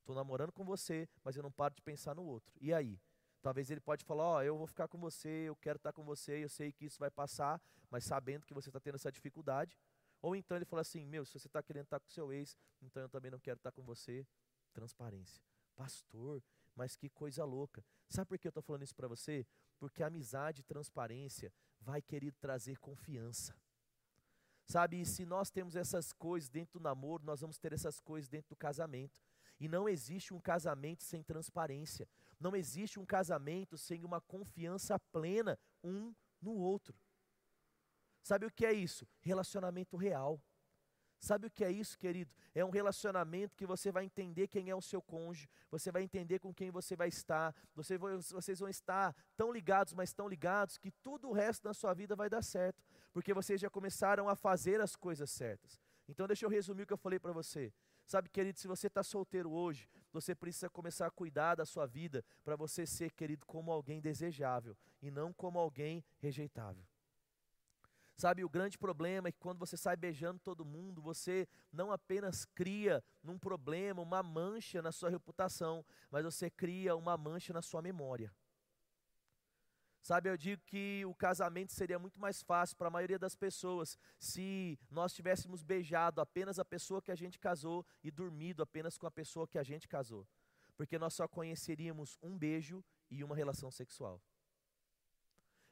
Estou 0.00 0.14
namorando 0.14 0.52
com 0.52 0.64
você, 0.64 1.08
mas 1.22 1.36
eu 1.36 1.42
não 1.42 1.50
paro 1.50 1.74
de 1.74 1.82
pensar 1.82 2.14
no 2.14 2.24
outro. 2.24 2.54
E 2.60 2.72
aí? 2.72 3.00
Talvez 3.44 3.70
ele 3.70 3.80
pode 3.82 4.06
falar, 4.06 4.24
ó, 4.24 4.36
oh, 4.38 4.42
eu 4.42 4.56
vou 4.56 4.66
ficar 4.66 4.88
com 4.88 4.96
você, 4.96 5.28
eu 5.28 5.54
quero 5.54 5.76
estar 5.76 5.92
com 5.92 6.02
você, 6.02 6.42
eu 6.42 6.48
sei 6.48 6.72
que 6.72 6.86
isso 6.86 6.98
vai 6.98 7.10
passar, 7.10 7.60
mas 7.90 8.02
sabendo 8.02 8.46
que 8.46 8.54
você 8.54 8.70
está 8.70 8.80
tendo 8.80 8.94
essa 8.94 9.12
dificuldade. 9.12 9.78
Ou 10.22 10.34
então 10.34 10.56
ele 10.56 10.64
fala 10.64 10.80
assim, 10.80 11.04
meu, 11.04 11.26
se 11.26 11.38
você 11.38 11.46
está 11.46 11.62
querendo 11.62 11.84
estar 11.84 12.00
com 12.00 12.08
seu 12.08 12.32
ex, 12.32 12.56
então 12.80 13.02
eu 13.02 13.08
também 13.10 13.30
não 13.30 13.38
quero 13.38 13.58
estar 13.58 13.70
com 13.70 13.82
você. 13.82 14.26
Transparência. 14.72 15.42
Pastor, 15.76 16.42
mas 16.74 16.96
que 16.96 17.10
coisa 17.10 17.44
louca. 17.44 17.84
Sabe 18.08 18.30
por 18.30 18.38
que 18.38 18.48
eu 18.48 18.48
estou 18.48 18.62
falando 18.62 18.82
isso 18.82 18.94
para 18.94 19.08
você? 19.08 19.46
Porque 19.78 20.02
amizade 20.02 20.62
e 20.62 20.64
transparência 20.64 21.52
vai, 21.78 22.00
querer 22.00 22.32
trazer 22.40 22.78
confiança. 22.78 23.54
Sabe, 24.64 25.02
e 25.02 25.04
se 25.04 25.26
nós 25.26 25.50
temos 25.50 25.76
essas 25.76 26.14
coisas 26.14 26.48
dentro 26.48 26.78
do 26.78 26.82
namoro, 26.82 27.22
nós 27.22 27.42
vamos 27.42 27.58
ter 27.58 27.74
essas 27.74 28.00
coisas 28.00 28.26
dentro 28.26 28.48
do 28.48 28.56
casamento. 28.56 29.20
E 29.60 29.68
não 29.68 29.86
existe 29.86 30.32
um 30.32 30.40
casamento 30.40 31.04
sem 31.04 31.22
transparência. 31.22 32.08
Não 32.38 32.54
existe 32.54 32.98
um 32.98 33.06
casamento 33.06 33.76
sem 33.76 34.04
uma 34.04 34.20
confiança 34.20 34.98
plena 35.12 35.58
um 35.82 36.14
no 36.40 36.52
outro. 36.52 36.98
Sabe 38.22 38.46
o 38.46 38.50
que 38.50 38.64
é 38.64 38.72
isso? 38.72 39.06
Relacionamento 39.20 39.96
real. 39.96 40.40
Sabe 41.18 41.46
o 41.46 41.50
que 41.50 41.64
é 41.64 41.70
isso, 41.70 41.96
querido? 41.96 42.30
É 42.54 42.62
um 42.62 42.70
relacionamento 42.70 43.56
que 43.56 43.66
você 43.66 43.90
vai 43.90 44.04
entender 44.04 44.46
quem 44.46 44.68
é 44.68 44.74
o 44.74 44.82
seu 44.82 45.00
cônjuge, 45.00 45.48
você 45.70 45.90
vai 45.90 46.02
entender 46.02 46.38
com 46.38 46.52
quem 46.52 46.70
você 46.70 46.94
vai 46.94 47.08
estar, 47.08 47.54
você, 47.74 47.96
vocês 47.96 48.58
vão 48.58 48.68
estar 48.68 49.16
tão 49.34 49.50
ligados, 49.50 49.94
mas 49.94 50.12
tão 50.12 50.28
ligados, 50.28 50.76
que 50.76 50.90
tudo 50.90 51.30
o 51.30 51.32
resto 51.32 51.62
da 51.62 51.72
sua 51.72 51.94
vida 51.94 52.14
vai 52.14 52.28
dar 52.28 52.42
certo, 52.42 52.84
porque 53.10 53.32
vocês 53.32 53.58
já 53.58 53.70
começaram 53.70 54.28
a 54.28 54.36
fazer 54.36 54.82
as 54.82 54.94
coisas 54.94 55.30
certas. 55.30 55.80
Então, 56.06 56.26
deixa 56.26 56.44
eu 56.44 56.50
resumir 56.50 56.82
o 56.82 56.86
que 56.86 56.92
eu 56.92 56.98
falei 56.98 57.18
para 57.18 57.32
você. 57.32 57.72
Sabe, 58.06 58.28
querido, 58.28 58.58
se 58.58 58.68
você 58.68 58.88
está 58.88 59.02
solteiro 59.02 59.50
hoje, 59.50 59.88
você 60.14 60.32
precisa 60.32 60.70
começar 60.70 61.08
a 61.08 61.10
cuidar 61.10 61.56
da 61.56 61.66
sua 61.66 61.86
vida 61.86 62.24
para 62.44 62.54
você 62.54 62.86
ser, 62.86 63.10
querido, 63.10 63.44
como 63.44 63.72
alguém 63.72 64.00
desejável 64.00 64.76
e 65.02 65.10
não 65.10 65.32
como 65.32 65.58
alguém 65.58 66.04
rejeitável. 66.18 66.86
Sabe, 68.16 68.44
o 68.44 68.48
grande 68.48 68.78
problema 68.78 69.28
é 69.28 69.32
que 69.32 69.40
quando 69.40 69.58
você 69.58 69.76
sai 69.76 69.96
beijando 69.96 70.38
todo 70.38 70.64
mundo, 70.64 71.02
você 71.02 71.48
não 71.72 71.90
apenas 71.90 72.44
cria 72.44 73.02
um 73.24 73.36
problema, 73.36 74.00
uma 74.00 74.22
mancha 74.22 74.80
na 74.80 74.92
sua 74.92 75.10
reputação, 75.10 75.84
mas 76.12 76.24
você 76.24 76.48
cria 76.48 76.94
uma 76.94 77.16
mancha 77.16 77.52
na 77.52 77.60
sua 77.60 77.82
memória. 77.82 78.32
Sabe, 80.04 80.28
eu 80.28 80.36
digo 80.36 80.60
que 80.66 81.02
o 81.06 81.14
casamento 81.14 81.72
seria 81.72 81.98
muito 81.98 82.20
mais 82.20 82.42
fácil 82.42 82.76
para 82.76 82.88
a 82.88 82.90
maioria 82.90 83.18
das 83.18 83.34
pessoas 83.34 83.96
se 84.18 84.78
nós 84.90 85.14
tivéssemos 85.14 85.62
beijado 85.62 86.20
apenas 86.20 86.58
a 86.58 86.64
pessoa 86.64 87.00
que 87.00 87.10
a 87.10 87.14
gente 87.14 87.38
casou 87.38 87.86
e 88.02 88.10
dormido 88.10 88.62
apenas 88.62 88.98
com 88.98 89.06
a 89.06 89.10
pessoa 89.10 89.48
que 89.48 89.58
a 89.58 89.62
gente 89.62 89.88
casou. 89.88 90.28
Porque 90.76 90.98
nós 90.98 91.14
só 91.14 91.26
conheceríamos 91.26 92.18
um 92.22 92.36
beijo 92.36 92.84
e 93.10 93.24
uma 93.24 93.34
relação 93.34 93.70
sexual. 93.70 94.20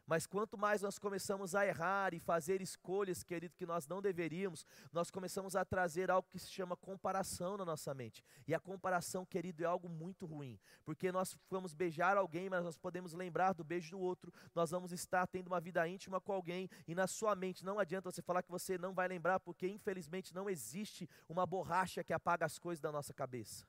Mas 0.07 0.26
quanto 0.26 0.59
mais 0.59 0.82
nós 0.82 0.98
começamos 0.98 1.55
a 1.55 1.66
errar 1.66 2.12
e 2.12 2.18
fazer 2.18 2.61
escolhas, 2.61 3.22
querido, 3.22 3.55
que 3.57 3.64
nós 3.64 3.86
não 3.86 4.03
deveríamos, 4.03 4.66
nós 4.92 5.11
começamos 5.11 5.55
a 5.55 5.64
trazer 5.64 6.11
algo 6.11 6.28
que 6.28 6.38
se 6.38 6.50
chama 6.50 6.76
comparação 6.76 7.57
na 7.57 7.64
nossa 7.64 7.94
mente. 7.94 8.22
E 8.46 8.55
a 8.55 8.61
comparação, 8.61 9.24
querido, 9.24 9.62
é 9.62 9.66
algo 9.66 9.88
muito 9.88 10.26
ruim, 10.26 10.59
porque 10.84 11.12
nós 11.12 11.36
vamos 11.48 11.72
beijar 11.72 12.16
alguém, 12.16 12.50
mas 12.50 12.64
nós 12.64 12.76
podemos 12.76 13.12
lembrar 13.12 13.53
do 13.53 13.64
beijo 13.64 13.92
do 13.92 14.00
outro, 14.00 14.32
nós 14.55 14.70
vamos 14.70 14.92
estar 14.92 15.26
tendo 15.26 15.48
uma 15.48 15.61
vida 15.61 15.86
íntima 15.86 16.20
com 16.20 16.32
alguém, 16.32 16.68
e 16.86 16.94
na 16.94 17.07
sua 17.07 17.34
mente 17.34 17.64
não 17.64 17.78
adianta 17.78 18.11
você 18.11 18.22
falar 18.22 18.42
que 18.42 18.50
você 18.50 18.76
não 18.76 18.92
vai 18.92 19.07
lembrar, 19.07 19.38
porque 19.40 19.68
infelizmente 19.68 20.34
não 20.34 20.50
existe 20.50 21.09
uma 21.28 21.46
borracha 21.46 22.03
que 22.03 22.12
apaga 22.12 22.44
as 22.44 22.59
coisas 22.59 22.80
da 22.80 22.90
nossa 22.90 23.14
cabeça. 23.14 23.64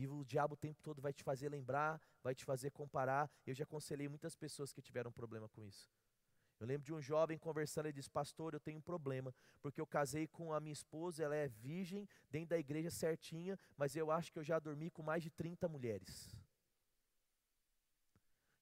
E 0.00 0.08
o 0.08 0.24
diabo 0.24 0.54
o 0.54 0.56
tempo 0.56 0.80
todo 0.82 1.02
vai 1.02 1.12
te 1.12 1.22
fazer 1.22 1.50
lembrar, 1.50 2.00
vai 2.22 2.34
te 2.34 2.42
fazer 2.42 2.70
comparar. 2.70 3.30
Eu 3.46 3.52
já 3.52 3.64
aconselhei 3.64 4.08
muitas 4.08 4.34
pessoas 4.34 4.72
que 4.72 4.80
tiveram 4.80 5.12
problema 5.12 5.46
com 5.50 5.62
isso. 5.62 5.92
Eu 6.58 6.66
lembro 6.66 6.86
de 6.86 6.94
um 6.94 7.02
jovem 7.02 7.36
conversando, 7.38 7.84
ele 7.84 7.92
disse: 7.92 8.08
Pastor, 8.08 8.54
eu 8.54 8.60
tenho 8.60 8.78
um 8.78 8.80
problema, 8.82 9.34
porque 9.60 9.78
eu 9.78 9.86
casei 9.86 10.26
com 10.26 10.54
a 10.54 10.58
minha 10.58 10.72
esposa, 10.72 11.22
ela 11.22 11.36
é 11.36 11.48
virgem, 11.48 12.08
dentro 12.30 12.48
da 12.48 12.58
igreja 12.58 12.90
certinha, 12.90 13.58
mas 13.76 13.94
eu 13.94 14.10
acho 14.10 14.32
que 14.32 14.38
eu 14.38 14.42
já 14.42 14.58
dormi 14.58 14.90
com 14.90 15.02
mais 15.02 15.22
de 15.22 15.28
30 15.28 15.68
mulheres. 15.68 16.34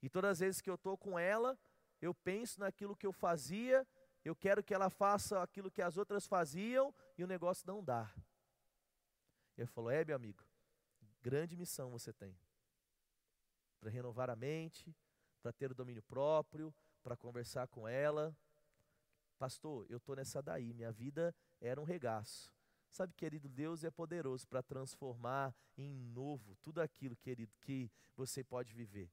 E 0.02 0.08
todas 0.08 0.32
as 0.32 0.38
vezes 0.40 0.60
que 0.60 0.68
eu 0.68 0.74
estou 0.74 0.98
com 0.98 1.16
ela, 1.16 1.56
eu 2.02 2.12
penso 2.12 2.58
naquilo 2.58 2.96
que 2.96 3.06
eu 3.06 3.12
fazia, 3.12 3.86
eu 4.24 4.34
quero 4.34 4.60
que 4.60 4.74
ela 4.74 4.90
faça 4.90 5.40
aquilo 5.40 5.70
que 5.70 5.82
as 5.82 5.96
outras 5.96 6.26
faziam, 6.26 6.92
e 7.16 7.22
o 7.22 7.28
negócio 7.28 7.64
não 7.64 7.80
dá. 7.80 8.12
Ele 9.56 9.68
falou: 9.68 9.90
É, 9.92 10.04
meu 10.04 10.16
amigo, 10.16 10.47
grande 11.22 11.56
missão 11.56 11.90
você 11.90 12.12
tem. 12.12 12.36
Para 13.80 13.90
renovar 13.90 14.30
a 14.30 14.36
mente, 14.36 14.94
para 15.42 15.52
ter 15.52 15.70
o 15.70 15.74
domínio 15.74 16.02
próprio, 16.02 16.74
para 17.02 17.16
conversar 17.16 17.68
com 17.68 17.86
ela. 17.86 18.36
Pastor, 19.38 19.86
eu 19.88 19.98
estou 19.98 20.16
nessa 20.16 20.42
daí, 20.42 20.74
minha 20.74 20.90
vida 20.90 21.34
era 21.60 21.80
um 21.80 21.84
regaço. 21.84 22.52
Sabe, 22.90 23.12
querido, 23.14 23.48
Deus 23.48 23.84
é 23.84 23.90
poderoso 23.90 24.46
para 24.48 24.62
transformar 24.62 25.54
em 25.76 25.94
novo 25.94 26.56
tudo 26.62 26.80
aquilo, 26.80 27.14
querido, 27.16 27.52
que 27.60 27.90
você 28.16 28.42
pode 28.42 28.72
viver. 28.74 29.10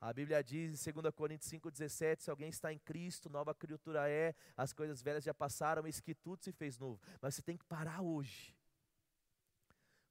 A 0.00 0.12
Bíblia 0.12 0.42
diz 0.42 0.86
em 0.86 0.92
2 0.92 1.14
Coríntios 1.14 1.50
5,17: 1.50 2.22
se 2.22 2.30
alguém 2.30 2.48
está 2.48 2.72
em 2.72 2.78
Cristo, 2.78 3.28
nova 3.28 3.54
criatura 3.54 4.08
é, 4.08 4.34
as 4.56 4.72
coisas 4.72 5.02
velhas 5.02 5.24
já 5.24 5.34
passaram, 5.34 5.86
eis 5.86 6.00
que 6.00 6.14
tudo 6.14 6.42
se 6.42 6.52
fez 6.52 6.78
novo. 6.78 7.00
Mas 7.20 7.34
você 7.34 7.42
tem 7.42 7.56
que 7.56 7.64
parar 7.64 8.02
hoje 8.02 8.56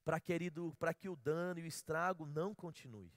para 0.06 0.20
querido, 0.20 0.74
para 0.80 0.94
que 0.94 1.10
o 1.10 1.16
dano 1.16 1.60
e 1.60 1.64
o 1.64 1.68
estrago 1.68 2.28
não 2.28 2.54
continue. 2.54 3.12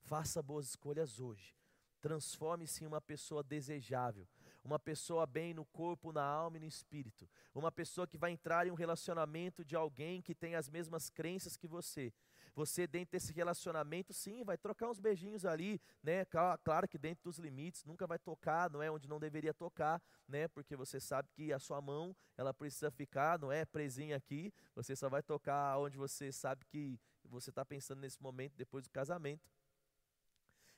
Faça 0.00 0.42
boas 0.42 0.66
escolhas 0.66 1.20
hoje. 1.20 1.54
Transforme-se 2.00 2.84
em 2.84 2.86
uma 2.86 3.00
pessoa 3.00 3.42
desejável, 3.42 4.26
uma 4.62 4.78
pessoa 4.78 5.26
bem 5.26 5.54
no 5.54 5.64
corpo, 5.64 6.12
na 6.12 6.22
alma 6.22 6.56
e 6.56 6.60
no 6.60 6.66
espírito, 6.66 7.28
uma 7.54 7.72
pessoa 7.72 8.06
que 8.06 8.18
vai 8.18 8.30
entrar 8.30 8.66
em 8.66 8.70
um 8.70 8.74
relacionamento 8.74 9.64
de 9.64 9.74
alguém 9.74 10.20
que 10.20 10.34
tem 10.34 10.54
as 10.54 10.68
mesmas 10.68 11.08
crenças 11.08 11.56
que 11.56 11.66
você, 11.66 12.12
você, 12.54 12.86
dentro 12.86 13.12
desse 13.12 13.32
relacionamento, 13.32 14.12
sim, 14.12 14.44
vai 14.44 14.56
trocar 14.56 14.88
uns 14.88 15.00
beijinhos 15.00 15.44
ali, 15.44 15.80
né? 16.02 16.24
Claro 16.62 16.86
que 16.88 16.96
dentro 16.96 17.24
dos 17.24 17.38
limites, 17.38 17.84
nunca 17.84 18.06
vai 18.06 18.18
tocar, 18.18 18.70
não 18.70 18.82
é 18.82 18.90
onde 18.90 19.08
não 19.08 19.18
deveria 19.18 19.52
tocar, 19.52 20.00
né? 20.28 20.46
Porque 20.48 20.76
você 20.76 21.00
sabe 21.00 21.28
que 21.32 21.52
a 21.52 21.58
sua 21.58 21.80
mão, 21.80 22.14
ela 22.36 22.54
precisa 22.54 22.90
ficar, 22.90 23.38
não 23.38 23.50
é 23.50 23.64
presinha 23.64 24.16
aqui, 24.16 24.52
você 24.74 24.94
só 24.94 25.08
vai 25.08 25.22
tocar 25.22 25.78
onde 25.78 25.96
você 25.96 26.30
sabe 26.30 26.64
que 26.66 27.00
você 27.24 27.50
está 27.50 27.64
pensando 27.64 28.00
nesse 28.00 28.22
momento 28.22 28.54
depois 28.56 28.84
do 28.84 28.90
casamento. 28.90 29.50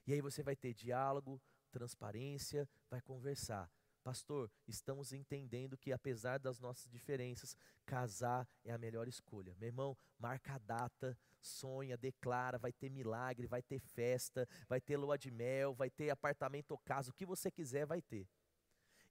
E 0.06 0.12
aí 0.12 0.20
você 0.20 0.42
vai 0.42 0.56
ter 0.56 0.72
diálogo, 0.72 1.40
transparência, 1.70 2.68
vai 2.88 3.02
conversar. 3.02 3.70
Pastor, 4.02 4.48
estamos 4.68 5.12
entendendo 5.12 5.76
que 5.76 5.92
apesar 5.92 6.38
das 6.38 6.60
nossas 6.60 6.88
diferenças, 6.88 7.56
casar 7.84 8.48
é 8.64 8.72
a 8.72 8.78
melhor 8.78 9.08
escolha. 9.08 9.54
Meu 9.58 9.66
irmão, 9.66 9.98
marca 10.16 10.54
a 10.54 10.58
data, 10.58 11.18
sonha, 11.46 11.96
declara, 11.96 12.58
vai 12.58 12.72
ter 12.72 12.90
milagre, 12.90 13.46
vai 13.46 13.62
ter 13.62 13.78
festa, 13.78 14.46
vai 14.68 14.80
ter 14.80 14.96
lua 14.96 15.16
de 15.16 15.30
mel, 15.30 15.74
vai 15.74 15.88
ter 15.88 16.10
apartamento 16.10 16.72
ou 16.72 16.78
casa, 16.78 17.10
o 17.10 17.14
que 17.14 17.24
você 17.24 17.50
quiser 17.50 17.86
vai 17.86 18.02
ter. 18.02 18.28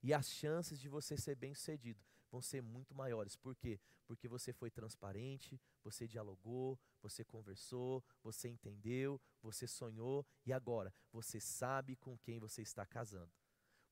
E 0.02 0.12
as 0.12 0.30
chances 0.30 0.78
de 0.78 0.88
você 0.88 1.16
ser 1.16 1.34
bem-sucedido 1.34 2.00
vão 2.30 2.40
ser 2.40 2.62
muito 2.62 2.94
maiores. 2.94 3.36
Por 3.36 3.56
quê? 3.56 3.80
Porque 4.06 4.28
você 4.28 4.52
foi 4.52 4.70
transparente, 4.70 5.60
você 5.82 6.06
dialogou, 6.06 6.78
você 7.02 7.24
conversou, 7.24 8.04
você 8.22 8.48
entendeu, 8.48 9.20
você 9.42 9.66
sonhou 9.66 10.24
e 10.44 10.52
agora 10.52 10.94
você 11.12 11.40
sabe 11.40 11.96
com 11.96 12.16
quem 12.18 12.38
você 12.38 12.62
está 12.62 12.86
casando. 12.86 13.32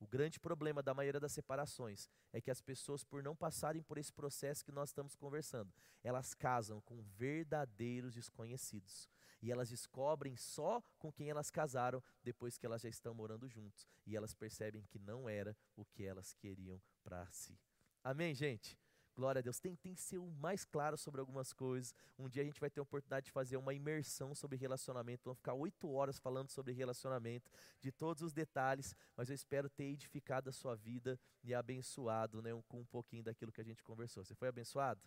O 0.04 0.06
grande 0.06 0.38
problema 0.38 0.82
da 0.82 0.92
maioria 0.92 1.18
das 1.18 1.32
separações 1.32 2.10
é 2.30 2.38
que 2.38 2.50
as 2.50 2.60
pessoas, 2.60 3.02
por 3.02 3.22
não 3.22 3.34
passarem 3.34 3.82
por 3.82 3.96
esse 3.96 4.12
processo 4.12 4.62
que 4.62 4.70
nós 4.70 4.90
estamos 4.90 5.16
conversando, 5.16 5.72
elas 6.02 6.34
casam 6.34 6.78
com 6.82 7.00
verdadeiros 7.00 8.12
desconhecidos. 8.12 9.08
E 9.40 9.50
elas 9.50 9.70
descobrem 9.70 10.36
só 10.36 10.82
com 10.98 11.10
quem 11.10 11.30
elas 11.30 11.50
casaram 11.50 12.04
depois 12.22 12.58
que 12.58 12.66
elas 12.66 12.82
já 12.82 12.88
estão 12.90 13.14
morando 13.14 13.48
juntos. 13.48 13.86
E 14.04 14.14
elas 14.14 14.34
percebem 14.34 14.84
que 14.84 14.98
não 14.98 15.26
era 15.26 15.56
o 15.74 15.86
que 15.86 16.04
elas 16.04 16.34
queriam 16.34 16.78
para 17.02 17.26
si. 17.32 17.58
Amém, 18.02 18.34
gente? 18.34 18.78
Glória 19.16 19.38
a 19.38 19.42
Deus. 19.42 19.60
Tentem 19.60 19.94
ser 19.94 20.18
o 20.18 20.26
mais 20.32 20.64
claro 20.64 20.96
sobre 20.96 21.20
algumas 21.20 21.52
coisas. 21.52 21.94
Um 22.18 22.28
dia 22.28 22.42
a 22.42 22.44
gente 22.44 22.60
vai 22.60 22.68
ter 22.68 22.80
a 22.80 22.82
oportunidade 22.82 23.26
de 23.26 23.32
fazer 23.32 23.56
uma 23.56 23.72
imersão 23.72 24.34
sobre 24.34 24.56
relacionamento. 24.56 25.22
Vamos 25.24 25.38
ficar 25.38 25.54
oito 25.54 25.88
horas 25.90 26.18
falando 26.18 26.50
sobre 26.50 26.72
relacionamento, 26.72 27.50
de 27.80 27.92
todos 27.92 28.22
os 28.22 28.32
detalhes. 28.32 28.94
Mas 29.16 29.28
eu 29.28 29.34
espero 29.34 29.68
ter 29.70 29.84
edificado 29.84 30.50
a 30.50 30.52
sua 30.52 30.74
vida 30.74 31.18
e 31.44 31.54
abençoado 31.54 32.42
né, 32.42 32.50
com 32.68 32.80
um 32.80 32.86
pouquinho 32.86 33.22
daquilo 33.22 33.52
que 33.52 33.60
a 33.60 33.64
gente 33.64 33.82
conversou. 33.84 34.24
Você 34.24 34.34
foi 34.34 34.48
abençoado? 34.48 35.00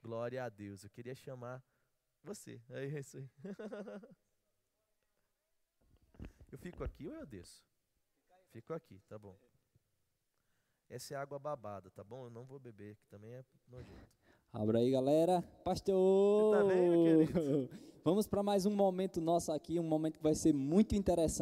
Glória 0.00 0.42
a 0.42 0.48
Deus. 0.48 0.82
Eu 0.82 0.90
queria 0.90 1.14
chamar 1.14 1.62
você. 2.22 2.60
É 2.70 2.86
isso 2.86 3.18
aí. 3.18 3.30
Eu 6.50 6.58
fico 6.58 6.84
aqui 6.84 7.08
ou 7.08 7.14
eu 7.14 7.26
desço? 7.26 7.66
Fico 8.52 8.72
aqui, 8.72 9.00
tá 9.08 9.18
bom. 9.18 9.36
Essa 10.94 11.14
é 11.14 11.16
água 11.16 11.40
babada, 11.40 11.90
tá 11.90 12.04
bom? 12.04 12.26
Eu 12.26 12.30
não 12.30 12.44
vou 12.44 12.60
beber, 12.60 12.94
que 12.94 13.04
também 13.08 13.32
é 13.32 13.44
nojento. 13.68 14.08
Abra 14.52 14.78
aí, 14.78 14.92
galera. 14.92 15.42
Pastor! 15.64 16.54
Você 16.54 16.56
tá 16.56 16.64
bem, 16.72 16.88
meu 16.88 17.26
querido? 17.26 17.70
Vamos 18.04 18.28
para 18.28 18.44
mais 18.44 18.64
um 18.64 18.70
momento 18.70 19.20
nosso 19.20 19.50
aqui, 19.50 19.80
um 19.80 19.82
momento 19.82 20.18
que 20.18 20.22
vai 20.22 20.36
ser 20.36 20.52
muito 20.52 20.94
interessante. 20.94 21.32